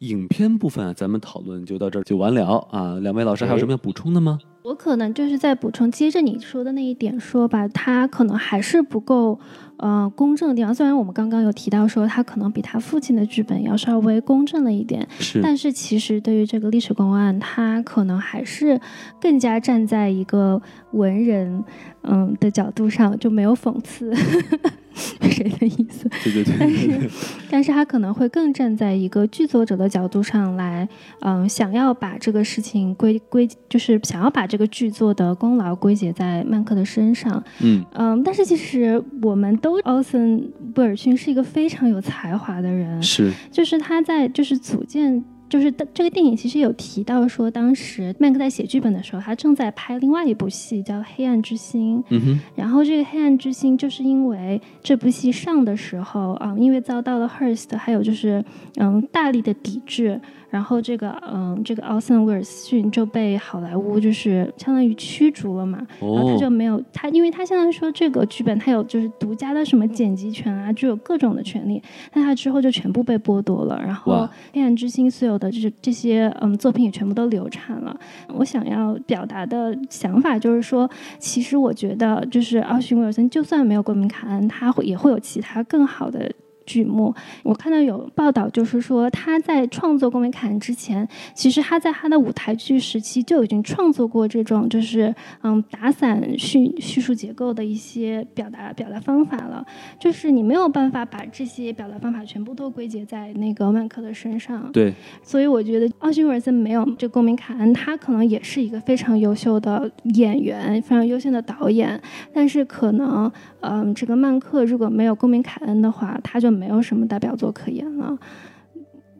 [0.07, 2.95] 影片部分啊，咱们讨论就到这儿就完了啊。
[3.01, 4.39] 两位老师还有什么要补充的吗？
[4.63, 9.39] 我可能就是在补充，接着你说的那一点说吧，他可能还是不够，
[9.77, 10.73] 呃，公正的地方。
[10.73, 18.81] 虽然我们刚刚有提到说他可能比他父亲的剧本要稍微公正了一点，是，但是其实对于这个历史公案，他可能还是
[19.21, 20.59] 更加站在一个
[20.93, 21.63] 文人，
[22.01, 24.11] 嗯的角度上，就没有讽刺。
[25.29, 26.09] 谁的意思？
[26.23, 26.55] 对 对对。
[26.57, 27.09] 但是，
[27.51, 30.87] 但是他可能会更站在一个剧作者的角度上来，
[31.19, 37.43] 嗯，想要把这个事情归归，就是想要把这个剧作的功劳归结在曼克的身上。
[37.61, 45.23] 嗯嗯，但是其实我们都，奥森威尔逊是一个非常有才华的人，是，就是他在就是组建。
[45.55, 51.99] 就是这个电影其实有提到说，当时麦克在写剧本的时候，他正在拍另外一部戏叫《黑暗之心》。
[52.09, 52.39] 嗯哼。
[52.55, 58.43] 然后这个《黑暗之心》就是因为这部戏上的时候啊，因为遭到了 Hearst 还有就是
[58.75, 60.19] 嗯大力的抵制。
[60.55, 71.83] 然后这个嗯，这个奥森威尔逊就被好莱坞就是相当于驱逐了嘛，然后他就没有他，因为他相当于说这个剧本他有就是独家的什么剪辑权啊，就有各种的权利，
[72.13, 73.77] 那他之后就全部被剥夺了。
[73.85, 74.13] 然后
[74.53, 77.93] 《黑暗之心》所有的就是这些嗯作品也全部都流产了。
[78.29, 86.31] 我想要表达的想法就是说，其实我觉得就是奥逊威尔森就算没有《国民卡恩》，他会也会有其他更好的。
[86.65, 87.13] 剧目，
[87.43, 95.13] 我看到有报道，就是说他在创作《公民凯恩》之前，其实他在他的舞台剧时期就已经创作过这种，就是
[95.43, 99.65] 嗯打散叙叙述结构的一些表达表达方法了。
[99.99, 104.71] 就是你没有办法把这些表达方法全部都归结在那个曼克的身上。
[104.71, 112.01] 对，所以我觉得奥逊·威尔森没有这《公民凯恩》，他可能也是一个非常优秀的演员，非常优秀的导演，
[112.33, 116.54] 但是可能嗯，这个曼克如果没有《公民凯恩》的话，他就。
[116.55, 118.17] 没有什么代表作可言了，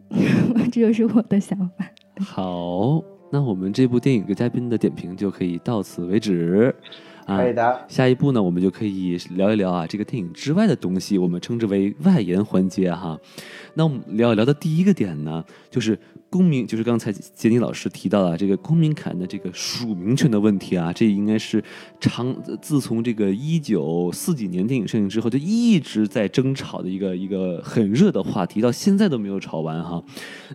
[0.72, 1.86] 这就是我的想法。
[2.20, 6.74] 好，那我们这部电影的嘉宾的点评就可以到此为止。
[7.28, 7.86] 可以的。
[7.88, 13.20] 下一步呢，我们就可以聊一聊啊，这个电影之外的东西，我们称之为外延环节哈。
[13.74, 16.00] 那我们聊一聊的第一个点呢，就是。
[16.30, 21.64] 公民就是刚才杰尼老师提到了这个公民凯恩的这个署名权的问题啊，这应该是
[22.00, 30.04] 长自从这个一九四几年电影上映之后就一直在争吵的一个一个很热的话题，到现在都没有吵完哈。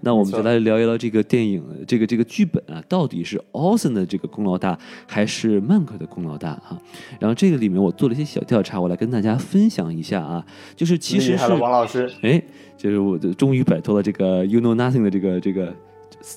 [0.02, 6.78] 那我们就来聊一聊这个电影这个这个剧本啊，到底是奥森的这个功劳大还是曼克的功劳大啊？
[7.18, 10.44] 然后这个里面我做了一些小调查，我来跟大家分享一下啊，
[10.76, 12.42] 就是其实是王老师哎。
[12.80, 15.69] 就是我终于摆脱了这个 you know nothing 的这个这个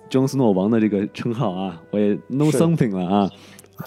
[0.10, 3.32] Jon Snow 王的这个称号啊，我也 know something 了啊。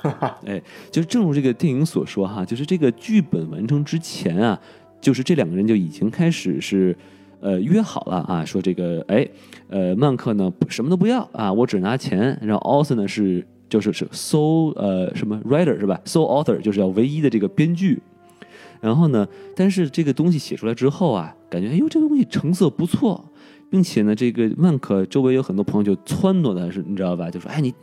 [0.45, 0.61] 哎，
[0.91, 4.61] 就是正如这个电影所说哈，就是这个剧本完成之前啊，
[5.01, 6.97] 就是这两个人就已经开始是
[7.41, 9.27] 呃约好了啊，说这个哎
[9.69, 18.03] 呃曼克呢什么都不要啊，我只拿钱，然后 Author 呢是就是是 sole 呃什么 writer 是吧，sole author 就是要唯一的这个编剧。
[18.79, 19.27] 然后呢？
[19.57, 23.25] 但是这个东西写出来之后啊，感觉哎呦，这个东西成色不错，
[23.71, 27.31] 并且呢，这个曼可周围有很多朋友就撺掇他，是，你知道吧？
[27.31, 27.75] 就说哎，你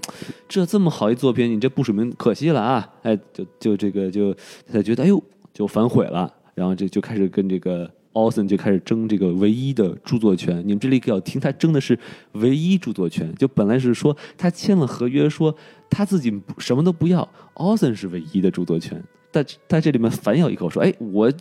[0.48, 2.90] 这这么好一作品，你这不署名可惜了啊！
[3.04, 4.34] 哎，就就这个就
[4.72, 5.22] 他觉得哎呦，
[5.54, 10.60] 就反悔了，然后这就开始跟这个奥森就开始争这个唯一的著作权。
[10.66, 11.98] 你们这里可要听，他争的是
[12.34, 13.34] 唯一著作权。
[13.36, 15.56] 就本来是说他签了合约，说
[15.90, 19.04] 他自己什么都不要，奥森是唯一的著作权。
[19.32, 21.32] 但在这里面反咬一口，说：“哎，我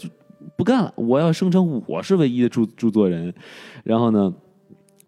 [0.57, 3.33] 不干了，我要声称我是唯一的著著作人。”
[3.85, 4.35] 然后呢，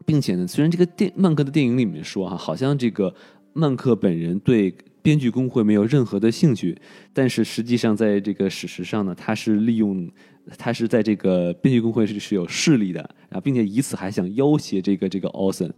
[0.05, 3.15] 并且呢，虽然这个电曼克的电影里面说哈，好像这个
[3.53, 6.77] 曼克本人对编剧工会没有任何的兴趣，
[7.13, 10.11] 但是实际上在这个史实上呢，他是利用。
[10.59, 15.73] 他是在这个编剧工会是是有势力的，然后并且以此还想要挟这个这个奥森，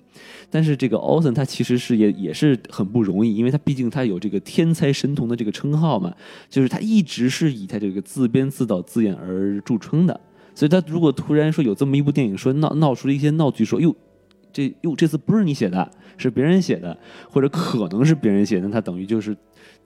[0.51, 6.12] 但是这个奥森他其实是也也是很不容易，因为他毕竟他有这个天才神童的这个称号嘛，
[6.51, 10.20] 就是他一直是以他这个自编自导自演而著称的，
[10.55, 13.94] 所以他如果突然说有这么一部电影，说闹闹出了一些闹剧，说哟
[14.52, 16.98] 这哟这次不是你写的，是别人写的，
[17.30, 19.36] 或者可能是别人写的，那他等于就是。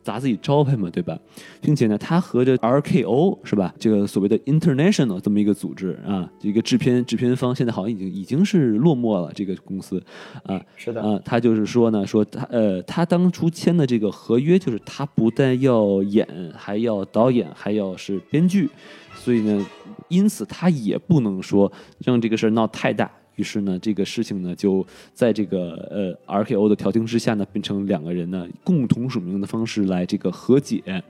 [0.03, 1.19] 砸自己招牌嘛，对吧？
[1.61, 3.75] 并且呢，他和这 RKO 是吧？
[3.79, 9.31] 这个所谓的 International 这么一个组织啊，一个制片制片方，现在好像已经已经是落寞了。
[9.35, 10.03] 这个公司
[10.45, 18.69] 啊，是的啊，他就是说呢，说他呃，他当初签的这个合约，就是他不但要演，还要导演，还要是编剧，
[19.15, 19.67] 所以呢，
[20.09, 21.71] 因此他也不能说
[22.05, 23.11] 让这个事儿闹太大。
[23.37, 31.03] 于是呢，这个事情呢，就在这个呃 RKO 的调停之下呢，变成两个人呢共同署名的方式来这个和解。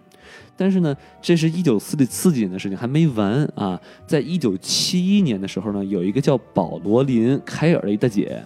[0.56, 3.80] 但是呢，这是一九四四几年的事情，还没完啊！
[4.06, 8.40] 在一九七一年的时候呢，有一个叫保罗林凯尔的一大姐，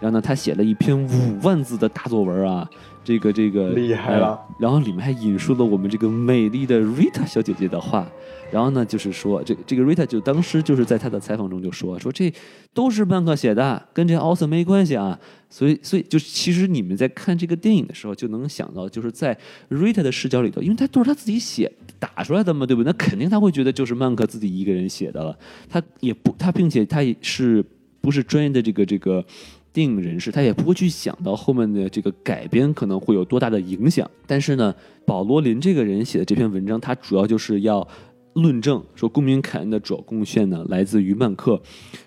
[0.00, 2.68] 然后呢，她写了一篇五万字的大作文啊。
[3.04, 8.06] 这个这个厉害了，然后里面还引述了我们这个美丽的 Rita 小姐姐的话，
[8.52, 12.32] 然后呢，就是说这这个 Rita 就当时就是在她的采访中就说说这
[12.72, 15.18] 都是曼克写的，跟这奥森没关系啊，
[15.50, 19.36] 所以所以就其实你们在看这个电影的时候就能想到，就是在
[19.68, 22.86] Rita 的视角里头，因为她都是她自己写打出来的嘛，对不对？
[22.86, 25.36] 那肯定他会觉得就是曼克自己一个人写的了，
[25.68, 27.64] 他也不他并且他也是
[28.00, 29.24] 不是专业的这个这个。
[29.72, 34.74] 电影人士他也不会去想到后面的这个改编可能会有多大的影响，但是呢，
[35.06, 37.86] 保罗林这个人写的这篇文章，他主要就是要
[38.34, 41.60] 论证说，公民凯恩的主要贡献呢来自于曼克，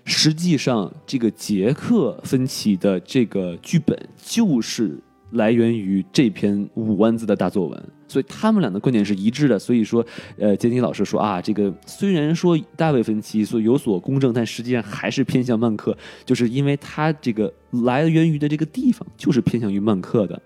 [0.04, 5.00] 实际上这个杰克芬奇的这个剧本就是。
[5.32, 9.60] 来源于这篇五万字的大作文，所以他们俩的观点是一致的。
[9.60, 10.06] 所以说，
[10.38, 17.52] 呃，杰尼老师说啊，这个虽然说大卫芬奇所有所公正，但实际上还是偏向曼克，就是因为他这个
[17.84, 20.42] 来源于的这个地方就是偏向于曼克的。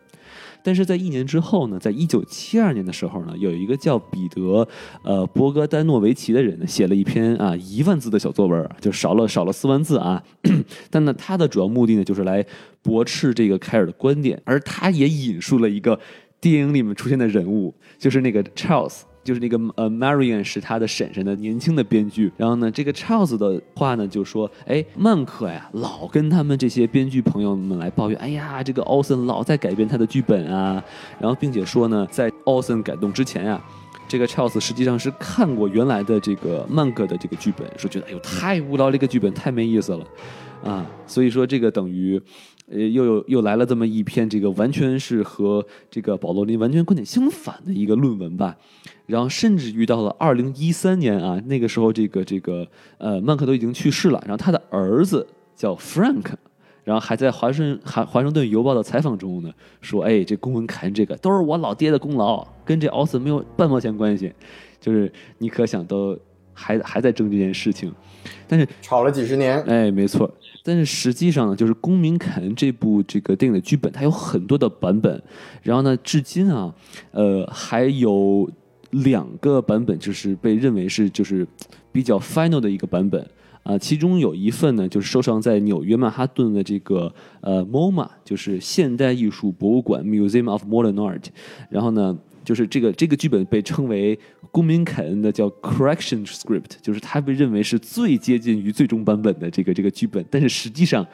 [0.64, 4.68] 但是在一年之后呢，在一九七二年的时候呢，有一个叫彼得
[5.03, 10.22] 呃博格丹诺维奇的人呢，写了一篇啊一万字的小作文，就少了少了四万字啊。
[10.91, 12.45] 但呢，他的主要目的呢，就是来
[12.81, 15.99] 驳斥这个凯尔的观点，而他也引述了一个
[16.41, 19.02] 电影里面出现的人物，就是那个 Charles。
[19.24, 22.32] 就是那个呃，Marion 是他的婶婶的年轻的编剧。
[22.38, 30.84] 然后呢，这个 Charles 的话呢就说：“哎，曼克呀，老跟他们这些编剧朋友们来抱怨，哎呀，这个 Austin 老在改变他的剧本啊。
[31.20, 33.62] 然后并且说呢，在 Austin 改动之前呀，
[34.08, 40.06] 这个 Charles 实际上是看过原来的这个曼克的这个剧本，说觉得哎呦太无聊，这个剧本太没意思了
[40.64, 40.86] 啊。
[41.06, 42.22] 所以说这个等于。”
[42.70, 48.56] 呃，又有又来了这么一篇，这个完全是和这个保罗林完全观点相反的一个论文吧。
[49.08, 52.68] 然后甚至遇到了二零一三年啊，那个时候这个这个
[53.00, 55.26] 呃曼克都已经去世了，然后他的儿子
[55.56, 56.26] 叫 Frank，
[56.84, 59.52] 然后还在华盛华华盛顿邮报的采访中呢
[59.82, 64.32] 说，哎，这公文凯恩这个都是我老爹的功劳，跟这奥斯没有半毛钱关系。
[64.80, 66.18] 就是你可想都
[66.54, 67.91] 还还在争这件事情，
[68.48, 70.30] 但是吵了几十年，哎，没错。
[70.64, 75.22] 但是实际上呢，就是《公民凯恩》这部这个电影的剧本，它有很多的版本。
[75.64, 76.73] 然后呢，至今啊，
[77.11, 78.49] 呃，还有
[78.91, 81.48] 两个版本，就是被认为是就是
[81.91, 83.26] 比较 final 的一个版本
[83.64, 83.77] 啊。
[83.77, 91.26] 其中有一份呢，就是收藏在纽约曼哈顿的这个呃 MoMA，就是现代艺术博物馆 Museum of Modern Art。
[91.69, 92.18] 然后呢。
[92.50, 94.18] 就是这个这个剧本被称为
[94.50, 101.06] 公民凯恩的叫 correction script，就是它被认为是最接近于最终版本的这个这个剧本，但是实际上，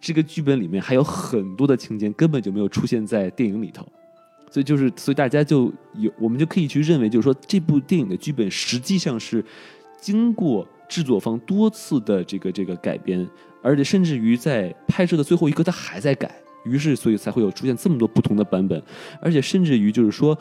[0.00, 3.84] 这个剧本里面还有很多的情节根本就没有出现在电影里头，
[4.52, 5.64] 所以就是所以大家就
[5.94, 9.44] 有我们就可以去认为，就是说这部电影的剧本实际上是
[10.00, 13.28] 经过制作方多次的这个这个改编，
[13.60, 16.32] 而且甚至于在拍摄的最后一刻，他还在改，
[16.64, 18.80] 于是所以才会有出现这么多不同的版本，
[19.20, 20.38] 而且甚至于就是说。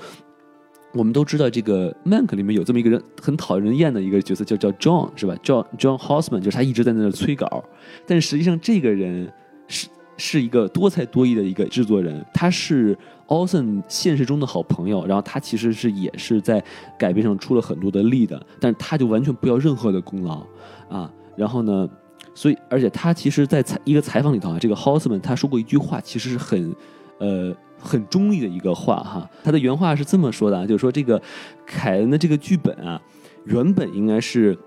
[0.94, 7.64] 我们都知道，这个《Mank》里面有这么一个人很讨人厌的一个角色，叫叫 John，是吧？John John Housman，就是他一直在那催稿。
[8.06, 9.32] 但实际上，这个人
[9.68, 9.88] 是
[10.18, 12.96] 是一个多才多艺的一个制作人，他是
[13.28, 15.04] Austin 现实中的好朋友。
[15.08, 16.64] 然后他其实是也是在
[17.00, 20.46] 改编上出了很多的力的，但是他就完全不要任何的功劳
[20.90, 21.12] 啊。
[21.36, 21.90] 然后呢，
[22.36, 26.76] 所以而且他其实，在采一个采访里头啊，这个 Housman 他说过一句话，其实是很
[27.18, 27.52] 呃。
[27.84, 31.22] 很中立的一个话哈，他的原话是这么说的啊，就是说这个
[31.66, 33.02] 凯恩的这个剧本啊，
[33.46, 34.58] 原本应该是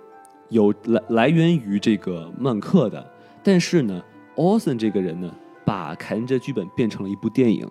[0.51, 3.05] 有来来源于这个曼克的，
[3.43, 4.03] 但是呢，
[4.37, 5.35] 奥森这个人呢，
[5.65, 7.67] 把凯恩这剧本变成了一部电影，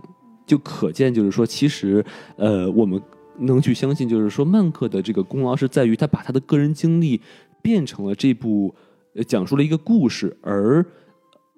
[0.46, 2.04] 就可见就是说，其实
[2.36, 3.02] 呃，我们
[3.40, 7.22] 能去相信，就是说曼克的这个功劳是在于他把他的个人经历
[7.62, 8.74] 变成了这部
[9.28, 10.86] 讲述了一个故事，而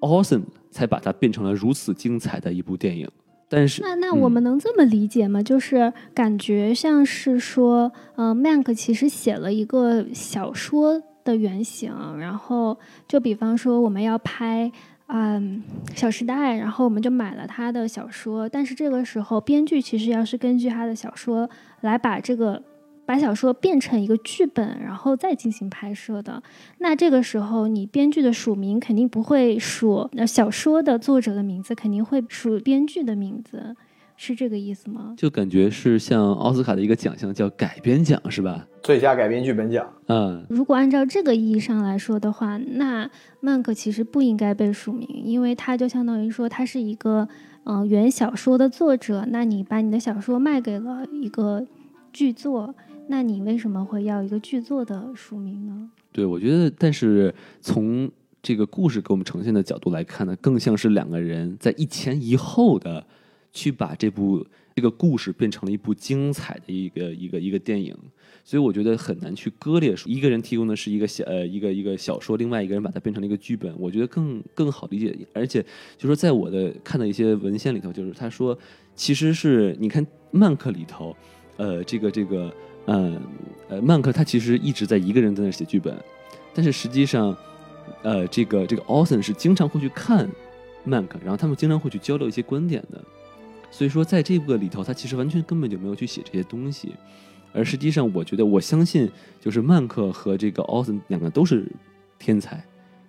[0.01, 3.09] 奥森才把它变成了如此精彩的一部电影。
[3.49, 5.41] 但是那那我们能这么理解吗？
[5.41, 14.71] 就是感觉像是说，呃，Mank 其实写了一个小说的原型，然后就比方说我们要拍
[15.07, 15.63] 嗯
[15.97, 21.49] 《小时代》，然后我们就买了他的小说，但是这个时候编剧其实要是根据他的小说
[21.81, 22.61] 来把这个。
[23.07, 26.43] 把小说变成一个剧本，然后再进行拍摄的。
[26.79, 33.77] 那这个时候，你编剧的署名肯定不会署那小说的作者的名字，肯定会署编剧的名字，
[34.17, 35.13] 是这个意思吗？
[35.15, 38.67] 就感觉是像奥斯卡的一个奖项叫改编奖，是吧？
[38.83, 39.89] 最佳改编剧本奖。
[40.07, 43.09] 嗯，如果按照这个意义上来说的话，那
[43.39, 47.29] 曼克其实不应该被署名，因为他就相当于说他是一个
[47.63, 49.25] 嗯原小说的作者。
[49.29, 51.65] 那你把你的小说卖给了一个。
[52.13, 52.73] 剧作，
[53.09, 55.89] 那你为什么会要一个剧作的书名呢？
[56.11, 58.09] 对，我觉得，但是从
[58.41, 63.05] 这个故事给我们呈现的角度来看呢，更像是两个人在一前一后的
[63.51, 67.95] 去把这部这个故事变成了一部精彩的一个一个一个电影，
[68.43, 75.17] 所以我觉得很难去割裂出一个人提供的是一个小呃一个一个小说，另外一个人把它变成了一个剧本，我觉得更更好理解。
[75.33, 75.63] 而且
[75.97, 78.57] 就说在我的看的一些文献里头，就是他说
[78.95, 81.15] 其实是你看曼克里头，
[81.57, 82.53] 呃，这个这个
[82.87, 83.21] 嗯
[83.69, 85.95] 呃曼克他其实一直在一个人在那写剧本，
[86.53, 87.37] 但是实际上。
[88.03, 90.29] 呃，这个这个 Austin 是经常会去看
[90.83, 93.01] 曼克，然后他们经常会去交流一些观点的。
[93.71, 96.93] 所以说，在这个里头，他其实完全根本就没有去写这些东西。
[97.53, 99.09] 而实际上，我觉得我相信，
[99.39, 101.65] 就是曼克和这个 Austin 两个都是
[102.19, 102.61] 天才，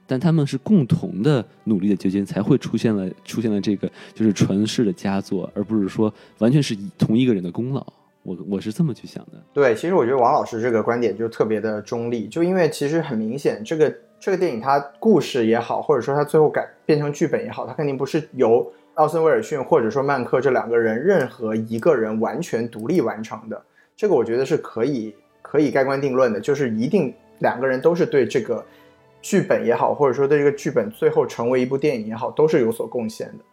[0.06, 7.84] 但他们是共同的努力的结晶，才会出现了出现了这个就是传世的佳作，而不是说完全是同一个人的功劳。
[8.28, 9.42] 我我是这么去想的。
[9.52, 13.92] 对，其实我觉得王老师这个观点就特别的中立，就因为其实很明显这个。
[14.20, 23.62] 这个电影它故事也好，或者说它最后改变成剧本也好，它肯定不是由奥森威尔逊或者说曼克这两个人任何一个人完全独立完成的。
[23.96, 28.66] 这个我觉得是可以可以盖棺定论的，就是一定两个人都是对这个
[29.22, 33.44] 剧本也好，或者说对这个剧本最后成为一部电影也好，都是有所贡献的。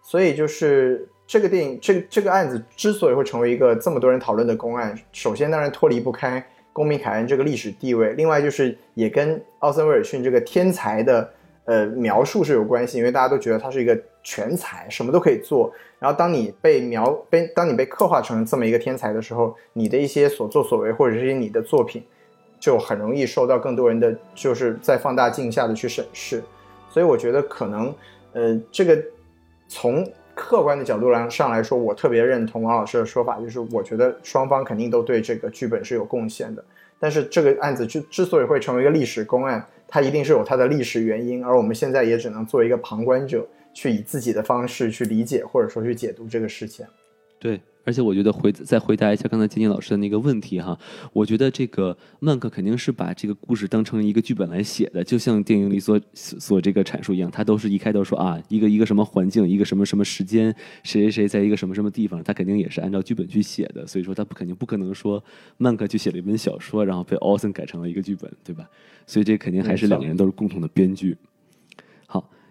[0.00, 6.40] 所以就是这个电影这这个案子之所以会成为一个这么多人讨论的公案，首先当然脱离不开。
[6.72, 11.28] 公民凯恩这个历史地位，另外就是也跟奥森威尔逊这个天才的
[11.64, 15.72] 呃描述是有关系，因为大家都觉得他是一个全才，什么都可以做。
[15.98, 22.00] 然后当你被描被当你被刻画成这么一个天才的时候，你的一些所作所为或者是你的作品，
[22.60, 26.40] 就很容易受到更多人的就是在放大镜下的去审视。
[26.88, 27.92] 所以我觉得可能
[28.34, 28.96] 呃这个
[29.66, 30.08] 从。
[30.34, 36.64] 客观的角度来上来说，我特别认同王老师的说法，就是我觉得双方肯定都对这个剧本是有贡献的。
[36.98, 46.86] 但是这个案子之之所以会成为一个历史公案，它一定是有它的历史原因，而我们现在也只能做一个旁观者，去以自己的方式去理解或者说去解读这个事情。
[47.38, 47.60] 对。
[47.84, 50.78] 而且我觉得回再回答一下刚才金金老师的那个问题哈，
[51.12, 65.22] 我觉得这个曼克肯定是把这个故事当成一个剧本来写的，就像电影里所所这个阐述一样，他都是一开头说啊一个一个什么环境，一个什么什么时间，谁谁谁在一个什么什么地方，他肯定也是按照剧本去写的，所以说他不肯定不可能说
[65.58, 68.68] 曼克去写了一本小说，然后被奥森改成了一个剧本，对吧？
[69.06, 71.16] 所以这肯定还是两个人都是共同的编剧。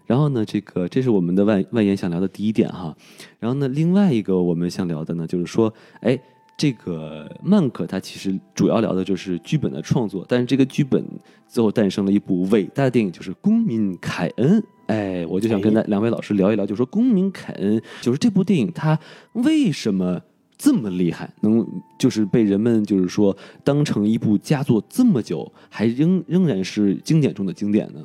[0.05, 2.95] 然后呢，这个这是我们的外外延想聊的第一点哈。
[3.39, 6.19] 然后呢，另外一个我们想聊的呢，就是说，哎，
[6.57, 11.03] 这个曼可他其实主要聊的就是剧本的创作，但是这个剧本
[11.47, 14.61] 最后诞生了一部伟大的电影，就是《公民凯恩》。
[14.87, 18.99] 哎，我就想跟那两位老师聊一聊，就说《公民凯恩》就是这部电影它
[19.31, 20.19] 为什么
[20.57, 21.65] 这么厉害，能
[21.97, 28.01] 就是被人们就是说当成一部佳作这么久，还仍仍然是经典中的经典呢？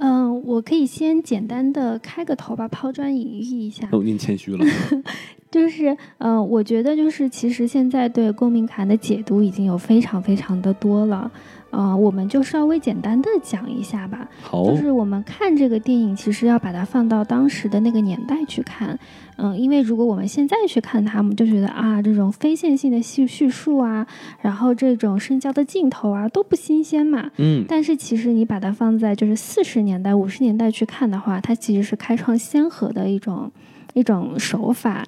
[0.00, 3.88] 嗯，我可以先简单的开个头吧，抛砖引玉一下。
[3.92, 4.64] 哦，您谦虚了。
[5.50, 11.30] 就是，嗯，我觉得就是，其实现在对公民卡的解读已经有非常非常的多了。
[11.70, 14.28] 呃，我们就稍微简单的讲一下吧。
[14.40, 18.98] 好，就是我们看这个电影，其实要把它放到当时的那个年代去看。
[19.36, 24.06] 嗯，因为如果我们现在去看它，我们就觉得啊，这种非线性的叙叙述啊，
[24.40, 27.30] 然后这种深焦的镜头啊，都不新鲜嘛。
[27.36, 27.64] 嗯。
[27.68, 33.50] 但是其实你把它放在就是四十年代、五十年代去看的话，它其实是开创先河的一种
[33.94, 35.04] 一种手法。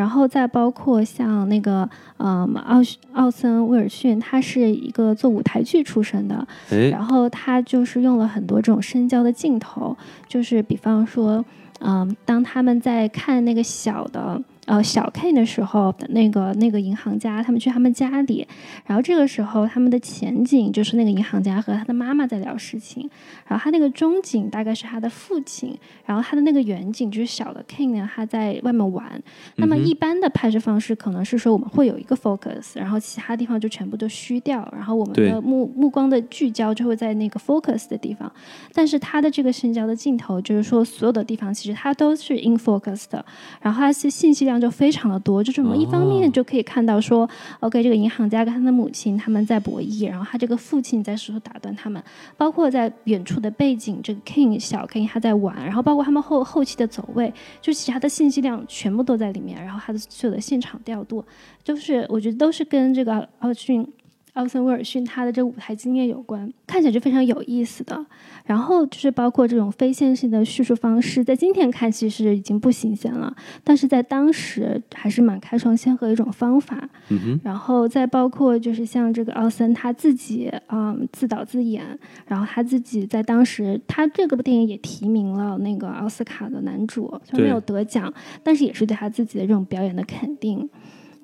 [0.00, 1.86] 然后再包括像那个，
[2.16, 2.80] 嗯，奥
[3.12, 6.48] 奥森威尔逊，他是一个做舞台剧出身的，
[6.90, 9.94] 然后他就是用了很多这种深焦的镜头，
[10.26, 11.44] 就是比方说，
[11.80, 14.40] 嗯，当他们在看那个小的。
[14.70, 18.46] 呃，小 K 的时候的那个那个银行家，他们去他们家里，
[18.86, 23.10] 然后这个时候他们的前景就是那个银行家和他的妈妈在聊事情，
[23.48, 25.76] 然后他那个中景大概是他的父亲，
[26.06, 29.20] 然后他的那个远景就是小的 K 呢，他在外面玩。
[29.56, 38.32] 那么一般的拍摄方式可能是说我们会有一个 focus，然后其他地方就全部都虚掉，然后我们的目目光的聚焦就会在那个 focus 的地方。
[38.72, 43.26] 但是他的这个深焦的镜头，就是说所有的地方其实它都是 in focus 的，
[43.60, 44.59] 然后它是信息量。
[44.60, 47.28] 就非常的多，就是我们一方面就可以看到说
[47.60, 52.02] ，OK，这个银行家跟他的母亲他们在博弈，然后他这个父亲在试图打断他们，
[52.36, 61.24] 包括在远处的背景，这个 King 小 King 他在玩，然后包括他们后后期的走位，就其他的信息量全部都在里面，然后他的所有的现场调度，
[61.64, 63.86] 就是我觉得都是跟这个奥逊。
[64.34, 68.06] 奥森威尔逊他的这舞台经验有关，看起来就非常有意思的。
[68.44, 76.88] 然后就是包括这种非线性的叙述方式，在今天看其实已经不新鲜了，但是在当时还是蛮开创先河的一种方法。
[77.08, 81.84] 嗯哼，然后再包括就是像这个奥森他自己，嗯，自导自演，
[82.26, 88.12] 然后他自己在当时他这个部电影也提名了那个奥斯卡的男主，虽然没有得奖，
[88.42, 90.68] 但是也是对他自己的这种表演的肯定。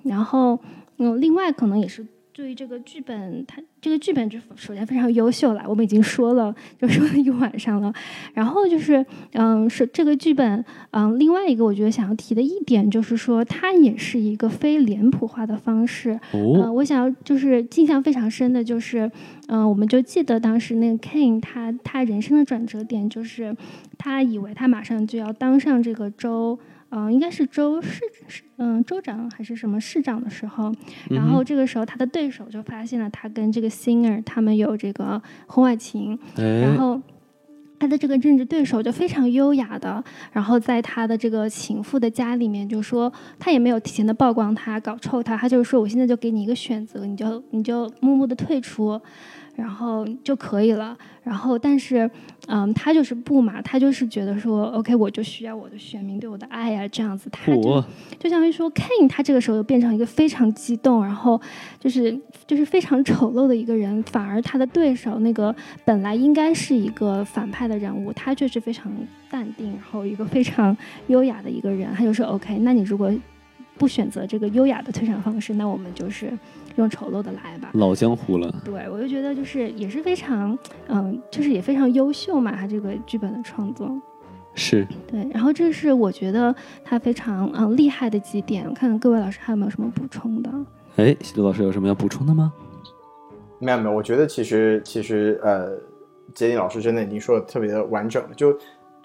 [0.02, 0.60] 然后，
[0.98, 2.06] 嗯，另外可能也是。
[2.36, 7.90] 对于这个剧本，它这个剧本就首先非常优秀了，我们已经说了，就说了一晚上了。
[8.34, 9.02] 然后就是，
[9.32, 16.20] 嗯，是这个剧本，嗯，另外一个我觉得想要提的一点就是说，它也是一个非脸谱化的方式。
[16.32, 19.10] 哦，我想要就是印象非常深的就是，
[19.48, 23.56] 嗯，我们就记得当时那个 King 他他人生的转折点就是，
[23.96, 26.58] 他以为他马上就要当上这个州。
[26.90, 30.72] 嗯，应该是州市市嗯州长还是什么市长的时候，
[31.10, 37.00] 然后这个时候他的对手就发现了他跟这个 Singer 他们有这个婚外情，然后
[37.78, 40.02] 他的这个政治对手就非常优雅的，
[40.32, 49.00] 然后在他的这个情妇的家里面就说他也没有提前的曝光他搞臭他，他就是说我现在就给你一个选择，你就你就默默的退出。
[49.56, 50.96] 然后就可以了。
[51.22, 52.08] 然后，但是，
[52.46, 57.28] 嗯，他就是不嘛，他就是觉得说，OK，我就需要我的选民对我的爱呀，这样子。
[57.32, 57.84] 他就
[58.16, 61.40] 就相当于说，Kane 他这个时候又变成一个非常激动，然后
[61.80, 62.16] 就是
[62.46, 64.00] 就是非常丑陋的一个人。
[64.04, 65.52] 反而他的对手那个
[65.84, 68.92] 本来应该是一个反派的人物，他却是非常
[69.28, 70.76] 淡定，然后一个非常
[71.08, 71.92] 优雅的一个人。
[71.92, 73.12] 他就说，OK，那你如果
[73.76, 76.32] 不选择这个优雅的退场方式，那我们就是。
[76.76, 78.54] 用丑陋的来吧，老江湖了。
[78.64, 80.56] 对，我就觉得就是也是非常，
[80.88, 83.90] 嗯，就是也非常优秀嘛，他这个剧本的创作
[84.54, 84.86] 是。
[85.06, 86.54] 对，然后这是我觉得
[86.84, 90.50] 他非常嗯厉害的几点，我看看各位老师还有没有什么补充的？
[90.96, 92.52] 哎，西多老师有什么要补充的吗？
[93.58, 95.78] 没有没有，我觉得其实其实呃，
[96.34, 98.30] 杰尼老师真的已经说的特别的完整了。
[98.34, 98.54] 就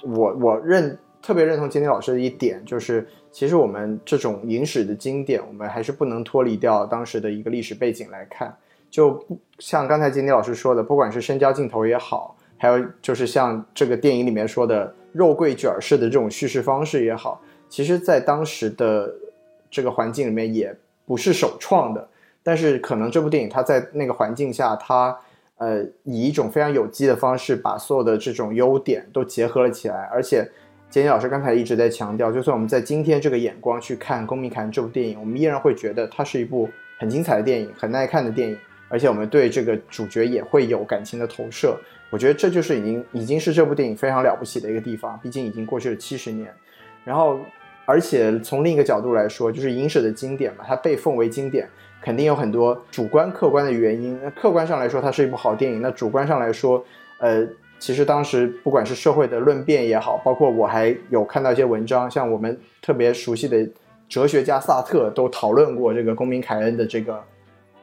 [0.03, 3.07] 我我认特别认同金尼老师的一点就是。
[3.33, 8.53] 其实我们这种影史的经典，我们还是不能脱离掉当时的一个历史背景来看。
[8.89, 19.09] 就不像刚才金迪老师说的，不管是深焦镜头也好，还有就是像这个电影里面说的肉桂卷式的这种叙事方式也好，其实在当时的
[19.69, 20.75] 这个环境里面也
[21.05, 22.05] 不是首创的。
[22.43, 25.17] 但是可能这部电影它在那个环境下，它
[25.55, 30.45] 呃以一种非常有机的方式把所有的这种优点都结合了起来，而且。
[30.91, 36.69] 简简老师刚才一直在强调，就算我们在今天这个眼光去看《公民凯恩》这部电影，我们依然会觉得它是一部
[36.99, 38.57] 很精彩的电影，很耐看的电影，
[38.89, 41.77] 而且我们对这个主角也会有感情的投射。
[42.09, 46.53] 我觉得这就是已经已经是这部电影非常了不起的一个地方，毕竟已经过去了七十年。
[47.05, 47.39] 然后，
[47.85, 51.69] 而且从另一个角度来说，就是影史的经典嘛，它被奉为经典，
[52.01, 54.19] 肯定有很多主观客观的原因。
[54.21, 56.83] 那客观上来说，它是一部好电影；那主观上来说，
[57.19, 57.47] 呃。
[57.81, 63.67] 其实当时不管是社会的论辩也好，包括我还有看到一些文章，像我们特别熟悉的
[64.07, 67.19] 哲学家萨特都讨论过这个公民凯恩的这个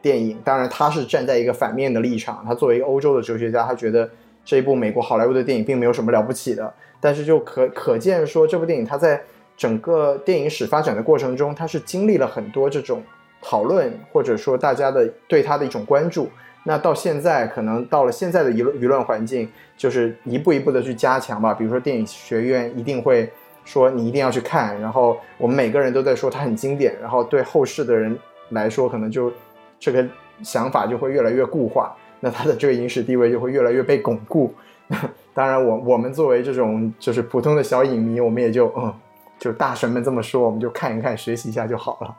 [0.00, 0.38] 电影。
[0.44, 4.08] 当然，他是站在一个反面的立场，他作为一个欧洲的哲学家，他觉得
[4.44, 6.72] 这一部美国好莱坞的电影并没有什么了不起的。
[7.00, 9.20] 但是就可可见说，这部电影它在
[9.56, 13.02] 整个电影史发展的过程中，它是经历了很多这种
[13.42, 16.28] 讨论，或者说大家的对它的一种关注。
[16.68, 21.54] 那到现在，可能到了现在的舆论舆论环境，就是一步一步的去加强吧。
[21.54, 23.32] 比如说电影学院一定会
[23.64, 28.14] 说你一定要去看，然后我们每个人都在说它很经典，然后对后世的人
[28.50, 29.32] 来说，可能就
[29.80, 30.06] 这个
[30.42, 34.52] 想法就会越来越固化，那它的这个影史地位就会越来越被巩固。
[35.32, 38.92] 当然，我我们作为这种就是普通的小影迷，我们也就嗯，
[39.38, 42.14] 就大神们这么说，我们就看一看，学习一下就好了。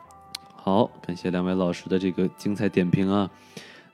[0.56, 3.30] 好，感谢两位老师的这个精彩点评啊。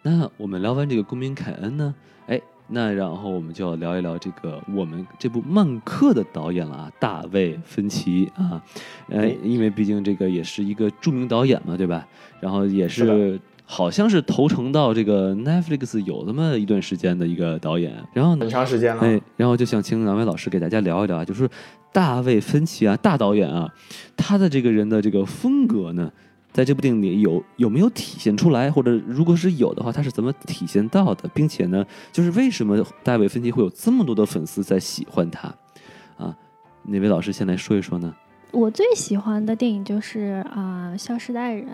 [0.06, 1.92] 那我们聊完这个公民凯恩呢，
[2.28, 8.62] 哎，那然后我们就要聊一聊这个我们这部曼克的导演了啊，大卫芬奇啊，
[9.08, 12.06] 呃，因为毕竟这个也是一个著名导演嘛，对吧？
[12.38, 21.50] 然后也是好像是投诚到这个 Netflix 有那么一段时间的一个导演，然后很长时间了，哎，然后就想请两位老师给大家聊一聊啊，就是
[21.92, 23.68] 大卫芬奇啊，大导演啊，
[24.16, 26.12] 他的这个人的这个风格呢。
[26.56, 31.28] 在这部电影里有有没有体现出来，或者如果是有的话，它是怎么体现到的？
[31.34, 35.54] 并且呢，就是为什么大卫芬奇会有这么多的粉丝在喜欢他？
[36.16, 36.34] 啊，
[36.84, 38.16] 哪位老师先来说一说呢？
[38.52, 41.66] 我最喜欢的电影就是啊，《消失的爱人》。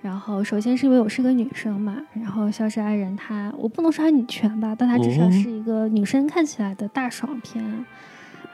[0.00, 7.84] 然后，首先是因为我是个女生嘛，然后《消失爱人》它我不能说她女权吧，但它至少是一个女生看起来的大爽片。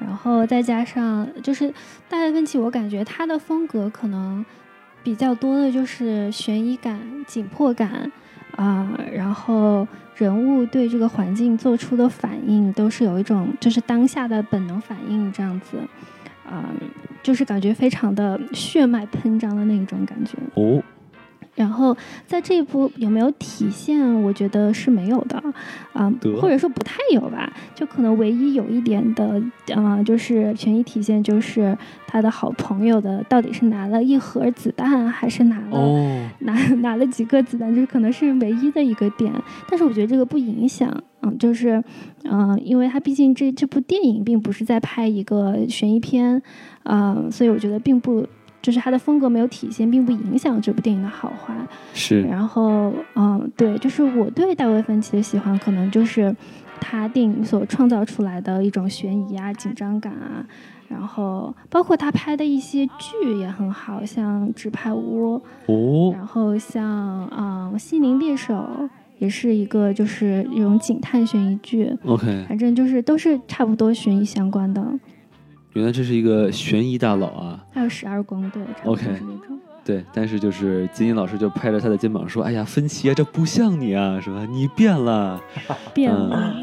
[0.00, 1.72] 然后再加上就是
[2.08, 4.44] 大卫芬奇，我感觉他的风格可能。
[5.08, 8.12] 比较多的就是悬疑感、紧迫感，
[8.54, 15.78] 啊、然后人物对这个环境做出的反应都是有一种就是当下的本能反应这样子，
[16.46, 16.68] 啊、
[17.22, 20.36] 就是感觉非常的血脉喷张的那种感觉。
[20.52, 20.82] 哦，
[21.58, 21.94] 然后
[22.24, 24.22] 在这一部有没有体现？
[24.22, 25.42] 我觉得是没有的，
[25.92, 27.52] 啊、得或者说不太有吧。
[27.74, 29.42] 就可能唯一有一点的，
[29.74, 31.76] 啊、就是权益体现，就是
[32.06, 39.32] 他的好朋友的到底是拿了一盒子弹，还是拿了、哦，拿拿了几个子弹，就是可能是唯一的一个点。
[39.68, 41.82] 但是我觉得这个不影响，嗯，就是，
[42.24, 46.40] 嗯、因为他毕竟这这部电影并不是在拍一个悬疑片，
[46.84, 48.24] 嗯、所以我觉得并不。
[48.60, 51.54] 就是他的风格没有体现，并不影响这部电影的好坏。
[51.94, 56.34] 是然后，嗯，对，就是我对大卫芬奇的喜欢，可能就是
[56.80, 60.44] 他电影所创造出来的一种悬疑啊、紧张感啊，
[60.88, 68.54] 然后包括他拍的一些剧也很好，像《纸牌屋》，哦，然后像嗯《心灵猎手》
[69.18, 74.84] 也是一个就是一种警探悬疑剧，OK，反正就是都是差不多悬疑相关的。
[75.74, 77.64] 原来这是一个悬疑大佬啊。
[77.72, 79.58] 还有十二宫，对，OK 是那种。
[79.84, 84.46] 对，但是就是金英老师就拍着他的肩膀说：“哎呀，芬奇啊，这不像你啊，是吧？
[84.50, 85.40] 你变了。
[85.94, 86.54] 变了，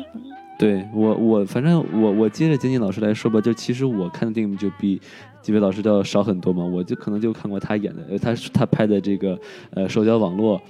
[0.59, 5.01] 对我，我反正我我接着金英老师来说吧，就其实我看的电影就比
[5.41, 9.39] 几位老师都要少很多嘛，我就可能就看过他演的，呃，他他拍的这个
[9.71, 10.61] 呃社交网络。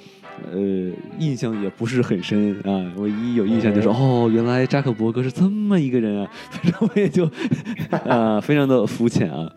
[0.51, 2.93] 呃，印象也不是很深啊。
[2.97, 6.29] 唯一有印象就是，哦，原来扎克伯格是这么一个人啊。
[6.49, 7.29] 反正我也就
[8.09, 9.51] 啊，非常的肤浅啊。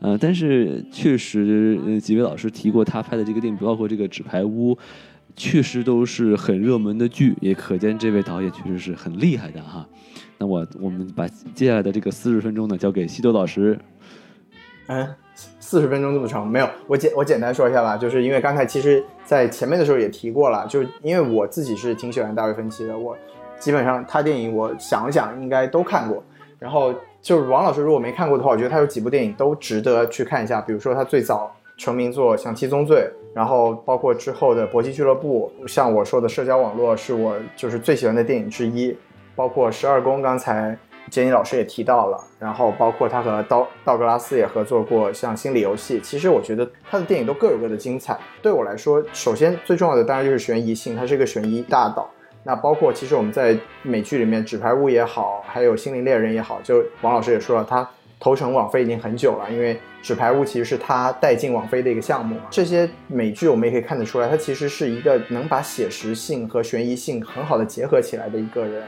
[0.00, 4.74] 呃，但是确实，呃，几位老师提过他拍的这个电影，包括这个《纸牌屋》，
[5.36, 9.86] 确实都是很热门的剧，也可见这位导演确实是很厉害的哈。
[10.38, 13.78] 那我我们把接下来的这个四十分钟呢，交给西多老师。
[14.86, 15.06] 嗯，
[15.70, 23.16] 四十分钟这么长，没有，我简我简单说一下吧，就是因为刚才其实，在前面的时候也提过了，就是因为我自己是挺喜欢大卫芬奇的，我
[23.60, 26.20] 基本上他电影我想想应该都看过，
[26.58, 26.92] 然后
[27.22, 33.02] 就是王老师如果没看过的话，我觉得他有几部电影都值得去看一下，比如说他最早成名作像《七宗罪》，
[33.32, 38.96] 然后包括之后的《搏击俱乐部》，像我说的社交网络是我就是最喜欢的电影之一，
[39.36, 40.76] 包括十二宫，刚才
[41.10, 48.16] 杰尼老师也提到了，然后包括他和道道格拉斯也合作过像《心理游戏》，其实我觉得他的电影都各有各的精彩。
[48.40, 52.08] 对我来说，首先最重要的当然就是悬疑性，他是一个悬疑大导。
[52.44, 57.86] 那包括其实我们在美剧里面，《纸牌屋》也好，还有《心灵猎人》也好，就王老师也说了，他
[58.18, 62.42] 投诚网飞已经很久了，因为《纸牌屋》其实是他带进网飞的一个项目嘛。
[62.50, 68.84] 这些美剧我们也可以看得出来，他其实是一个能把写实性和悬疑性很好的结合起来的一个人。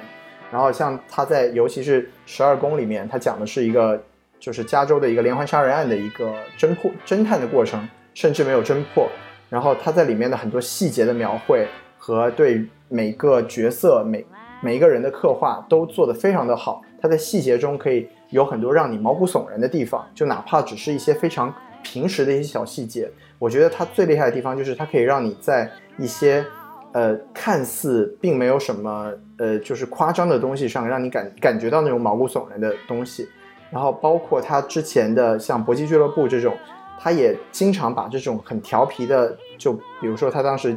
[0.52, 4.00] 然后像他在尤其是《十二宫》里面，他讲的是一个
[4.38, 9.08] 就是加州的一个连环杀人案的一个侦破侦探的过程，甚至没有侦破。
[9.48, 11.66] 然后他在里面的很多细节的描绘
[11.96, 14.24] 和对每个角色每
[14.60, 16.82] 每一个人的刻画都做得非常的好。
[17.00, 21.52] 他在细节中可以有很多让你毛骨悚然的地方，就哪怕只是一些非常
[21.82, 25.68] 平时的一些小细节，我觉得他最厉害的地方就是他可以让你在
[25.98, 26.44] 一些
[26.92, 29.12] 呃看似并没有什么
[29.42, 33.28] 呃就是夸张的东西上，让你感感觉到那种毛骨悚然的东西。
[33.72, 36.54] 然后包括他之前的像《搏击俱乐部》这种，
[37.00, 40.76] 他也经常把这种很调皮的，就比如说他当时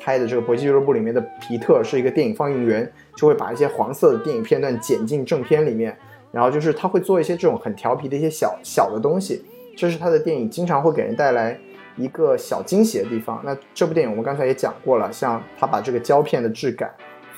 [0.00, 5.94] 拍的这个《搏击俱乐部》里面的皮特是一个电影放映员，就会把一些黄色的电影片段剪进正片里面，
[6.32, 9.44] 然后就是他会做一些这种很调皮的一些小小的东西，
[9.76, 11.58] 这是他的电影经常会给人带来
[11.96, 13.42] 一个小惊喜的地方。
[13.44, 16.90] 那这部电影我们刚才也讲过了，像他把这个胶片的质感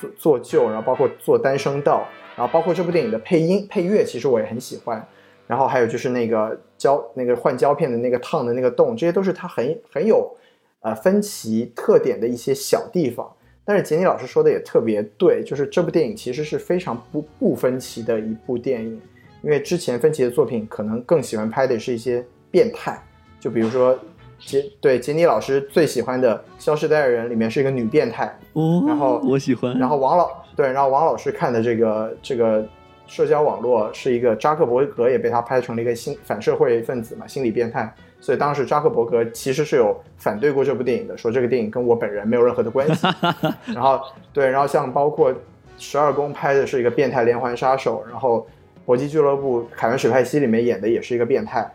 [0.03, 2.07] 做做旧，然后包括做单声道。
[2.35, 5.07] 然后包括这部电影的配音配乐，其实我也很喜欢。
[5.47, 10.35] 然后还有就是那个胶那个换胶片的那个烫的那个洞，这些都是它很很有
[10.81, 13.31] 呃分歧特点的一些小地方。
[13.66, 18.99] 但是杰尼老师说的也特别对，就是这部电影其实是非常不不分歧的一部电影，
[19.43, 22.99] 因为之前分歧的作品可能更喜欢拍的是一些变态，
[23.39, 23.99] 就比如说
[24.44, 32.66] 杰对杰尼老师最喜欢的《消失的爱人》里面是一个女变态，哦，然后我喜欢，然后王老对，然后王老师看的这个这个
[33.06, 37.93] 社交网络是一个扎克伯格也被他拍成了一个心反社会分子嘛，心理变态。
[38.20, 43.06] 所以当时扎克伯格其实是有反对过这部电影的，说这个电影跟我本人没有任何的关系。
[43.74, 44.01] 然后
[44.32, 45.35] 对，然后像包括
[45.77, 48.47] 十二宫拍的是一个变态连环杀手，然后
[48.85, 51.69] 搏击俱乐部凯文史派西里面演的也是一个变态，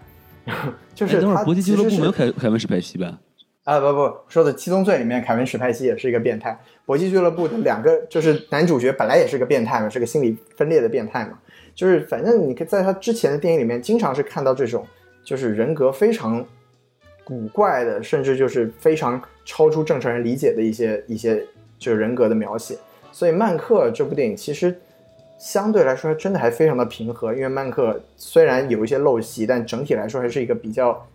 [0.95, 3.19] 就是他搏击俱乐部没有凯凯文史派西吧？
[3.65, 6.57] 啊不不，说的《七宗罪》里面，凯文史派西也是一个变态。
[6.86, 11.38] 搏击俱乐部的两个就是男主角本来也是个变态嘛，是个心理分裂的变态嘛。
[11.76, 14.88] 就是反正你可以在他之前的电影里面，经常是看到这种
[15.24, 16.44] 就是人格非常
[17.26, 21.45] 古怪的，甚至就是非常超出正常人理解的一些一些
[21.78, 22.78] 就是人格的描写。
[23.11, 24.80] 所以《曼克》这部电影其实
[25.38, 31.07] 相对来说真的还非常的平和，因为曼克虽然有一些陋习，但整体来说还是一个比较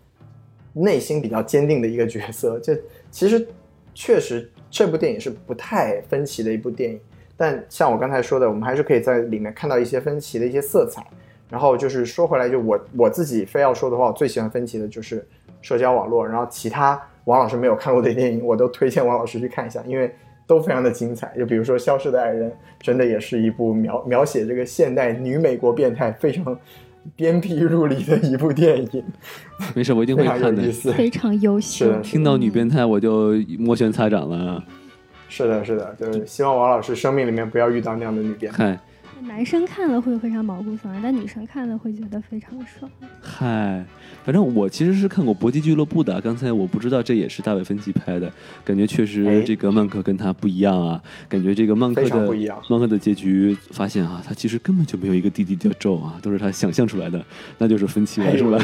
[0.72, 2.58] 内心比较坚定的一个角色。
[2.60, 2.72] 就
[3.10, 3.46] 其实
[3.94, 7.00] 确实这部电影是不太分歧的一部电影，
[7.36, 11.04] 但像我刚才说的，我们还是可以在里面看到一些分歧的一些色彩。
[11.50, 15.22] 然后就是说回来，就我我自己非要说的话，我最喜欢分歧的就是
[15.60, 16.26] 社交网络。
[16.26, 20.14] 然后其他王老师没有看过的电影，我都推荐王老师去看一下，因为
[20.52, 21.32] 都非常的精彩。
[21.38, 26.58] 就比如说《消失的爱人》，真的也是一部描描写这个现代女美国变态非常
[27.16, 29.04] 鞭辟入里的一部电影。
[29.74, 30.62] 没事，我一定会看的。
[30.94, 31.90] 非常优秀。
[32.02, 34.62] 听到女变态我就摩拳擦掌了。
[35.30, 38.78] 是的，是的，就是希望王老师生命里面不要遇到那样的女变态。
[39.26, 42.90] 男生看了会非常毛骨悚然，但女生看了会觉得非常爽。
[43.20, 43.84] 嗨，
[44.24, 46.20] 反正我其实是看过《搏击俱乐部》的。
[46.20, 48.30] 刚才我不知道这也是大卫芬奇拍的，
[48.64, 51.00] 感觉确实这个曼克跟他不一样啊。
[51.28, 52.26] 感觉这个曼克的
[52.68, 57.24] 曼克的结局，发现啊，他其实根本就没有一个弟弟叫宙啊，都是他想象出来的，
[57.58, 58.60] 那就是芬奇了？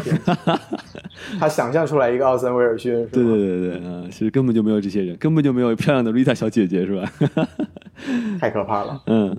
[1.38, 7.12] 他想象出来一个奥森威尔逊，对对对对啊，其实根本就没有这些人，根本就没有漂亮的 Rita 小姐姐，是吧？
[8.40, 9.36] 太可怕了，嗯。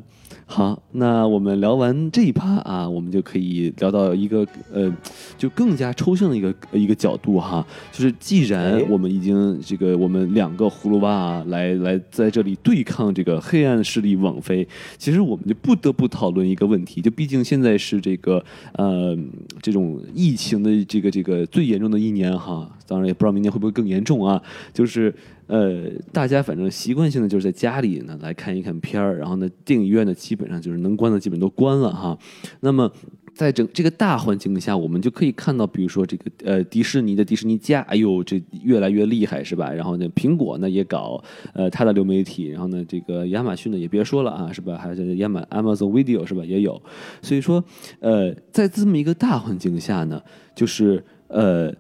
[0.52, 4.44] 好，那我们聊完这一趴啊，我们就可以聊到一个
[4.74, 4.92] 呃，
[5.38, 14.68] 就更加抽象的一个一个角度哈，就是既然我们已经这个我们两个葫芦娃啊来来在这里对抗这个黑暗势力网飞，
[14.98, 18.44] 其实我们就不得不讨论一个问题，就毕竟现在是这个
[18.74, 19.16] 呃
[19.62, 24.42] 这种疫情的这个这个最严重的一年哈，当然也不知道明年会不会更严重啊，
[24.74, 25.14] 就是。
[25.50, 32.16] 呃，大家反正习惯性的就是在家里呢来看一看片儿，然后呢，电影院呢基本上就是能关的基本都关了哈。
[32.60, 32.92] 那么，
[33.34, 39.74] 在整这个大环境下，我们就可以看到，比如说这个呃迪士尼的迪士尼家，哎呦，这越来越厉害是吧？
[39.74, 41.20] 然后呢，苹果呢也搞
[41.56, 44.78] 呃它的流媒体，然后呢，这个亚马逊呢也别说了啊，是吧？
[44.78, 46.46] 还有亚马 Amazon Video 是吧？
[46.46, 46.80] 也有。
[47.24, 47.64] 所以说，
[48.02, 50.22] 呃，在这么一个大环境下呢，
[50.54, 51.74] 就是呃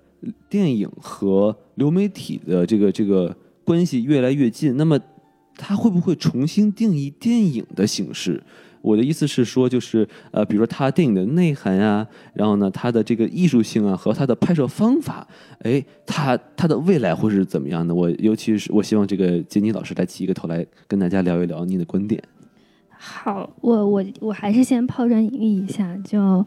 [0.49, 3.35] 电影和流媒体的这个这个。
[3.69, 4.99] 关系越来越近，那么
[5.55, 8.41] 他会不会重新定义电影的形式？
[8.81, 15.27] 我的意思是说，就是呃，比如说他电影的内涵呀，然后呢，他的这个艺术性啊，和他的拍摄方法，
[15.59, 17.93] 哎，他他的未来会是怎么样的？
[17.93, 22.19] 我尤其是我希望这个杰尼老师来起一个头来跟大家聊一聊您的观点。
[22.97, 26.43] 好，我我我还是先抛砖引玉一下，就。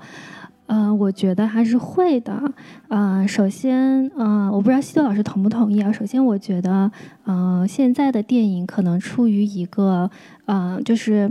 [0.74, 2.42] 嗯，我觉得还是会的。
[2.88, 5.92] 嗯，首先，嗯，我不知道西多老师同不同意啊。
[5.92, 6.90] 首先，我觉得，
[7.26, 10.10] 嗯，现在的电影可能处于一个，
[10.46, 11.30] 嗯，就是，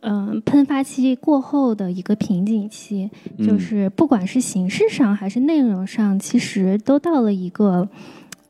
[0.00, 3.10] 嗯，喷发期过后的一个瓶颈期，
[3.46, 7.86] 就是不管是形式上还是内容上，其实都到了一个，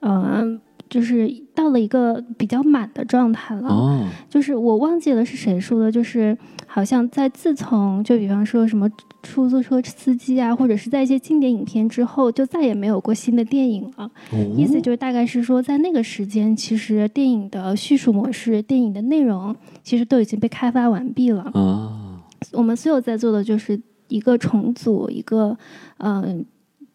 [0.00, 0.60] 嗯。
[0.90, 6.36] 就是到了一个比较满的状态了，就是我忘记了是谁说的，就是
[6.66, 8.90] 好像在自从就比方说什么
[9.22, 14.10] 出租车司机啊，或者是在一些经典影片之后，就再也没有过新的电影了。
[14.56, 19.54] 意思就是大概是说，在那个时间，其实电影的叙述模式、电影的内容，
[19.84, 21.42] 其实都已经被开发完毕了。
[21.54, 22.20] 啊，
[22.52, 25.56] 我们所有在做的就是一个重组，一个
[25.98, 26.44] 嗯。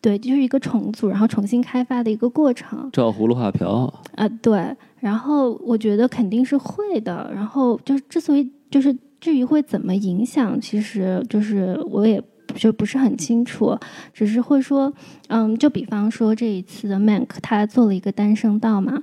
[0.06, 2.88] 对，就是一个重组，然后重新开发的一个过程。
[2.94, 4.64] 照葫芦画瓢啊，对。
[5.00, 7.32] 然后我觉得肯定是会的。
[7.34, 12.24] 然后就是之所以就是至于会怎么影响，其实就是我也
[12.54, 13.76] 就不是很清楚，
[14.14, 14.94] 只是会说，
[15.30, 19.02] 嗯，就比方说这一次的 Mank，他做了一个单声道嘛。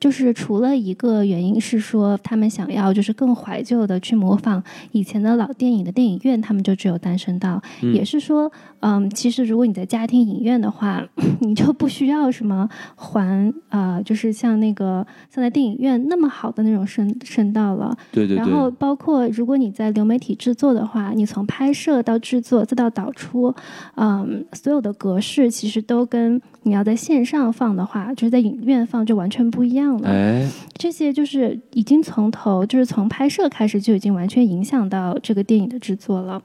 [0.00, 4.60] 就是除了一个原因是说，他们想要就是更怀旧的去模仿
[4.92, 7.62] 以前的老电影的电影院，他们就只有单声道。
[7.82, 8.50] 也是说，
[8.80, 11.06] 嗯，其实如果你在家庭影院的话，
[11.40, 12.66] 你就不需要什么
[12.96, 17.94] 环啊，就是像那个像在电影院那么好的那种声声道了。
[18.10, 18.38] 对对对。
[18.38, 23.54] 然后包括如果你在流媒体制作的话，你从拍摄到制作再到导出，
[23.96, 26.40] 嗯，所有的格式其实都跟。
[26.62, 30.08] 你要在线上放的话，就是在影院放就完全不一样了。
[30.08, 36.42] 哎，这些就是已经从头，就是从拍摄开始就已经完全影响到这个电影的制作了。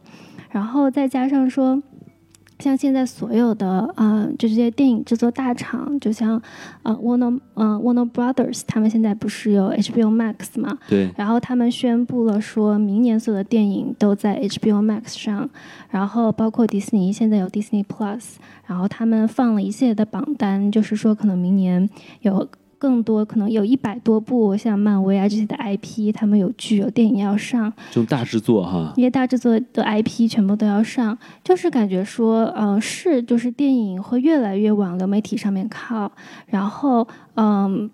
[0.50, 1.82] 然后再加上说。
[2.60, 6.42] 像现在所有的啊，就这些电影制作大厂，就像
[6.84, 10.78] 呃，Warner，嗯，Warner Brothers，他们现在不是有 HBO Max 嘛？
[10.88, 11.12] 对。
[11.18, 15.50] 然后他们宣布了，说明年所有的电影都在 HBO Max 上，
[15.90, 18.36] 然后包括迪士尼现在有 Disney Plus，
[18.66, 21.90] 然后他们放了一系列的榜单，就是说可能明年
[22.22, 22.48] 有。
[22.86, 36.12] 更多可能有一百多部像漫威啊这些的 IP，他们有剧有电影要上，这种大制作哈，因为大制作的 IP 全部都要上，就是感觉说，嗯，是就是电影会越来越往流媒体上面靠，
[36.46, 37.90] 然后，嗯，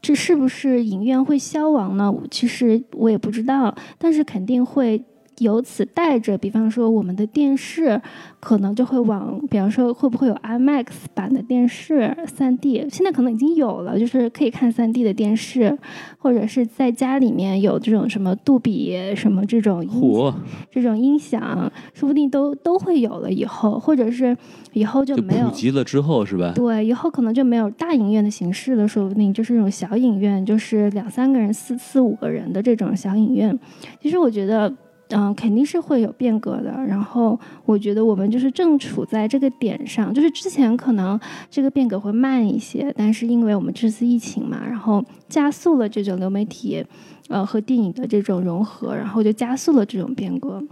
[0.00, 2.10] 这是不是影院会消亡呢？
[2.30, 5.04] 其实我也不知道，但是肯定会。
[5.40, 8.00] 由此带着，比方说我们的电视
[8.38, 12.86] 可能就会往，比方说会不会有 IMAX 版的电视三 D？
[12.90, 15.76] 现在可能已经有了，就是可以看三 D 的电视，
[16.18, 20.32] 或者是在家里面有这种什么杜比什么这种音
[20.70, 24.36] 这种音响，说不定都都会有了以后，或者是
[24.74, 26.52] 以后就没有普及了之后是吧？
[26.54, 33.58] 对，以后可能就没有大影院的形式了，说不定就是这种小影院，就是两三个人、四四五个人的这种小影院。
[34.02, 34.70] 其实我觉得。
[35.10, 36.72] 嗯，肯定是会有变革的。
[36.86, 41.18] 然后我觉得我们就是正处在这个点上，就是之前可能
[41.50, 46.84] 这个变革会慢一些，但是因为我们这次疫情嘛，然后加速了这种流媒体，
[47.28, 50.62] 呃和电影的这种融合，然后就加速了这种变革。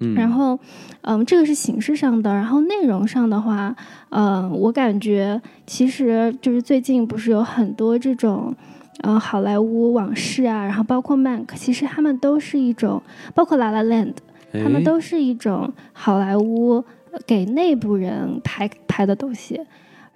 [0.00, 0.58] 嗯，然后
[1.02, 3.74] 嗯，这个是形式上的，然后内容上的话，
[4.10, 8.54] 嗯，我感觉其实就是最近不是有很多这种。
[9.02, 13.00] 呃，好莱坞往事啊，然后包括《曼克》，其实他们都是一种，
[13.34, 14.14] 包括《La La Land》，
[14.62, 16.84] 他们都是一种好莱坞
[17.26, 19.60] 给内部人拍拍的东西。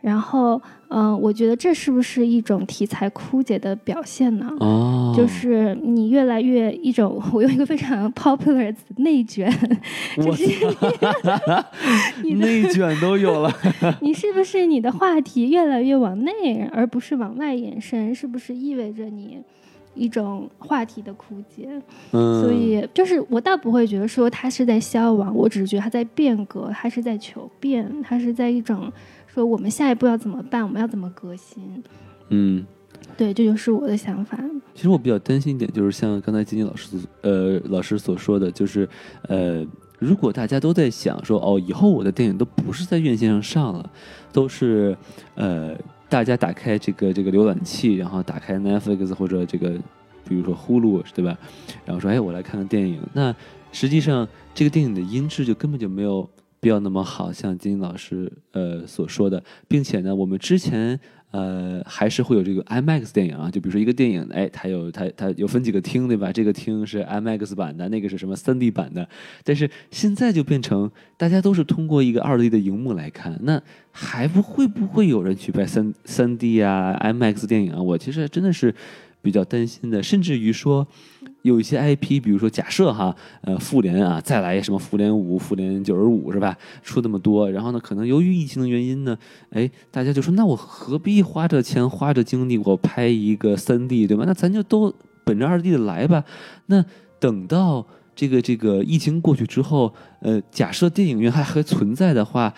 [0.03, 4.53] 然后，嗯，我觉得这是不是一种题材枯竭的表现呢？
[4.59, 9.49] 哦，就是你越来越一种， 我用一个非常 popular 的词“内卷”，
[10.19, 10.45] 就是
[12.35, 13.53] 内卷都有了。
[14.03, 18.13] 你是不是你的话题越来越往内，而不是往外延伸？
[18.13, 19.39] 是不是意味着你
[19.95, 21.69] 一种话题的枯竭？
[22.11, 28.93] 嗯，所以就是我倒不会觉得说它是在消亡，我只是觉得它在变革，它是在求变，它是在一种。
[29.33, 30.63] 说我们下一步要怎么办？
[30.63, 31.83] 我们要怎么革新？
[32.29, 32.67] 嗯，
[33.17, 34.39] 对，这就是我的想法。
[34.75, 38.87] 其实我比较担心一点，就是像刚才金金老师呃老师所说的，就是
[39.29, 39.67] 呃，
[39.99, 43.91] 如果大家都在想说哦，以后我的电影都不是在院线上上了，
[44.33, 44.95] 都是
[45.35, 45.75] 呃，
[46.11, 49.71] 大家打开这个这个浏览器，然后打开 Netflix 或者这个
[50.29, 51.39] 比如说 Hulu，对吧？
[51.87, 53.01] 然后说哎，我来看看电影。
[53.15, 53.35] 那
[53.73, 56.29] 实际上这个电影的音质就根本就没有。
[56.63, 60.97] 不要那么好，像金老师呃所说的，并且呢，我们之前
[61.33, 66.31] 呃还是会有这个 IMAX 电影啊，就比如说一个电影，哎，它有它它有分几个厅对吧？
[66.31, 69.09] 这个厅是 IMAX 版的，那个是什么 3D 版的？
[69.43, 73.61] 但是现在就变成大家都是通过一个 2D 的荧幕来看，那
[73.91, 77.83] 还不会不会有人去拍三 3D 啊 IMAX 电影啊？
[77.83, 78.73] 我其实真的是
[79.21, 80.87] 比较担心的，甚至于说。
[81.43, 86.57] 有一些 IP，比如说假设哈，呃，复联啊，再来什么复联五、复联九十五是吧？
[86.83, 89.17] 出那么多，然后呢，可能由于疫情的原因呢，
[89.51, 94.25] 哎，大家就说，那我何必花这钱、花这精力，我拍一个三 D 对吧？
[94.27, 94.93] 那咱就都
[95.25, 96.25] 本着二 D 的来吧。
[96.67, 96.85] 那
[97.19, 102.55] 等到这个这个疫情过去之后，呃，假设电影院还还存在的话。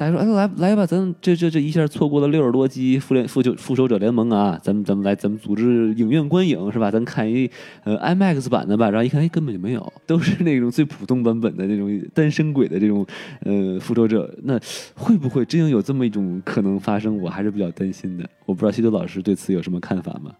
[0.00, 6.90] 大家说，哎，来来吧，咱这这这一下错过了六十多集复联复仇复仇者联盟啊，咱们咱们来，咱们组织影院观影是吧？
[6.90, 7.50] 咱看一
[7.84, 13.06] 呃 IMAX 版的吧，然后一看，哎，根本就没有，都是那种最普通版本的那种单身鬼的这种
[13.44, 14.58] 呃复仇者，那
[14.96, 17.20] 会不会真有这么一种可能发生？
[17.20, 18.26] 我还是比较担心的。
[18.46, 20.32] 我不知道西多老师对此有什么看法吗？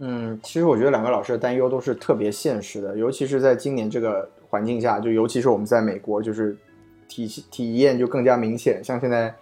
[0.00, 6.56] 嗯，其实我觉得两个老师的担忧都是特别现实的，尤其是在今年这个环境下，就尤其是我们在美国，就是。
[7.08, 9.34] 体体验就更加明显，像现在，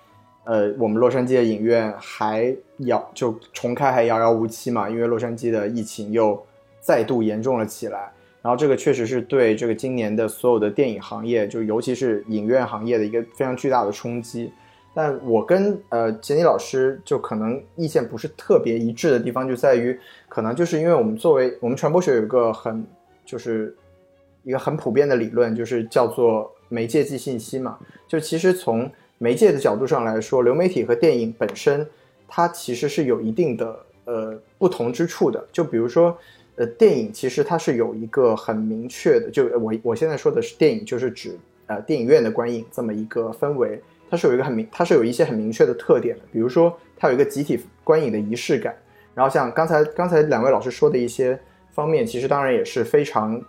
[0.45, 6.41] 呃，我们洛杉矶的影院还遥就重开还遥遥无期嘛，因为洛杉矶的疫情又
[6.81, 8.13] 再度严重了起来。
[8.41, 14.53] 然后这个确实是对这个今年的所有的电影行业，就尤其是影院行业的一个非常巨大的冲击。
[14.95, 19.99] 但我跟呃杰尼老师就可能意见不是特别一致的地方，就在于
[20.29, 22.87] 可能就是因为我们作为我们传播学有一个很
[23.25, 23.77] 就是
[24.45, 26.51] 一个很普遍的理论，就是叫做。
[26.69, 27.79] 媒介即信息嘛，
[28.09, 31.87] 就其实从媒介的角度上来说，流媒体和电影本身，
[32.29, 35.43] 它其实是有一定的呃不同之处的。
[35.51, 36.17] 就比如说，
[36.57, 43.81] 呃，电影其实它是有一个很明确的，就我我现在说的是电影，就是指呃电影院的观影这么一个氛围，
[44.11, 46.23] 它是有一个很明，它是有一些很明确的特点的。
[46.31, 48.77] 比如说，它有一个集体观影的仪式感。
[49.15, 51.39] 然后像刚才刚才两位老师说的一些
[51.73, 53.41] 方面，其实当然也是非常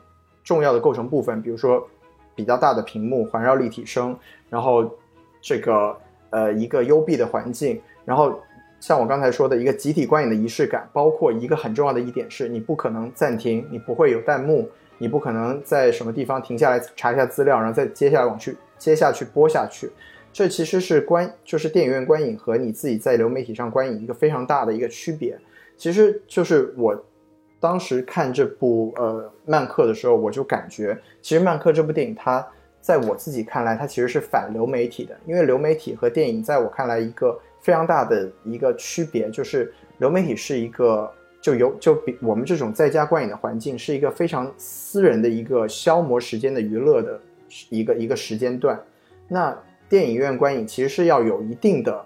[0.45, 1.85] 重要的构成部分，比如说。
[2.37, 4.15] 比较大的屏幕，环绕立体声，
[4.47, 4.87] 然后
[5.41, 5.97] 这个
[6.29, 8.39] 呃一个幽闭的环境，然后
[8.79, 14.69] 像我刚才说的一个集体观影的仪式感，包括一个很重要的一点是，你不可能暂停，你不会有弹幕，
[14.99, 19.89] 你不可能在什么地方停下来查一下资料，然后再接下来往去接下去播下去，
[20.31, 25.37] 这其实是观就是电影院观影和你自己在流媒体上观影一个非常大的一个区别，
[25.75, 27.03] 其实就是我。
[27.67, 32.47] 当时看这部呃《曼克》的时候，我就感觉，其实《曼克》这部电影，它
[32.79, 35.13] 在我自己看来，它其实是反流媒体的。
[35.25, 41.11] 因为流媒体和电影，在我看来，一个非常大的一个区别就是，流媒体是一个
[41.41, 47.19] 就有就比我们这种在家观影的环境是一个非常私人的一个消磨时间的娱乐的
[47.67, 48.81] 一个一个时间段。
[49.27, 49.53] 那
[49.89, 52.05] 电影院观影其实是要有一定的，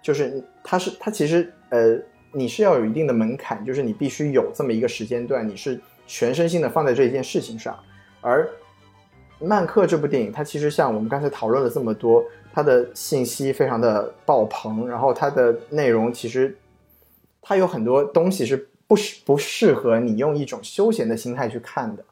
[0.00, 1.98] 就是它是它其实呃
[2.32, 7.78] 你是要有一定的门槛，就是你必须有这么一个时间段，你是全身心的放在这一件事情上。
[8.20, 8.48] 而
[9.46, 16.56] 《曼克》这部电影，它其实像我们刚才讨论了这么多，它的信息非常的爆棚，然后它的内容其实
[17.40, 22.04] 它有很多东西是不适不适合你用一种休闲的心态去看的。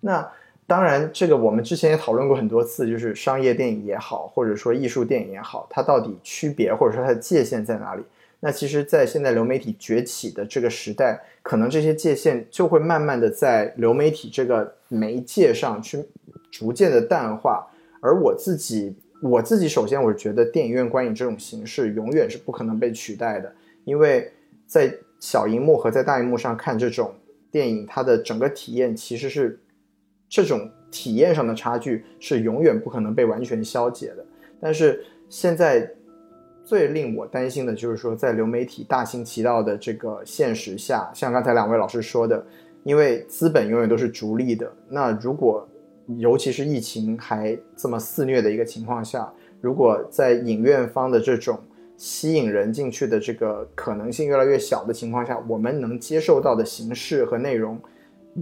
[0.00, 0.26] 那
[0.66, 8.02] 当然，这个我们之前也讨论过很多次，就是商业电影也好，或者说艺术电影也好，它到底区别或者说它的界限在哪里？
[8.46, 16.04] 那其实，在现在流媒体崛起的这个时代，可能这些界限就会慢慢的在流媒体这个媒介上去
[16.48, 17.66] 逐渐的淡化。
[18.00, 23.52] 而我自己，我自己首先我是觉得电影院观影这种形式永远是不可能被取代的，
[23.84, 24.30] 因为
[24.64, 27.12] 在小荧幕和在大荧幕上看这种
[27.50, 29.58] 电影，它的整个体验其实是
[30.28, 34.24] 这种体验上的差距是永远不可能被完全消解的。
[34.60, 35.92] 但是现在。
[36.66, 42.44] 最令我担心的就是说，在流媒体大行其道的这个现实下，像刚才两位老师说的，
[42.82, 44.68] 因为资本永远都是逐利的。
[44.88, 45.64] 那如果，
[46.18, 51.56] 尤其是疫情还这么肆虐的一个情况下，如果在影院方的这种
[51.96, 57.78] 吸引人进去的这个可能性越来越小的情况下，我们能接受到的形式和内容，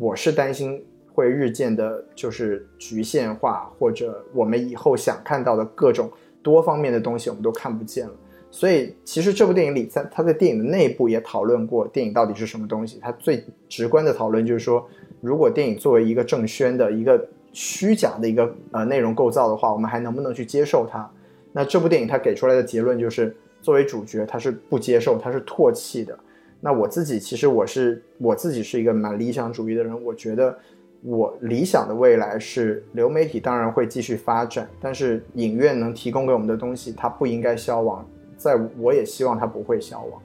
[0.01, 0.82] 我是担心
[1.12, 6.10] 会日渐的，就是局限化，或者我们以后想看到的各种。
[6.44, 8.12] 多方面的东西我们都看不见了，
[8.50, 12.98] 所以其实这部电影里，在他在电影的内部也讨论过电影到底是什么东西。
[13.00, 14.86] 他最直观的讨论就是说，
[15.22, 21.10] 如果电影作为一个正宣的一个虚假的一个呃内容构造的话，我们还能不能去接受它？
[21.52, 26.18] 那这部电影他给出来的结论就是，作为主角他是不接受，他是唾弃的。
[26.60, 30.56] 那我自己其实我是我自己是一个蛮理想主义的人，我觉得。
[31.06, 38.02] 我理想的未来是流媒体当然会继续发展，但是影院能提供给我们的东西，它不应该消亡。
[38.39, 40.22] 在我也希望它不会消亡。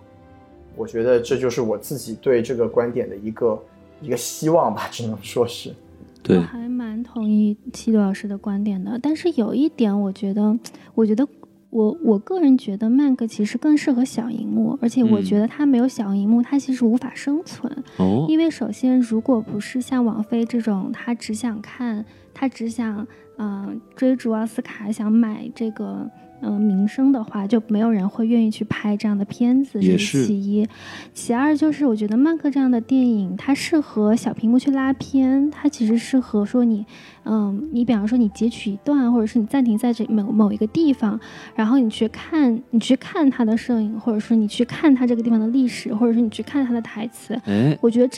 [0.77, 3.61] 我觉得这就是我自己对这个观点的一个
[4.01, 5.75] 一个希望吧，只能说是。
[6.23, 10.57] 对，我还蛮同意七度老师的观点的，但是有一点，我觉得，
[10.95, 11.27] 我觉得。
[11.69, 17.71] 我我个人觉得曼克其实更适合小荧幕，而且我觉得它没有小荧幕，它其实无法生存。
[17.97, 26.09] 哦，因为首先，如果不是像王菲这种，他只想看，他只想嗯追逐奥斯卡，想买这个。
[26.41, 30.67] 嗯，名声的话就没有人会愿意去拍这样的片子，这是其一。
[31.13, 36.85] 其二就是我觉得曼克这样的电影，它适合小屏幕去拉片，它其实适合说你，
[37.25, 41.19] 嗯，你比方说你截取一段，或者是你暂停在这某某一个地方，
[41.55, 47.33] 然后你去看，你去看它的摄影，或者说你去看它这个地方的历史，或者是你去看它的台词。
[47.45, 48.17] 哎，我觉得这。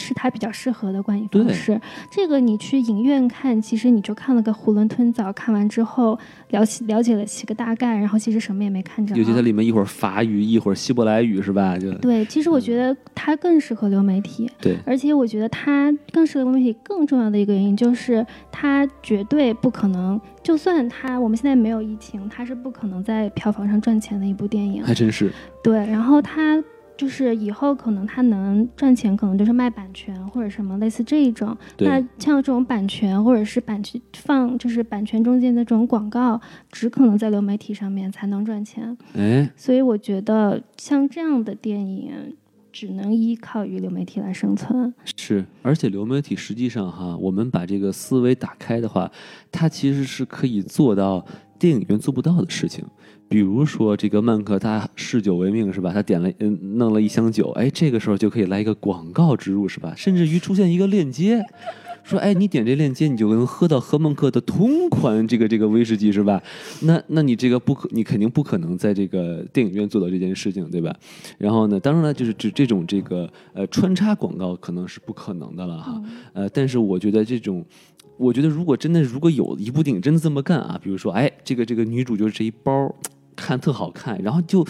[0.00, 1.80] 是他比较适合的观影方式。
[2.10, 6.18] 这个你去影院看，其实你就看了个囫囵吞枣，看完之后
[6.48, 9.14] 了解了解了几个大概，然后其实什么也没看着。
[9.14, 11.78] 尤其它里面一会儿法语，一会儿希伯来语，是吧？
[11.78, 14.50] 就对，其实我觉得它更适合流媒体。
[14.60, 16.76] 对，而且我觉得它更适合流媒体。
[16.82, 24.82] 更重要的一个原因就是，它绝对不可能，就算它我们现在没有疫情，它是不可能在票房上赚钱的一部电影。
[24.82, 25.30] 还真是。
[25.62, 26.62] 对，然后它。
[27.00, 31.56] 就是以后可能他能赚钱，可能就是卖版权或者什么类似这一种。
[31.78, 36.38] 那像这种版权或者是版权放，就是版权中间的这种广告，
[36.70, 38.94] 只可能在流媒体上面才能赚钱。
[39.14, 42.36] 哎，所以我觉得像这样的电影，
[42.70, 44.92] 只能依靠于流媒体来生存。
[45.16, 49.10] 是，而且流媒体实际上哈，我们把这个思维打开的话，
[49.50, 51.24] 它其实是可以做到
[51.58, 52.84] 电影院做不到的事情。
[53.30, 55.92] 比如说这个曼克，他嗜酒为命是吧？
[55.92, 59.94] 他点了嗯，弄了一箱酒，哎，这个时候就可以来一个广告植入是吧？
[59.96, 61.40] 甚至于出现一个链接，
[62.02, 66.42] 说哎，你点这链接，你就能喝到喝曼克的同款这个这个威士忌是吧？
[66.80, 70.92] 那那你这个不可，你肯定不可能在这个电影院做到这件事情对吧？
[71.38, 76.02] 然后呢，当然了，就是这这种这个呃穿插广告可能是不可能的了哈。
[76.32, 77.64] 呃，但是我觉得这种。
[78.16, 82.94] 我觉得如果真的如果有一部电影真的这么干啊，比如说哎，这个这个女主就是这一包，
[83.40, 84.64] 看特好看，然后就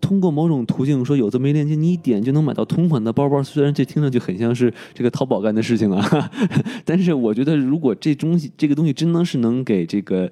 [0.00, 3.42] 通过某种途径说有这么一链接，你一点就能买到同款的包包。
[3.42, 6.30] 虽然这听上去很像是这个淘宝干的事情啊，
[6.84, 10.30] 但是我觉得如果这东西这个东西真的是能给这个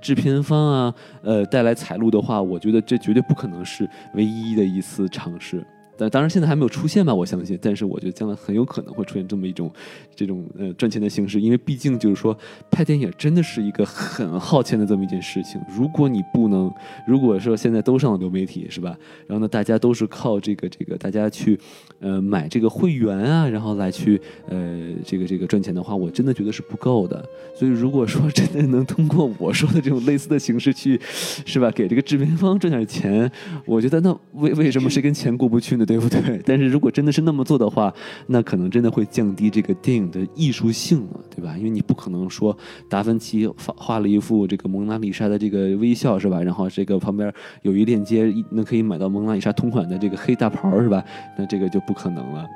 [0.00, 5.64] 制片方啊呃带来财路的话，我觉得这绝对不可能是唯一的一次尝试。
[6.00, 7.58] 但当然现在还没有出现吧，我相信。
[7.60, 9.70] 但是我觉得将来很有可能会出现这么一种
[10.16, 12.36] 这种呃赚钱的形式，因为毕竟就是说
[12.70, 15.60] 拍电影真的是一个很耗钱的这么一件事情。
[15.68, 16.72] 如果你不能，
[17.06, 18.96] 如果说现在都上了流媒体是吧？
[19.26, 21.58] 然后呢，大家都是靠这个这个大家去
[21.98, 24.18] 呃买这个会员啊，然后来去
[24.48, 27.22] 呃这个这个赚钱的话，我真的觉得是不够的。
[27.54, 33.30] 所以如果说真的能通过我说的这种类似的形式去是吧，给这个制片方赚点钱，
[33.66, 35.84] 我觉得那为为什么谁跟钱过不去呢？
[35.90, 36.40] 对不对？
[36.46, 37.92] 但是如果真的是那么做的话，
[38.28, 41.56] 那可能真的会降低这个电影的艺术性了，对吧？
[41.58, 42.56] 因为你不可能说
[42.88, 46.40] 达芬奇画画了一幅这个蒙娜丽莎的这个微笑，是吧？
[46.40, 51.04] 然后这个旁边有一链接，那可以买到蒙娜丽莎同款的这个黑大袍，是吧？
[51.36, 52.46] 那这个就不可能了。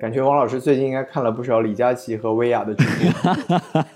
[0.00, 2.84] 感觉王老师最近应该看了不少李佳琦和薇娅的剧，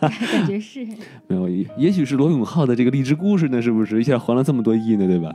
[0.00, 0.86] 感觉是
[1.26, 5.04] 没有，也许是罗永浩的这个励志故事呢，是不是一下还了这么多亿呢？
[5.08, 5.34] 对吧？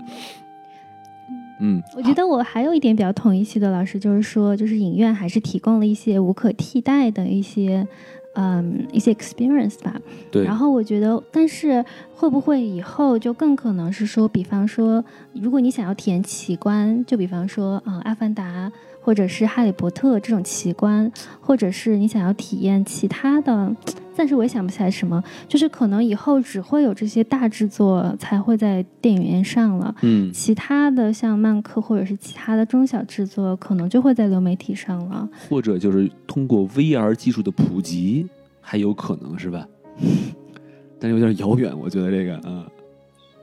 [1.63, 7.87] 嗯，我觉得我还有一点比较同意西德老师，就是说，就是影院还是提供了一些无可替代的一些，
[8.33, 10.01] 嗯，一些 experience 吧。
[10.31, 10.43] 对。
[10.43, 11.85] 然后我觉得，但是
[12.15, 18.69] 会不会以后就更可能是说，比方说，如果你想要体验奇观，就比方说，嗯，《阿凡达》
[19.01, 23.75] 或者是《哈利波特》这种奇观，或者是你想要体验其他的。
[24.13, 38.27] 暂时我也想不起来什么，就是可能以后只会有这些大制作才会在电影院上了，嗯，其他的像漫客或者是其他的中小制作，可能就会在流媒体上了，或者就是通过 VR 技术的普及，
[38.59, 39.65] 还有可能是吧？
[40.99, 42.63] 但是有点遥远，我觉得这个，嗯。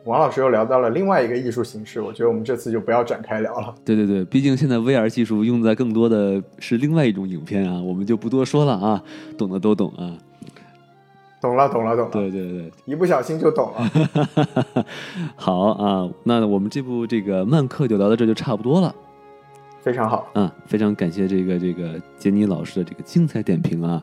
[0.08, 3.74] 王老师又聊到了另外一个艺术形式，我觉得我们这次就不要展开聊了。
[3.84, 9.02] 对对对，毕竟现在 VR 技术用在更多的是另外一种影片啊，我们就不多说了啊，
[9.36, 10.16] 懂的都懂啊。
[11.42, 12.10] 懂了，懂了，懂了。
[12.10, 14.84] 对对对，一不小心就懂了。
[15.36, 18.94] 好啊，那我们这部这个漫客就聊到这就差不多了。
[19.82, 24.02] 非常好，嗯，非常感谢这个这个杰尼老师的这个精彩点评啊。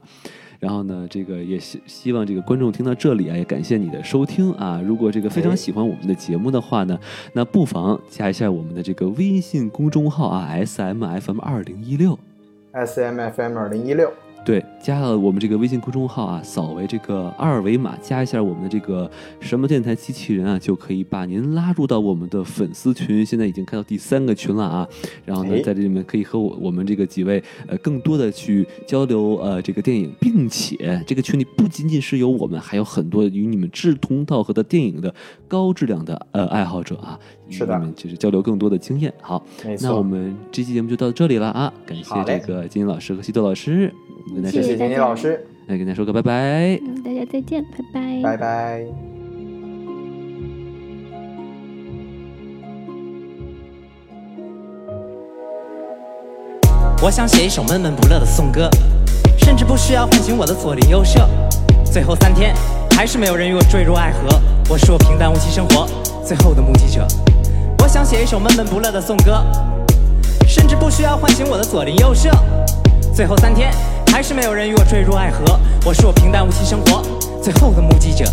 [0.59, 4.81] 然后呢，这个也希希望这个观众听到这里啊，也感谢你的收听啊。
[4.85, 6.99] 如果这个非常喜欢我们的节目的话呢，
[7.33, 12.17] 那不妨加一下我们的这个微信公众号啊，S M F M 二零一六
[12.71, 14.11] ，S M F M 二零一六。
[14.45, 19.09] 对，加了我们这个微信公众号啊，扫为这个二维码，加一下我们的这个
[19.39, 23.25] 什么电台机器人啊，就可以把您拉入到我们的粉丝群。
[23.25, 24.87] 现在已经开到第三个群了啊，
[25.25, 35.11] 然后呢，在这里面可以和我我们这个几位呃更多的去交流呃这个电影，并且这个群里不仅仅是有我们，还有很多与你们志同道合的电影的
[35.47, 37.19] 高质量的呃爱好者啊，
[37.49, 39.11] 是的，就是交流更多的经验。
[39.21, 39.43] 好，
[39.81, 43.91] 那我们这期节目就到这里了啊，感谢这个金英老师和西豆老师。
[44.49, 46.79] 谢谢田妮老师，来跟大家说个拜拜。
[46.83, 48.85] 嗯，大家再见，拜拜，拜拜。
[57.03, 58.69] 我想写一首闷闷不乐的颂歌，
[59.37, 61.27] 甚至不需要唤醒我的左邻右舍。
[61.83, 62.55] 最后三天，
[62.91, 64.27] 还是没有人与我坠入爱河。
[64.69, 65.87] 我是我平淡无奇生活
[66.23, 67.05] 最后的目击者。
[67.83, 69.45] 我想写一首闷闷不乐的颂歌，
[70.47, 72.29] 甚至不需要唤醒我的左邻右舍。
[73.13, 73.71] 最后三天。
[74.15, 77.03] 还是没有人与我坠入爱河，我是我平淡无奇生活
[77.43, 78.23] 最后的目击者。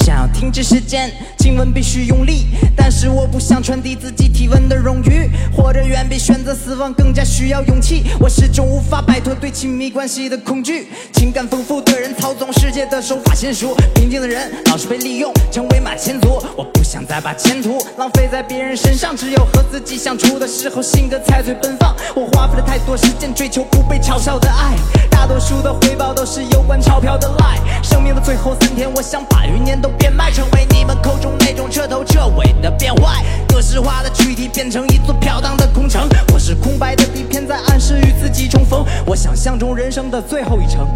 [0.00, 2.46] 想要停止时间，亲吻必须用力，
[2.76, 8.04] 但是我不想传递自己体温的荣誉，活着远比选择死亡更加需要勇气。
[8.18, 16.42] 我始终无法摆脱对亲密关系的恐惧，情感丰富的人操纵世界的手法娴熟，平静的人老是被利用成为马前卒。
[16.56, 21.94] 我不想再把前途浪费在别人身上，只有和自己相处的时候，性格才最奔放。
[22.14, 24.76] 我花费了太多时间追求不被嘲笑的爱，
[25.10, 27.60] 大多数的回报都是有关钞票的 lie。
[27.82, 29.89] 生命的最后三天，我想把余年都。
[29.98, 36.08] 变卖成为你们口中那种彻头彻尾的变坏，格式化的躯体变成一座飘荡的空城。
[36.32, 38.84] 我是空白的底片，在暗示与自己重逢。
[39.06, 40.86] 我想象中人生的最后一程，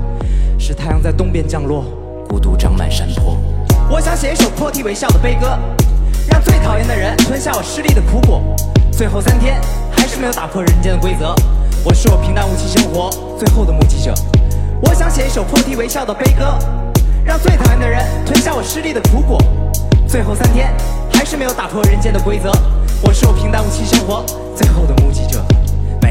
[0.59, 1.85] 是太阳在东边降落，
[2.29, 3.39] 孤独长满山坡。
[3.91, 5.59] 我想写一首破涕为笑的悲歌，
[6.31, 8.43] 让最讨厌的人吞下我失利的苦果。
[8.91, 9.61] 最后三天，
[9.97, 11.35] 还是没有打破人间的规则。
[11.85, 14.15] 我是我平淡无奇生活最后的目击者。
[14.81, 16.59] 我想写一首破涕为笑的悲歌。
[17.25, 19.39] 让最讨厌的人吞下我失利的苦果，
[20.07, 20.71] 最后三天
[21.11, 22.53] 还是没有打破人间的规则。
[23.03, 24.25] 我是我平淡无奇生活
[24.55, 25.43] 最后的目击者，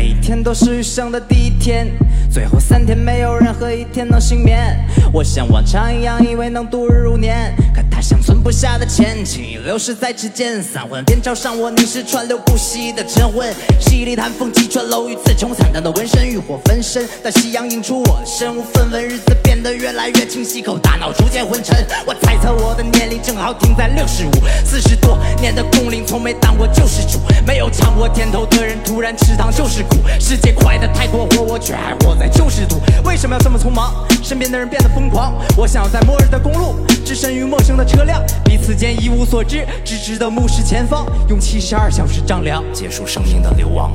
[0.03, 1.88] 每天都是余生的第一天，
[2.30, 4.77] 最后三天没有任何一天能幸免。
[5.13, 10.61] 我像往常一样以为能度日如年，可他像存不下的钱，轻易流逝在指尖。
[10.61, 13.49] 三魂便朝上我凝视川流不息的晨昏，
[13.80, 17.07] 犀利寒风击穿楼宇，刺穷惨淡的纹身，欲火焚身。
[17.23, 19.53] 当夕阳映出我的身无分文，日子变。
[19.63, 21.73] 得越来越清晰，口大脑逐渐昏沉。
[22.05, 24.31] 我猜测我的年龄正好停在六十五，
[24.65, 27.17] 四十多年的工龄从没当过救世主，
[27.47, 29.93] 没有尝过甜头的人突然吃糖就是苦。
[30.20, 32.82] 世界快得太过火，我却还活在旧时度。
[33.03, 33.94] 为什么要这么匆忙？
[34.22, 36.76] 身边的人变得疯狂，我想要在末日的公路
[37.06, 43.91] 置身于陌生的车辆，彼此间一无所知，只知道目视前方，用七十二小时丈量结束生命的流亡。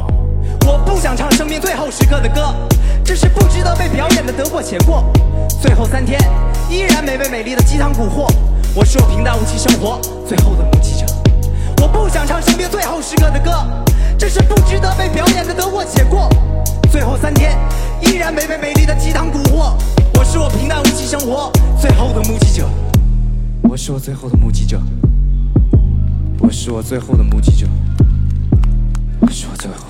[0.67, 2.55] 我不想唱生命最后时刻的歌，
[3.05, 5.05] 只是不值得被表演的得过且过。
[5.61, 6.21] 最后三天
[6.71, 8.31] 依然没被美丽的鸡汤蛊惑，
[8.75, 11.07] 我是我平淡无奇生活最后的目击者。
[11.81, 13.51] 我不想唱生命最后时刻的歌，
[14.19, 16.29] 这是不值得被表演的得过且过。
[16.91, 17.57] 最后三天
[18.03, 19.73] 依然没被美丽的鸡汤蛊惑。
[20.19, 22.69] 我是我平淡无奇生活最后的目击者。
[23.63, 24.81] 我是我最后的目击者。
[26.41, 27.67] 我是我最后的目击者。
[29.21, 29.88] 我是我最后